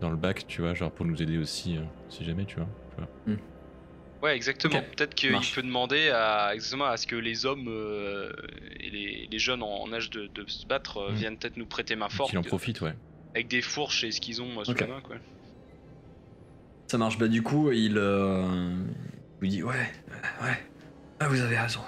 dans 0.00 0.10
le 0.10 0.16
bac, 0.16 0.46
tu 0.46 0.60
vois, 0.60 0.74
genre 0.74 0.92
pour 0.92 1.06
nous 1.06 1.20
aider 1.22 1.38
aussi, 1.38 1.78
euh, 1.78 1.82
si 2.10 2.24
jamais, 2.26 2.44
tu 2.44 2.56
vois. 2.56 2.68
tu 2.90 2.96
vois. 2.98 3.36
Ouais, 4.22 4.36
exactement. 4.36 4.80
Peut-être 4.96 5.14
qu'il 5.14 5.32
peut 5.54 5.62
demander 5.62 6.08
à, 6.10 6.54
exactement, 6.54 6.84
à 6.86 6.96
ce 6.96 7.06
que 7.08 7.16
les 7.16 7.44
hommes 7.44 7.66
euh, 7.68 8.32
et 8.78 8.88
les, 8.90 9.28
les 9.30 9.38
jeunes 9.40 9.62
en, 9.64 9.82
en 9.82 9.92
âge 9.92 10.10
de, 10.10 10.28
de 10.28 10.48
se 10.48 10.64
battre 10.66 10.98
euh, 10.98 11.10
Mm. 11.10 11.14
viennent 11.14 11.36
peut-être 11.38 11.56
nous 11.56 11.66
prêter 11.66 11.96
main 11.96 12.08
forte 12.08 12.30
Qu'ils 12.30 12.38
en 12.38 12.42
profitent, 12.42 12.80
ouais. 12.82 12.94
avec 13.34 13.48
des 13.48 13.62
fourches 13.62 14.04
et 14.04 14.12
ce 14.12 14.20
qu'ils 14.20 14.40
ont 14.40 14.60
euh, 14.60 14.64
sous 14.64 14.74
la 14.74 14.86
main. 14.86 15.00
Quoi. 15.00 15.16
Ça 16.86 16.98
marche. 16.98 17.18
Bah, 17.18 17.26
du 17.28 17.42
coup, 17.42 17.72
il 17.72 17.96
euh, 17.98 18.74
vous 19.40 19.46
dit 19.48 19.62
Ouais, 19.62 19.74
ouais. 20.42 20.58
Ah, 21.18 21.28
vous 21.28 21.40
avez 21.40 21.58
raison. 21.58 21.80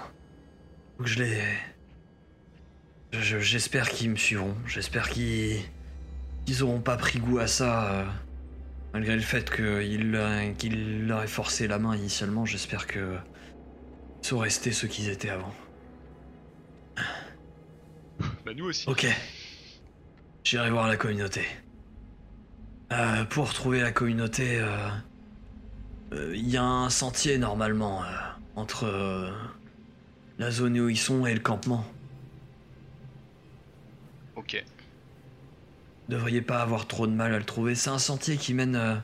Faut 0.97 1.03
que 1.03 1.09
je 1.09 1.23
les. 1.23 1.41
je- 3.13 3.19
je- 3.21 3.39
J'espère 3.39 3.89
qu'ils 3.89 4.09
me 4.09 4.15
suivront. 4.17 4.55
J'espère 4.67 5.09
qu'ils. 5.09 5.59
qu'ils 6.45 6.63
auront 6.63 6.81
pas 6.81 6.97
pris 6.97 7.19
goût 7.19 7.39
à 7.39 7.47
ça. 7.47 8.05
Malgré 8.95 9.13
le 9.13 9.21
fait 9.21 9.53
qu'il 9.53 10.55
qu'il 10.57 11.05
leur 11.05 11.21
ait 11.21 11.27
forcé 11.27 11.67
la 11.67 11.79
main 11.79 11.97
initialement, 11.97 12.45
j'espère 12.45 12.87
que. 12.87 13.17
Sont 14.21 14.39
restés 14.39 14.71
ceux 14.71 14.87
qu'ils 14.87 15.09
étaient 15.09 15.29
avant. 15.29 15.53
Bah 18.17 18.53
nous 18.55 18.65
aussi. 18.65 18.89
Ok. 18.89 19.05
J'irai 20.45 20.71
voir 20.71 20.87
la 20.87 20.95
communauté. 20.95 21.45
Euh, 22.93 23.25
pour 23.25 23.53
trouver 23.53 23.81
la 23.81 23.91
communauté, 23.91 24.59
euh, 24.59 24.87
euh, 26.13 26.31
il 26.33 26.49
y 26.49 26.57
a 26.57 26.63
un 26.63 26.89
sentier 26.89 27.37
normalement 27.37 28.01
entre 28.55 29.31
la 30.39 30.51
zone 30.51 30.79
où 30.79 30.89
ils 30.89 30.97
sont 30.97 31.25
et 31.25 31.33
le 31.33 31.41
campement. 31.41 31.85
Ok. 34.35 34.63
Devriez 36.07 36.41
pas 36.41 36.61
avoir 36.63 36.87
trop 36.87 37.05
de 37.05 37.11
mal 37.11 37.31
à 37.33 37.37
le 37.37 37.45
trouver. 37.45 37.75
C'est 37.75 37.91
un 37.91 37.99
sentier 37.99 38.37
qui 38.37 38.55
mène 38.55 38.75
euh, 38.75 38.95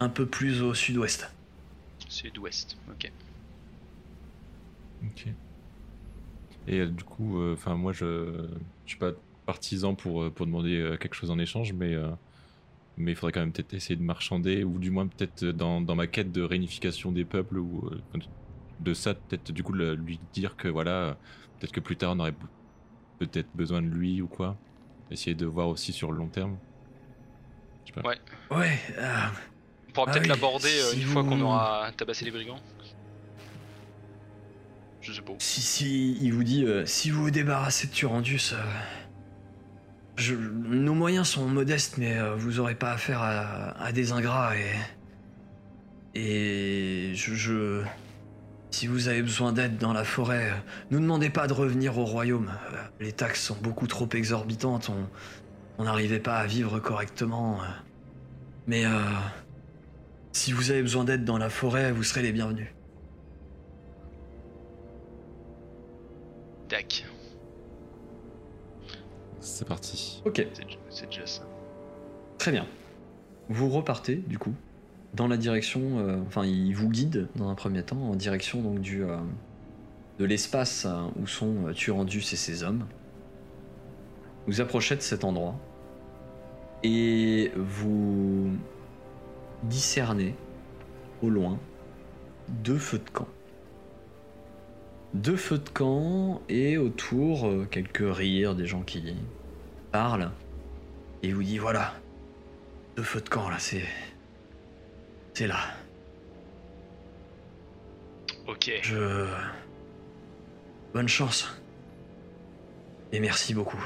un 0.00 0.10
peu 0.10 0.28
plus 0.28 0.62
au 0.62 0.74
sud-ouest. 0.74 1.30
Sud-ouest. 2.08 2.76
Ok. 2.86 3.12
Ok. 5.02 5.36
Et 6.66 6.80
euh, 6.80 6.88
du 6.90 7.04
coup, 7.04 7.42
enfin 7.52 7.74
moi 7.76 7.92
je, 7.92 8.04
je 8.84 8.90
suis 8.90 8.98
pas 8.98 9.12
partisan 9.46 9.94
pour, 9.96 10.22
euh, 10.24 10.30
pour 10.32 10.46
demander 10.46 10.76
euh, 10.78 10.96
quelque 10.96 11.14
chose 11.14 11.30
en 11.30 11.38
échange, 11.38 11.72
mais 11.72 11.94
euh, 11.94 12.14
mais 12.96 13.12
il 13.12 13.16
faudrait 13.16 13.32
quand 13.32 13.40
même 13.40 13.52
peut-être 13.52 13.74
essayer 13.74 13.96
de 13.96 14.02
marchander 14.04 14.64
ou 14.64 14.78
du 14.78 14.90
moins 14.90 15.08
peut-être 15.08 15.44
dans, 15.46 15.80
dans 15.82 15.96
ma 15.96 16.06
quête 16.08 16.32
de 16.32 16.42
réunification 16.42 17.12
des 17.12 17.24
peuples 17.26 17.58
ou 17.58 17.88
euh, 17.88 18.02
de 18.80 18.94
ça 18.94 19.14
peut-être 19.14 19.52
du 19.52 19.62
coup 19.64 19.72
le- 19.74 19.94
lui 19.96 20.18
dire 20.32 20.56
que 20.56 20.68
voilà 20.68 20.92
euh, 21.10 21.14
peut-être 21.58 21.72
que 21.72 21.80
plus 21.80 21.96
tard 21.98 22.12
on 22.14 22.20
aurait 22.20 22.36
peut-être 23.18 23.50
besoin 23.54 23.82
de 23.82 23.88
lui 23.88 24.22
ou 24.22 24.28
quoi. 24.28 24.62
Essayer 25.12 25.34
de 25.34 25.46
voir 25.46 25.68
aussi 25.68 25.92
sur 25.92 26.10
le 26.10 26.18
long 26.18 26.28
terme. 26.28 26.56
Je 27.84 27.92
sais 27.92 28.00
pas. 28.00 28.08
Ouais. 28.08 28.18
Ouais, 28.50 28.78
euh, 28.98 29.14
On 29.88 29.92
pourra 29.92 30.06
Ah 30.08 30.12
peut-être 30.12 30.22
oui, 30.22 30.28
l'aborder 30.28 30.68
euh, 30.68 30.90
si 30.92 31.00
une 31.02 31.06
fois 31.06 31.22
qu'on 31.22 31.36
vous- 31.36 31.44
aura 31.44 31.90
tabassé 31.96 32.24
les 32.24 32.30
brigands. 32.30 32.58
Je 35.00 35.12
sais 35.12 35.20
pas. 35.22 35.32
si, 35.38 35.60
si, 35.60 36.16
il 36.20 36.32
vous 36.32 36.44
dit, 36.44 36.64
euh, 36.64 36.86
si 36.86 37.10
vous 37.10 37.22
vous 37.24 37.30
débarrassez 37.30 37.88
de 37.88 37.92
Turandus, 37.92 38.52
euh, 38.52 38.62
je- 40.16 40.34
nos 40.36 40.94
moyens 40.94 41.26
sont 41.28 41.46
modestes, 41.48 41.98
mais 41.98 42.16
euh, 42.16 42.36
vous 42.36 42.60
aurez 42.60 42.76
pas 42.76 42.92
affaire 42.92 43.20
à, 43.20 43.70
à 43.82 43.92
des 43.92 44.12
ingrats 44.12 44.56
et. 44.56 44.70
Et 46.14 47.12
je. 47.14 47.34
je- 47.34 47.82
si 48.72 48.86
vous 48.86 49.08
avez 49.08 49.22
besoin 49.22 49.52
d'aide 49.52 49.76
dans 49.78 49.92
la 49.92 50.02
forêt, 50.04 50.50
ne 50.90 50.98
demandez 50.98 51.30
pas 51.30 51.46
de 51.46 51.52
revenir 51.52 51.98
au 51.98 52.04
royaume. 52.04 52.50
Euh, 52.72 52.76
Les 53.00 53.12
taxes 53.12 53.42
sont 53.44 53.56
beaucoup 53.62 53.86
trop 53.86 54.08
exorbitantes, 54.12 54.90
on 55.78 55.84
n'arrivait 55.84 56.20
pas 56.20 56.36
à 56.38 56.46
vivre 56.46 56.80
correctement. 56.80 57.60
euh. 57.62 57.66
Mais 58.66 58.84
euh, 58.86 58.90
si 60.32 60.52
vous 60.52 60.70
avez 60.70 60.82
besoin 60.82 61.04
d'aide 61.04 61.24
dans 61.24 61.38
la 61.38 61.50
forêt, 61.50 61.92
vous 61.92 62.02
serez 62.02 62.22
les 62.22 62.32
bienvenus. 62.32 62.68
Tac. 66.68 67.04
C'est 69.40 69.66
parti. 69.68 70.22
Ok, 70.24 70.46
C'est 70.54 70.66
c'est 70.88 71.06
déjà 71.06 71.26
ça. 71.26 71.42
très 72.38 72.52
bien. 72.52 72.66
Vous 73.48 73.68
repartez 73.68 74.16
du 74.16 74.38
coup 74.38 74.54
dans 75.14 75.28
la 75.28 75.36
direction, 75.36 75.98
euh, 75.98 76.16
enfin 76.26 76.44
il 76.44 76.74
vous 76.74 76.88
guide 76.88 77.28
dans 77.36 77.48
un 77.48 77.54
premier 77.54 77.82
temps 77.82 78.00
en 78.00 78.14
direction 78.14 78.62
donc 78.62 78.80
du 78.80 79.04
euh, 79.04 79.18
de 80.18 80.24
l'espace 80.24 80.86
euh, 80.86 81.02
où 81.20 81.26
sont 81.26 81.72
Turandus 81.74 82.24
et 82.32 82.36
ses 82.36 82.62
hommes. 82.62 82.86
Vous 84.46 84.60
approchez 84.60 84.96
de 84.96 85.02
cet 85.02 85.24
endroit 85.24 85.54
et 86.82 87.52
vous 87.56 88.50
discernez 89.64 90.34
au 91.22 91.28
loin 91.28 91.58
deux 92.48 92.78
feux 92.78 92.98
de 92.98 93.10
camp. 93.10 93.28
Deux 95.14 95.36
feux 95.36 95.58
de 95.58 95.68
camp 95.68 96.40
et 96.48 96.78
autour 96.78 97.48
quelques 97.70 98.02
rires 98.02 98.54
des 98.54 98.66
gens 98.66 98.82
qui 98.82 99.14
parlent 99.92 100.30
et 101.22 101.32
vous 101.32 101.42
dit 101.42 101.58
voilà 101.58 101.92
deux 102.96 103.02
feux 103.02 103.20
de 103.20 103.28
camp 103.28 103.48
là 103.48 103.58
c'est 103.58 103.84
c'est 105.34 105.46
là. 105.46 105.58
Ok. 108.46 108.70
Je. 108.82 109.26
Bonne 110.92 111.08
chance. 111.08 111.48
Et 113.12 113.20
merci 113.20 113.54
beaucoup. 113.54 113.82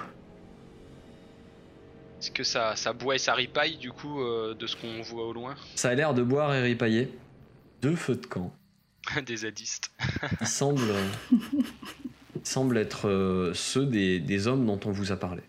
Est-ce 2.21 2.31
que 2.31 2.45
ça, 2.45 2.75
ça 2.77 2.93
boit 2.93 3.17
et 3.17 3.19
ça 3.19 3.35
ripaille 3.35 3.77
du 3.77 3.93
coup 3.93 4.21
euh, 4.21 4.55
de 4.55 4.67
ce 4.67 4.77
qu'on 4.77 5.03
voit 5.03 5.27
au 5.27 5.33
loin? 5.33 5.55
Ça 5.75 5.91
a 5.91 5.95
l'air 5.95 6.15
de 6.15 6.23
boire 6.23 6.55
et 6.55 6.63
ripailler. 6.63 7.17
Deux 7.83 7.95
feux 7.95 8.17
de 8.17 8.27
camp. 8.27 8.53
Des 9.27 9.37
zadistes. 9.37 9.91
Ils 10.41 10.47
semblent, 10.47 10.95
ils 11.31 12.47
semblent 12.47 12.79
être 12.79 13.09
euh, 13.09 13.53
ceux 13.55 13.87
des, 13.87 14.19
des 14.19 14.49
hommes 14.49 14.67
dont 14.67 14.81
on 14.85 14.91
vous 14.91 15.13
a 15.13 15.17
parlé. 15.17 15.43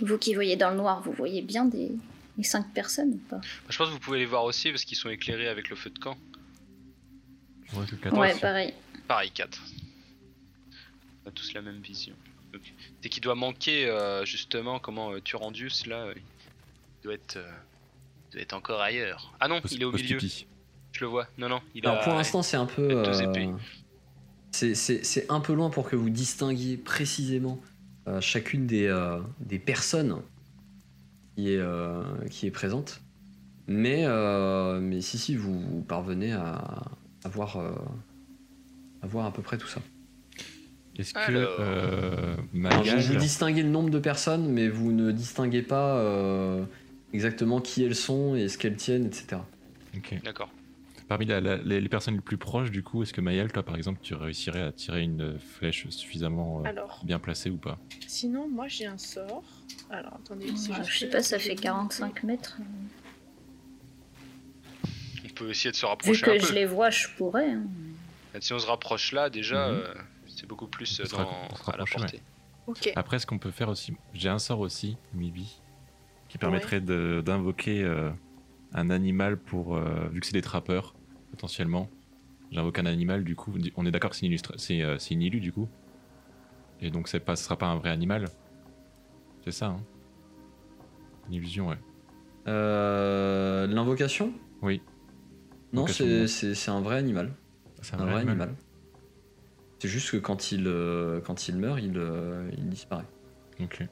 Vous 0.00 0.18
qui 0.18 0.34
voyez 0.34 0.56
dans 0.56 0.70
le 0.70 0.76
noir, 0.76 1.02
vous 1.02 1.12
voyez 1.12 1.42
bien 1.42 1.66
des 1.66 1.92
les 2.36 2.44
cinq 2.44 2.72
personnes 2.74 3.10
ou 3.14 3.18
pas? 3.28 3.40
Je 3.68 3.76
pense 3.78 3.88
que 3.88 3.92
vous 3.92 3.98
pouvez 4.00 4.18
les 4.18 4.26
voir 4.26 4.44
aussi 4.44 4.70
parce 4.70 4.84
qu'ils 4.84 4.96
sont 4.98 5.08
éclairés 5.10 5.48
avec 5.48 5.68
le 5.70 5.76
feu 5.76 5.90
de 5.90 5.98
camp. 5.98 6.16
Ouais, 7.74 7.86
que 7.86 7.96
14. 7.96 8.20
Ouais, 8.20 8.34
pareil. 8.38 8.74
Pareil, 9.08 9.30
4. 9.30 9.60
On 11.24 11.28
a 11.28 11.32
tous 11.32 11.52
la 11.54 11.62
même 11.62 11.80
vision. 11.80 12.14
Dès 13.02 13.08
qu'il 13.08 13.22
doit 13.22 13.34
manquer 13.34 13.86
euh, 13.86 14.24
justement 14.24 14.78
comment 14.78 15.12
euh, 15.12 15.20
Turandius 15.20 15.86
là, 15.86 16.04
euh, 16.06 16.14
il 16.16 17.04
doit 17.04 17.14
être, 17.14 17.36
euh, 17.36 17.50
il 18.28 18.32
doit 18.34 18.42
être 18.42 18.52
encore 18.52 18.80
ailleurs. 18.80 19.34
Ah 19.40 19.48
non, 19.48 19.60
Post- 19.60 19.74
il 19.74 19.82
est 19.82 19.84
au 19.84 19.92
milieu. 19.92 20.18
Je 20.20 21.00
le 21.00 21.06
vois. 21.06 21.26
Non 21.38 21.48
non, 21.48 21.60
il 21.74 21.84
Alors 21.86 22.00
a. 22.00 22.04
pour 22.04 22.14
l'instant 22.14 22.42
c'est 22.42 22.56
un 22.56 22.66
peu... 22.66 22.88
euh, 22.88 23.52
c'est- 24.52 24.74
c'est 24.76 25.02
c'est 25.04 25.28
un 25.30 25.40
peu 25.40 25.52
loin 25.52 25.68
pour 25.70 25.88
que 25.90 25.96
vous 25.96 26.10
distinguiez 26.10 26.76
précisément 26.76 27.60
euh, 28.06 28.20
chacune 28.20 28.66
des, 28.68 28.86
euh, 28.86 29.20
des 29.40 29.58
personnes 29.58 30.22
qui 31.34 31.52
est, 31.52 31.58
euh, 31.58 32.02
qui 32.30 32.46
est 32.46 32.50
présente. 32.50 33.00
Mais, 33.66 34.04
euh, 34.04 34.80
mais 34.80 35.00
si, 35.00 35.18
si, 35.18 35.36
vous, 35.36 35.58
vous 35.58 35.80
parvenez 35.82 36.32
à, 36.32 36.82
à, 37.24 37.28
voir, 37.28 37.56
euh, 37.56 37.72
à 39.02 39.06
voir 39.06 39.26
à 39.26 39.32
peu 39.32 39.42
près 39.42 39.56
tout 39.58 39.66
ça. 39.68 39.80
Est-ce 40.98 41.14
que 41.14 41.18
Alors. 41.18 41.56
euh, 41.60 42.36
Alors, 42.64 42.84
vous, 42.84 43.00
vous 43.00 43.16
distinguez 43.16 43.62
le 43.62 43.68
nombre 43.70 43.90
de 43.90 43.98
personnes, 43.98 44.48
mais 44.48 44.68
vous 44.68 44.92
ne 44.92 45.10
distinguez 45.12 45.62
pas 45.62 45.96
euh, 45.96 46.64
exactement 47.12 47.60
qui 47.60 47.82
elles 47.82 47.96
sont 47.96 48.36
et 48.36 48.48
ce 48.48 48.58
qu'elles 48.58 48.76
tiennent, 48.76 49.06
etc. 49.06 49.38
Ok. 49.96 50.20
D'accord. 50.22 50.50
Parmi 51.06 51.26
la- 51.26 51.40
la- 51.40 51.56
les, 51.58 51.80
les 51.80 51.88
personnes 51.88 52.14
les 52.14 52.20
plus 52.22 52.38
proches, 52.38 52.70
du 52.70 52.82
coup, 52.82 53.02
est-ce 53.02 53.12
que 53.12 53.20
Mayal, 53.20 53.52
toi 53.52 53.62
par 53.62 53.76
exemple, 53.76 54.00
tu 54.02 54.14
réussirais 54.14 54.62
à 54.62 54.72
tirer 54.72 55.02
une 55.02 55.38
flèche 55.38 55.88
suffisamment 55.90 56.60
euh, 56.60 56.68
Alors, 56.68 57.00
bien 57.04 57.18
placée 57.18 57.50
ou 57.50 57.58
pas? 57.58 57.78
sinon, 58.06 58.48
moi 58.48 58.68
j'ai 58.68 58.86
un 58.86 58.96
sort. 58.98 59.42
Alors, 59.90 60.14
attendez, 60.14 60.46
Ouais, 60.48 60.56
juste 60.56 60.84
je 60.90 60.98
sais 60.98 61.06
que 61.08 61.12
pas, 61.12 61.22
ça 61.22 61.38
fait 61.38 61.52
une 61.52 61.60
45 61.60 62.22
mètres. 62.22 62.58
On 65.24 65.28
peut 65.34 65.50
essayer 65.50 65.70
de 65.72 65.76
se 65.76 65.82
Vu 65.84 65.88
rapprocher 65.90 66.22
que 66.26 66.30
un 66.30 66.38
je 66.38 66.48
peu. 66.48 66.54
les 66.54 66.66
vois, 66.66 66.90
je 66.90 67.06
pourrais. 67.16 67.50
hein. 67.50 67.64
Si 68.40 68.52
on 68.52 68.58
se 68.58 68.66
rapproche 68.66 69.12
là, 69.12 69.30
déjà, 69.30 69.68
Mhm. 69.68 69.74
euh, 69.74 69.94
c'est 70.26 70.46
beaucoup 70.48 70.66
plus 70.66 71.00
euh, 71.00 71.04
On 71.04 71.06
se 71.06 71.12
dans, 71.12 71.48
à 71.72 71.76
la 71.76 71.84
portée. 71.84 72.22
Après, 72.96 73.18
ce 73.18 73.26
qu'on 73.26 73.38
peut 73.38 73.50
faire 73.50 73.68
aussi, 73.68 73.94
j'ai 74.14 74.28
un 74.30 74.38
sort 74.38 74.60
aussi, 74.60 74.96
Mibi, 75.12 75.60
qui 76.28 76.38
permettrait 76.38 76.80
de- 76.80 77.22
d'invoquer 77.24 77.82
euh, 77.84 78.10
un 78.74 78.90
animal 78.90 79.36
pour, 79.38 79.76
euh, 79.76 80.08
vu 80.12 80.20
que 80.20 80.26
c'est 80.26 80.32
des 80.32 80.42
trappeurs, 80.42 80.94
potentiellement. 81.30 81.88
J'invoque 82.50 82.78
un 82.78 82.86
animal, 82.86 83.24
du 83.24 83.34
coup, 83.34 83.52
on 83.76 83.86
est 83.86 83.90
d'accord 83.90 84.10
que 84.10 84.16
c'est 84.16 84.26
une, 84.26 84.36
c'est, 84.56 84.82
euh, 84.82 84.98
c'est 84.98 85.14
une 85.14 85.22
illu, 85.22 85.40
du 85.40 85.52
coup. 85.52 85.68
Et 86.80 86.90
donc, 86.90 87.08
c'est 87.08 87.20
pas, 87.20 87.36
ce 87.36 87.44
sera 87.44 87.56
pas 87.56 87.66
un 87.66 87.76
vrai 87.76 87.90
animal. 87.90 88.26
C'est 89.44 89.52
ça, 89.52 89.66
hein 89.66 89.80
Une 91.28 91.34
illusion, 91.34 91.68
ouais. 91.68 91.78
Euh, 92.46 93.66
L'invocation? 93.66 94.32
Oui. 94.62 94.82
Non, 95.72 95.86
c'est 95.86 96.68
un 96.68 96.80
vrai 96.80 96.96
animal. 96.96 97.32
C'est 97.82 97.94
Un 97.94 98.04
vrai 98.06 98.20
animal. 98.20 98.54
C'est 99.78 99.88
juste 99.88 100.10
que 100.12 100.16
quand 100.16 100.52
il, 100.52 100.66
euh, 100.66 101.20
quand 101.20 101.48
il 101.48 101.56
meurt, 101.56 101.78
il, 101.80 101.92
euh, 101.96 102.50
il 102.56 102.68
disparaît. 102.68 103.04
Ok. 103.60 103.82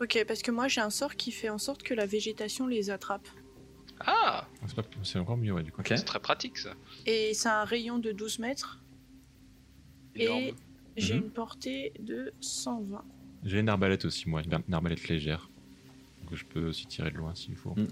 Ok, 0.00 0.24
parce 0.26 0.42
que 0.42 0.50
moi 0.50 0.66
j'ai 0.68 0.80
un 0.80 0.90
sort 0.90 1.14
qui 1.14 1.30
fait 1.30 1.48
en 1.48 1.58
sorte 1.58 1.82
que 1.82 1.94
la 1.94 2.04
végétation 2.04 2.66
les 2.66 2.90
attrape. 2.90 3.28
Ah, 4.00 4.46
C'est 4.66 4.74
pas- 4.76 4.82
C'est 5.02 5.18
encore 5.18 5.36
mieux, 5.36 5.52
ouais, 5.52 5.62
du 5.62 5.72
coup. 5.72 5.80
Ok 5.80 5.88
c'est 5.96 6.04
très 6.04 6.20
pratique 6.20 6.58
ça. 6.58 6.74
Et 7.06 7.32
c'est 7.34 7.48
un 7.48 7.64
rayon 7.64 7.98
de 7.98 8.12
12 8.12 8.38
mètres. 8.38 8.80
Énorme. 10.14 10.40
Et 10.42 10.54
j'ai 10.96 11.14
Mhm. 11.14 11.24
une 11.24 11.30
portée 11.30 11.92
de 12.00 12.32
120. 12.40 13.04
J'ai 13.44 13.60
une 13.60 13.68
arbalète 13.68 14.04
aussi, 14.04 14.28
moi, 14.28 14.42
une 14.42 14.74
arbalète 14.74 15.08
légère. 15.08 15.50
Donc, 16.22 16.34
je 16.34 16.44
peux 16.44 16.68
aussi 16.68 16.86
tirer 16.86 17.10
de 17.10 17.16
loin 17.16 17.34
s'il 17.34 17.54
faut. 17.54 17.74
Mm. 17.76 17.86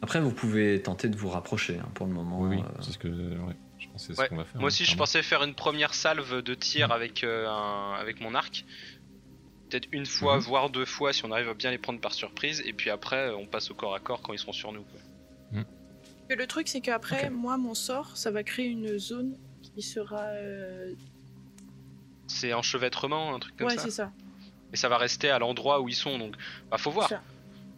Après, 0.00 0.20
vous 0.20 0.32
pouvez 0.32 0.80
tenter 0.82 1.08
de 1.08 1.16
vous 1.16 1.28
rapprocher 1.28 1.78
hein, 1.78 1.88
pour 1.94 2.06
le 2.06 2.12
moment. 2.12 2.40
Oui, 2.40 2.56
oui, 2.56 2.62
euh, 2.62 2.80
c'est 2.80 2.92
ce 2.92 2.98
que. 2.98 3.08
Ouais, 3.08 3.54
je 3.78 3.86
pense 3.88 4.06
que 4.06 4.14
c'est 4.14 4.18
Ouais, 4.20 4.24
ce 4.26 4.30
qu'on 4.30 4.36
va 4.36 4.44
faire. 4.44 4.54
Moi 4.60 4.64
hein, 4.64 4.66
aussi, 4.68 4.84
je 4.84 4.90
clairement. 4.90 4.98
pensais 5.02 5.22
faire 5.22 5.42
une 5.44 5.54
première 5.54 5.94
salve 5.94 6.42
de 6.42 6.54
tir 6.54 6.88
Mhm. 6.88 6.92
avec, 6.92 7.24
euh, 7.24 7.48
un- 7.48 7.94
avec 7.94 8.20
mon 8.20 8.34
arc. 8.34 8.64
Peut-être 9.72 9.88
une 9.92 10.04
fois, 10.04 10.36
Mhm. 10.36 10.42
voire 10.42 10.68
deux 10.70 10.84
fois 10.84 11.14
si 11.14 11.24
on 11.24 11.32
arrive 11.32 11.48
à 11.48 11.54
bien 11.54 11.70
les 11.70 11.78
prendre 11.78 11.98
par 11.98 12.12
surprise. 12.12 12.62
Et 12.66 12.74
puis 12.74 12.90
après, 12.90 13.30
on 13.30 13.46
passe 13.46 13.70
au 13.70 13.74
corps 13.74 13.94
à 13.94 14.00
corps 14.00 14.20
quand 14.20 14.34
ils 14.34 14.38
seront 14.38 14.52
sur 14.52 14.70
nous. 14.70 14.82
quoi. 14.82 15.00
Et 16.30 16.34
le 16.34 16.46
truc 16.46 16.68
c'est 16.68 16.80
qu'après, 16.80 17.26
Ok. 17.26 17.32
moi 17.32 17.56
mon 17.58 17.74
sort, 17.74 18.16
ça 18.16 18.30
va 18.30 18.42
créer 18.42 18.66
une 18.66 18.98
zone 18.98 19.34
qui 19.74 19.82
sera. 19.82 20.20
euh, 20.20 20.92
C'est 22.26 22.52
enchevêtrement, 22.54 23.34
un 23.34 23.38
truc 23.38 23.56
comme 23.56 23.66
Ouais, 23.68 23.76
ça. 23.76 23.82
c'est 23.82 23.90
ça. 23.90 24.12
Et 24.72 24.76
ça 24.76 24.88
va 24.88 24.96
rester 24.96 25.28
à 25.30 25.38
l'endroit 25.38 25.80
où 25.80 25.88
ils 25.88 25.94
sont. 25.94 26.18
Donc, 26.18 26.34
bah, 26.70 26.78
faut 26.78 26.90
voir. 26.90 27.08
Ça. 27.08 27.22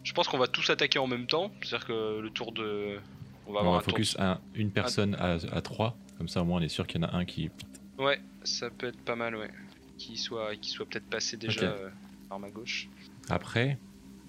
Je 0.05 0.12
pense 0.12 0.28
qu'on 0.28 0.38
va 0.38 0.47
tous 0.47 0.68
attaquer 0.70 0.99
en 1.01 1.07
même 1.09 1.26
temps. 1.26 1.51
C'est-à-dire 1.62 1.86
que 1.86 2.20
le 2.20 2.30
tour 2.30 2.53
de. 2.53 2.99
On 3.47 3.53
va 3.53 3.57
On 3.57 3.61
avoir 3.61 3.72
va 3.74 3.78
un 3.78 3.82
tour. 3.82 3.92
focus 3.92 4.16
à 4.18 4.40
une 4.55 4.70
personne 4.70 5.14
à, 5.16 5.36
à 5.53 5.61
trois. 5.62 5.97
Comme 6.18 6.28
ça, 6.28 6.42
au 6.42 6.45
moins, 6.45 6.61
on 6.61 6.62
est 6.62 6.68
sûr 6.68 6.86
qu'il 6.86 7.01
y 7.01 7.05
en 7.05 7.09
a 7.09 7.16
un 7.16 7.24
qui. 7.24 7.51
Ouais, 7.99 8.20
ça 8.45 8.70
peut 8.70 8.86
être 8.88 9.01
pas 9.01 9.16
mal, 9.16 9.34
ouais. 9.36 9.51
Qui 9.99 10.16
soit, 10.16 10.57
qui 10.57 10.70
soit 10.70 10.86
peut-être 10.86 11.09
passé 11.09 11.36
déjà 11.36 11.62
euh, 11.66 11.88
par 12.28 12.38
ma 12.38 12.51
gauche. 12.51 12.88
Après, 13.30 13.78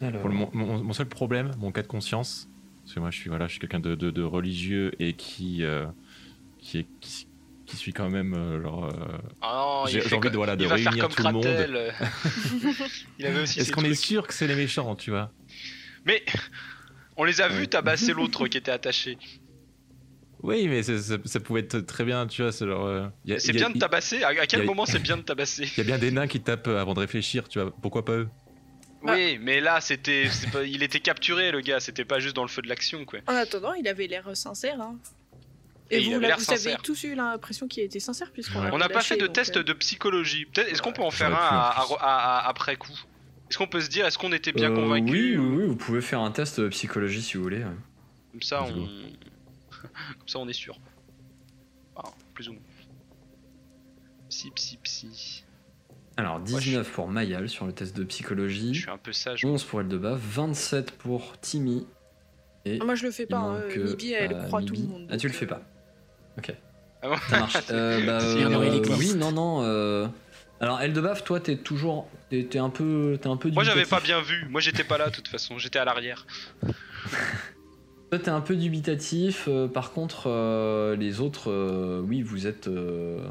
Alors, 0.02 0.22
pour 0.22 0.30
le- 0.30 0.36
mon, 0.36 0.94
seul 0.94 1.08
problème, 1.08 1.52
mon 1.58 1.72
cas 1.72 1.82
de 1.82 1.88
conscience, 1.88 2.48
parce 2.84 2.94
que 2.96 3.00
moi, 3.00 3.10
je 3.12 3.18
suis 3.18 3.30
voilà, 3.30 3.48
je 3.48 3.52
suis 3.52 3.60
quelqu'un 3.60 3.80
de, 3.80 3.96
de- 3.96 4.12
de 4.12 4.22
religieux 4.24 4.92
et 5.00 5.14
qui 5.14 5.64
euh, 5.64 5.86
qui 6.60 6.80
est 6.80 6.86
qui, 7.02 7.28
qui 7.66 7.76
suis 7.78 7.94
quand 7.94 8.10
même 8.10 8.34
euh, 8.36 8.62
genre. 8.62 8.86
euh, 8.86 9.18
Ah 9.42 9.84
J'ai- 9.88 10.02
envie 10.16 10.30
de, 10.30 10.36
voilà, 10.38 10.56
de 10.56 10.66
réunir 10.66 11.10
tout 11.10 11.24
le 11.24 11.32
monde. 11.32 11.46
Est-ce 13.20 13.72
qu'on 13.72 13.84
est 13.84 13.96
sûr 13.96 14.28
que 14.28 14.34
c'est 14.34 14.48
les 14.48 14.56
méchants, 14.56 14.96
tu 14.96 15.10
vois? 15.10 15.32
Mais 16.06 16.24
on 17.18 17.24
les 17.24 17.42
a 17.42 17.48
vus 17.48 17.62
Ouais. 17.62 17.68
tabasser 17.68 18.14
l'autre 18.14 18.48
qui 18.48 18.58
était 18.58 18.72
attaché. 18.72 19.18
Oui, 20.44 20.68
mais 20.68 20.84
c'est- 20.84 21.00
ça, 21.00 21.16
ça 21.26 21.40
pouvait 21.40 21.62
être 21.62 21.80
très 21.80 22.04
bien, 22.04 22.28
tu 22.28 22.42
vois. 22.44 22.52
C'est 22.52 22.66
genre. 22.68 22.86
euh, 22.86 23.08
C'est 23.38 23.48
y 23.48 23.50
a- 23.52 23.54
bien 23.54 23.70
de 23.70 23.80
tabasser. 23.80 24.24
À, 24.24 24.28
à 24.30 24.46
quel 24.48 24.62
a- 24.62 24.64
moment 24.66 24.86
c'est 24.86 25.00
bien 25.00 25.18
de 25.18 25.22
tabasser 25.24 25.64
Il 25.76 25.78
y 25.78 25.82
a 25.82 25.84
bien 25.84 25.98
des 25.98 26.12
nains 26.12 26.28
qui 26.28 26.40
tapent 26.42 26.68
euh, 26.68 26.80
avant 26.80 26.94
de 26.94 27.00
réfléchir, 27.00 27.48
tu 27.50 27.60
vois. 27.60 27.72
Pourquoi 27.82 28.06
pas 28.06 28.14
eux? 28.14 28.28
Oui, 29.04 29.38
mais 29.40 29.62
là 29.62 29.82
c'était, 29.82 30.28
c'est 30.32 30.50
pas- 30.52 30.64
il 30.64 30.82
était 30.82 31.00
capturé 31.00 31.52
le 31.52 31.62
gars. 31.62 31.80
C'était 31.80 32.06
pas 32.06 32.20
juste 32.20 32.36
dans 32.36 32.42
le 32.44 32.48
feu 32.50 32.62
de 32.62 32.68
l'action 32.70 33.06
quoi. 33.06 33.20
En 33.28 33.36
attendant, 33.36 33.74
il 33.74 33.88
avait 33.88 34.08
l'air 34.08 34.26
sincère. 34.36 34.82
Hein. 34.82 34.98
Et 35.92 35.98
Et, 35.98 36.02
il 36.02 36.16
vous, 36.16 36.20
là, 36.20 36.36
vous 36.36 36.52
avez 36.52 36.76
tous 36.82 37.04
eu 37.04 37.14
l'impression 37.14 37.68
qu'il 37.68 37.84
était 37.84 38.00
sincère 38.00 38.32
puisqu'on 38.32 38.60
Ouais. 38.64 38.70
On 38.74 38.80
n'a 38.80 38.90
pas 38.90 39.02
fait 39.02 39.18
de 39.18 39.28
test 39.28 39.58
euh, 39.58 39.64
de 39.64 39.74
psychologie. 39.74 40.46
Peut-être, 40.46 40.70
est-ce 40.72 40.82
qu'on 40.82 40.94
peut 40.94 41.04
en 41.04 41.12
faire 41.12 41.28
un 41.30 41.36
à- 41.36 41.86
à- 42.00 42.40
à- 42.40 42.50
après 42.50 42.76
coup? 42.76 42.90
Est-ce 43.52 43.60
qu'on 43.60 43.68
peut 43.68 43.82
se 43.82 43.90
dire, 43.90 44.08
est-ce 44.08 44.18
qu'on 44.18 44.34
était 44.34 44.52
bien 44.52 44.72
euh, 44.72 44.76
convaincu 44.76 45.12
oui, 45.12 45.38
oui, 45.38 45.56
oui, 45.62 45.68
vous 45.68 45.76
pouvez 45.76 46.02
faire 46.02 46.22
un 46.22 46.32
test 46.32 46.60
de 46.60 46.68
psychologie 46.70 47.22
si 47.22 47.38
vous 47.38 47.44
voulez. 47.44 47.62
Comme 48.32 48.42
ça, 48.42 48.64
on... 48.64 48.90
Comme 50.20 50.28
ça, 50.28 50.40
on 50.40 50.48
est 50.48 50.54
sûr. 50.54 50.80
Enfin, 51.96 52.14
plus 52.34 52.50
ou 52.50 52.54
moins. 52.54 52.62
Psy, 54.30 54.52
psy, 54.52 54.78
psy. 54.84 55.44
Alors, 56.18 56.40
19 56.40 56.90
pour 56.92 57.08
Mayal 57.10 57.50
sur 57.50 57.66
le 57.66 57.74
test 57.74 57.96
de 57.96 58.02
Je 58.04 58.08
psychologie, 58.08 58.74
suis 58.74 58.90
un 58.90 58.98
peu 58.98 59.12
sage. 59.14 59.44
11 59.46 59.64
pour 59.66 59.82
Eldebaf, 59.82 60.20
27 60.20 60.92
pour 60.92 61.38
Timmy. 61.40 61.86
Et 62.66 62.80
Ah, 62.82 62.86
moi, 62.86 62.96
je 62.96 63.06
le 63.06 63.12
fais 63.12 63.26
pas. 63.26 63.38
hein. 63.38 63.60
manque, 63.60 63.76
Mibi, 63.78 64.14
elle 64.14 64.34
euh, 64.34 64.44
croit 64.46 64.62
tout 64.64 64.74
le 64.74 64.80
monde. 64.88 65.08
Ah, 65.12 65.18
tu 65.18 65.28
le 65.28 65.34
fais 65.34 65.46
euh, 65.46 65.50
pas. 65.50 65.62
Ok. 66.38 66.54
Ah 67.02 67.10
bon 67.10 67.18
Ça 67.30 67.40
marche. 67.40 67.58
Euh, 67.72 68.06
bah, 68.06 68.20
Si, 68.22 68.44
euh, 68.44 68.98
oui, 68.98 69.14
non, 69.16 69.32
non. 69.32 69.62
euh, 69.64 70.08
Alors, 70.60 70.82
Eldebaf, 70.82 71.24
toi, 71.24 71.40
t'es 71.40 71.58
toujours. 71.58 72.10
T'es 72.30 72.58
un 72.58 72.70
peu. 72.70 73.18
T'es 73.22 73.28
un 73.28 73.38
peu 73.38 73.52
Moi, 73.52 73.64
j'avais 73.64 73.86
pas 73.86 74.00
bien 74.00 74.22
vu. 74.22 74.48
Moi, 74.50 74.62
j'étais 74.62 74.84
pas 74.84 74.98
là, 74.98 75.10
de 75.10 75.16
toute 75.16 75.28
façon. 75.28 75.58
J'étais 75.60 75.80
à 75.80 75.86
l'arrière. 75.86 76.26
Toi, 78.12 78.20
t'es 78.20 78.30
un 78.30 78.42
peu 78.42 78.56
dubitatif. 78.56 79.46
euh, 79.48 79.68
par 79.68 79.92
contre, 79.92 80.28
euh, 80.28 80.96
les 80.96 81.20
autres, 81.20 81.50
euh, 81.52 82.02
oui, 82.02 82.22
vous 82.22 82.48
êtes. 82.48 82.68
euh, 82.68 83.28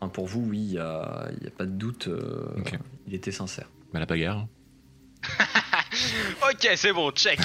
enfin, 0.00 0.08
pour 0.10 0.26
vous, 0.26 0.40
oui, 0.48 0.58
il 0.58 0.70
n'y 0.72 0.78
a, 0.78 1.28
y 1.42 1.46
a 1.46 1.50
pas 1.50 1.66
de 1.66 1.70
doute. 1.72 2.08
euh. 2.08 2.46
Il 3.06 3.14
était 3.14 3.32
sincère. 3.32 3.68
Bah, 3.92 4.00
la 4.00 4.06
bagarre. 4.06 4.46
Ok, 6.50 6.68
c'est 6.76 6.92
bon, 6.92 7.10
check. 7.12 7.38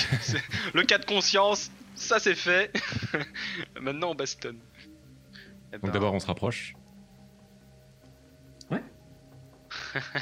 Le 0.73 0.83
cas 0.83 0.97
de 0.97 1.05
conscience, 1.05 1.69
ça 1.95 2.17
c'est 2.17 2.33
fait. 2.33 2.71
Maintenant, 3.81 4.11
on 4.11 4.15
bastonne. 4.15 4.57
Eh 5.69 5.73
Donc 5.73 5.83
ben, 5.87 5.91
d'abord, 5.91 6.13
on 6.13 6.19
se 6.19 6.27
rapproche. 6.27 6.73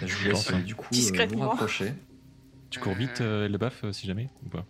Je 0.02 0.14
vous 0.16 0.30
laisse 0.30 0.52
du 0.66 0.76
coup 0.76 0.86
euh, 0.86 0.88
vous 0.90 1.02
discrètement. 1.02 1.50
rapprocher. 1.50 1.94
Tu 2.70 2.80
cours 2.80 2.94
vite, 2.96 3.22
euh, 3.22 3.48
le 3.48 3.58
baf, 3.58 3.84
si 3.92 4.08
jamais 4.08 4.30
ou 4.46 4.50
pas? 4.50 4.66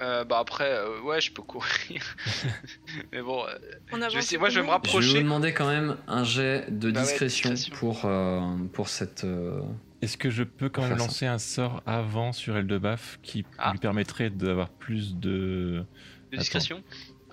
Euh, 0.00 0.24
bah 0.24 0.38
après, 0.38 0.70
euh, 0.70 1.00
ouais, 1.02 1.20
je 1.20 1.32
peux 1.32 1.42
courir. 1.42 2.02
Mais 3.12 3.20
bon, 3.22 3.44
euh, 3.46 3.54
On 3.92 4.08
je 4.08 4.18
essayer- 4.18 4.38
moi, 4.38 4.48
je 4.48 4.60
vais 4.60 4.66
me 4.66 4.70
comment 4.70 4.80
Je 4.82 4.90
vais 4.90 5.00
vous 5.00 5.00
rapprocher. 5.02 5.22
demander 5.22 5.52
quand 5.52 5.66
même 5.68 5.96
un 6.06 6.24
jet 6.24 6.66
de 6.70 6.90
Bah 6.90 7.00
ouais, 7.00 7.06
discrétion, 7.06 7.54
pour, 7.74 8.04
euh, 8.04 8.40
pour 8.72 8.88
cette. 8.88 9.24
euh, 9.24 9.60
Est-ce 10.02 10.16
que 10.16 10.30
je 10.30 10.44
peux 10.44 10.68
quand 10.68 10.82
même 10.82 10.98
ça. 10.98 11.04
lancer 11.04 11.26
un 11.26 11.38
sort 11.38 11.82
avant 11.86 12.32
sur 12.32 12.56
Eldebaf 12.56 13.18
qui 13.22 13.44
Ah. 13.58 13.72
lui 13.72 13.78
permettrait 13.78 14.30
d'avoir 14.30 14.68
plus 14.70 15.16
de. 15.16 15.84
De 16.32 16.36
discrétion 16.36 16.82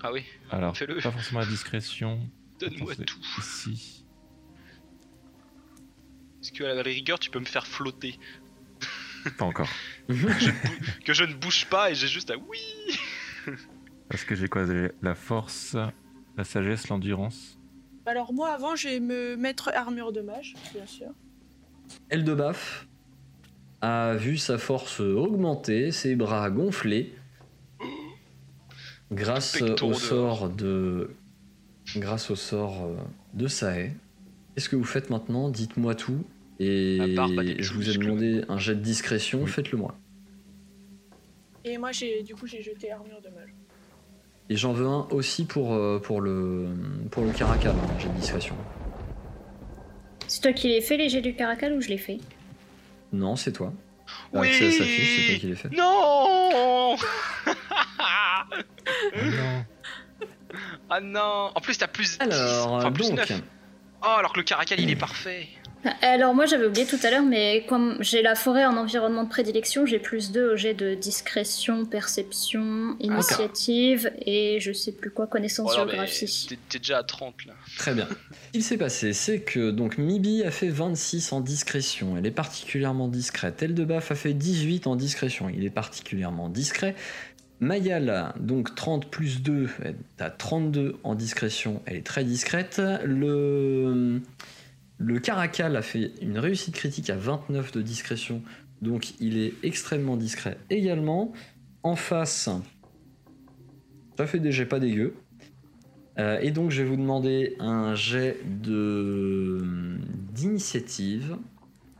Ah 0.02 0.12
oui, 0.12 0.24
Alors, 0.50 0.76
Fais-le. 0.76 0.96
pas 0.96 1.10
forcément 1.12 1.40
la 1.40 1.46
discrétion. 1.46 2.18
donne-moi 2.60 2.94
tout. 2.96 3.20
Ici. 3.38 4.04
Est-ce 6.42 6.52
qu'à 6.52 6.74
la 6.74 6.82
rigueur, 6.82 7.18
tu 7.18 7.30
peux 7.30 7.40
me 7.40 7.44
faire 7.44 7.66
flotter 7.66 8.18
Pas 9.38 9.44
encore. 9.44 9.68
Que 10.08 11.12
je 11.12 11.24
ne 11.24 11.34
bouge 11.34 11.66
pas 11.66 11.90
et 11.90 11.94
j'ai 11.94 12.08
juste 12.08 12.30
à 12.30 12.36
oui 12.36 12.98
Parce 14.08 14.24
que 14.24 14.34
j'ai 14.34 14.48
quoi 14.48 14.64
La 15.02 15.14
force, 15.14 15.76
la 16.36 16.44
sagesse, 16.44 16.88
l'endurance. 16.88 17.58
Alors, 18.06 18.32
moi, 18.32 18.50
avant, 18.50 18.76
je 18.76 18.88
vais 18.88 19.00
me 19.00 19.36
mettre 19.36 19.70
armure 19.74 20.12
de 20.12 20.20
mage, 20.20 20.54
bien 20.72 20.86
sûr. 20.86 21.08
Eldebaf 22.08 22.86
a 23.80 24.14
vu 24.14 24.38
sa 24.38 24.58
force 24.58 25.00
augmenter, 25.00 25.90
ses 25.90 26.14
bras 26.14 26.50
gonfler, 26.50 27.14
grâce 29.10 29.58
Pectoraux 29.58 29.90
au 29.90 29.94
sort 29.94 30.48
de, 30.48 31.10
grâce 31.96 32.30
au 32.30 32.36
sort 32.36 32.84
euh, 32.84 32.96
de 33.34 33.46
Sae. 33.48 33.90
Qu'est-ce 34.54 34.68
que 34.68 34.76
vous 34.76 34.84
faites 34.84 35.10
maintenant? 35.10 35.50
Dites-moi 35.50 35.94
tout. 35.94 36.24
Et 36.58 36.98
des 36.98 37.62
je 37.62 37.72
vous 37.74 37.90
ai 37.90 37.96
demandé 37.98 38.42
un 38.48 38.58
jet 38.58 38.74
de 38.74 38.80
discrétion, 38.80 39.42
Oui. 39.42 39.50
faites-le 39.50 39.78
moi. 39.78 39.94
Et 41.64 41.78
moi, 41.78 41.92
j'ai 41.92 42.22
du 42.22 42.34
coup, 42.34 42.46
j'ai 42.46 42.62
jeté 42.62 42.92
armure 42.92 43.20
de 43.20 43.28
mage. 43.28 43.50
Et 44.48 44.56
j'en 44.56 44.72
veux 44.72 44.86
un 44.86 45.06
aussi 45.10 45.44
pour, 45.44 45.74
euh, 45.74 45.98
pour 45.98 46.20
le, 46.20 46.68
pour 47.10 47.24
le 47.24 47.32
caracal, 47.32 47.76
un 47.76 47.98
jet 47.98 48.08
de 48.08 48.14
discrétion. 48.14 48.56
C'est 50.28 50.40
toi 50.40 50.52
qui 50.52 50.68
l'ai 50.68 50.80
fait, 50.80 50.96
les 50.96 51.08
jets 51.08 51.20
du 51.20 51.34
caracal, 51.34 51.72
ou 51.72 51.80
je 51.80 51.88
l'ai 51.88 51.98
fait? 51.98 52.18
Non, 53.12 53.34
c'est 53.36 53.52
toi. 53.52 53.72
Ah, 54.32 54.40
Oui 54.40 54.48
c'est 54.52 54.76
toi 54.78 54.86
qui 55.40 55.46
l'as 55.48 55.56
fait. 55.56 55.70
Non 55.72 56.96
non. 56.96 56.96
Ah 60.88 61.00
non 61.00 61.50
En 61.54 61.60
plus, 61.60 61.76
t'as 61.76 61.88
plus 61.88 62.18
10 62.18 62.20
Alors, 62.20 62.72
Enfin, 62.74 62.92
plus 62.92 63.08
donc, 63.10 63.18
9 63.18 63.42
Oh, 64.02 64.06
alors 64.18 64.32
que 64.32 64.38
le 64.38 64.44
caracal, 64.44 64.78
il 64.80 64.88
est 64.90 64.96
parfait 64.96 65.48
Alors 66.02 66.34
moi 66.34 66.46
j'avais 66.46 66.66
oublié 66.66 66.86
tout 66.86 66.98
à 67.02 67.10
l'heure, 67.10 67.22
mais 67.24 67.64
comme 67.68 67.96
j'ai 68.00 68.22
la 68.22 68.34
forêt 68.34 68.64
en 68.64 68.76
environnement 68.76 69.24
de 69.24 69.28
prédilection, 69.28 69.86
j'ai 69.86 69.98
plus 69.98 70.32
2 70.32 70.52
au 70.52 70.56
jet 70.56 70.74
de 70.74 70.94
discrétion, 70.94 71.84
perception, 71.84 72.96
initiative 73.00 74.10
et 74.24 74.58
je 74.60 74.72
sais 74.72 74.92
plus 74.92 75.10
quoi, 75.10 75.26
connaissance 75.26 75.70
Oh 75.72 75.76
géographie. 75.76 76.46
t'es- 76.48 76.58
T'es 76.68 76.78
déjà 76.78 76.98
à 76.98 77.02
30 77.04 77.46
là. 77.46 77.52
Très 77.78 77.94
bien. 77.94 78.06
Ce 78.08 78.52
qu'il 78.52 78.62
s'est 78.64 78.76
passé, 78.78 79.12
c'est 79.12 79.40
que 79.40 79.70
donc 79.70 79.98
Mibi 79.98 80.42
a 80.44 80.50
fait 80.50 80.68
26 80.68 81.32
en 81.32 81.40
discrétion. 81.40 82.16
Elle 82.16 82.26
est 82.26 82.30
particulièrement 82.30 83.08
discrète. 83.08 83.62
Eldebaf 83.62 84.10
a 84.10 84.14
fait 84.14 84.32
18 84.34 84.86
en 84.86 84.96
discrétion. 84.96 85.48
Il 85.48 85.64
est 85.64 85.70
particulièrement 85.70 86.48
discret. 86.48 86.94
Mayal, 87.60 88.34
donc 88.38 88.74
30 88.74 89.10
plus 89.10 89.40
2, 89.40 89.68
t'as 90.18 90.28
32 90.30 90.96
en 91.04 91.14
discrétion. 91.14 91.80
Elle 91.86 91.96
est 91.96 92.06
très 92.06 92.22
discrète. 92.22 92.82
Le, 93.04 94.20
le 94.98 95.18
Caracal 95.18 95.76
a 95.76 95.82
fait 95.82 96.12
une 96.22 96.38
réussite 96.38 96.74
critique 96.74 97.10
à 97.10 97.16
29 97.16 97.72
de 97.72 97.82
discrétion. 97.82 98.42
Donc 98.82 99.18
il 99.20 99.38
est 99.38 99.54
extrêmement 99.62 100.16
discret 100.16 100.58
également. 100.70 101.32
En 101.82 101.96
face, 101.96 102.48
ça 104.16 104.26
fait 104.26 104.38
des 104.38 104.52
jets 104.52 104.66
pas 104.66 104.80
dégueux. 104.80 105.14
Euh, 106.18 106.38
et 106.40 106.50
donc 106.50 106.70
je 106.70 106.82
vais 106.82 106.88
vous 106.88 106.96
demander 106.96 107.56
un 107.60 107.94
jet 107.94 108.38
de 108.44 109.98
d'initiative. 110.32 111.36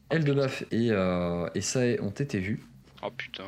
Eldebaf 0.08 0.64
et, 0.70 0.88
euh, 0.90 1.48
et 1.54 1.60
Sae 1.60 1.98
ont 2.00 2.10
été 2.10 2.38
vus. 2.38 2.60
Oh 3.02 3.10
putain. 3.14 3.44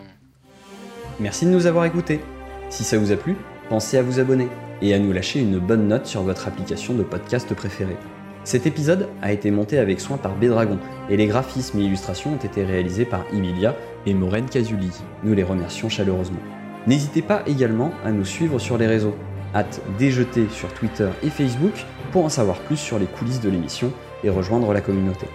Merci 1.21 1.47
de 1.47 1.51
nous 1.51 1.67
avoir 1.67 1.85
écoutés. 1.85 2.21
Si 2.69 2.85
ça 2.85 2.99
vous 2.99 3.13
a 3.13 3.17
plu, 3.17 3.37
pensez 3.69 3.97
à 3.97 4.03
vous 4.03 4.21
abonner 4.21 4.49
et 4.83 4.93
à 4.93 4.99
nous 4.99 5.13
lâcher 5.13 5.41
une 5.41 5.59
bonne 5.59 5.89
note 5.89 6.07
sur 6.07 6.23
votre 6.23 6.47
application 6.49 6.95
de 6.95 7.03
podcast 7.03 7.55
préférée. 7.55 7.97
Cet 8.45 8.67
épisode 8.67 9.09
a 9.21 9.33
été 9.33 9.51
monté 9.51 9.79
avec 9.79 10.01
soin 10.01 10.17
par 10.17 10.35
Bédragon 10.35 10.79
et 11.11 11.17
les 11.17 11.27
graphismes 11.27 11.81
et 11.81 11.85
illustrations 11.85 12.33
ont 12.33 12.45
été 12.45 12.65
réalisés 12.65 13.05
par 13.05 13.25
Emilia 13.33 13.77
et 14.07 14.15
Maureen 14.15 14.47
Casuli. 14.47 14.91
Nous 15.23 15.35
les 15.35 15.43
remercions 15.43 15.89
chaleureusement. 15.89 16.41
N'hésitez 16.87 17.23
pas 17.23 17.43
également 17.47 17.93
à 18.05 18.11
nous 18.11 18.25
suivre 18.25 18.59
sur 18.59 18.79
les 18.79 18.87
réseaux. 18.87 19.15
Hâte 19.55 19.81
déjeter 19.99 20.47
sur 20.51 20.73
Twitter 20.73 21.09
et 21.23 21.31
Facebook 21.31 21.75
pour 22.13 22.25
en 22.25 22.29
savoir 22.29 22.59
plus 22.61 22.77
sur 22.77 22.99
les 22.99 23.07
coulisses 23.07 23.41
de 23.41 23.51
l'émission 23.51 23.93
et 24.25 24.31
rejoindre 24.31 24.73
la 24.73 24.81
communauté. 24.81 25.27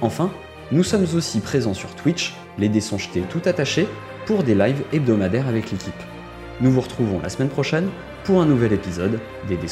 Enfin, 0.00 0.30
nous 0.70 0.82
sommes 0.82 1.06
aussi 1.14 1.40
présents 1.40 1.74
sur 1.74 1.94
Twitch, 1.94 2.34
les 2.58 2.68
dés 2.68 2.82
tout 3.30 3.42
attachés, 3.46 3.88
pour 4.26 4.42
des 4.42 4.54
lives 4.54 4.82
hebdomadaires 4.92 5.48
avec 5.48 5.70
l'équipe. 5.70 5.94
Nous 6.60 6.70
vous 6.70 6.82
retrouvons 6.82 7.20
la 7.22 7.30
semaine 7.30 7.48
prochaine 7.48 7.88
pour 8.24 8.42
un 8.42 8.46
nouvel 8.46 8.72
épisode 8.72 9.18
des 9.48 9.56
dés. 9.56 9.68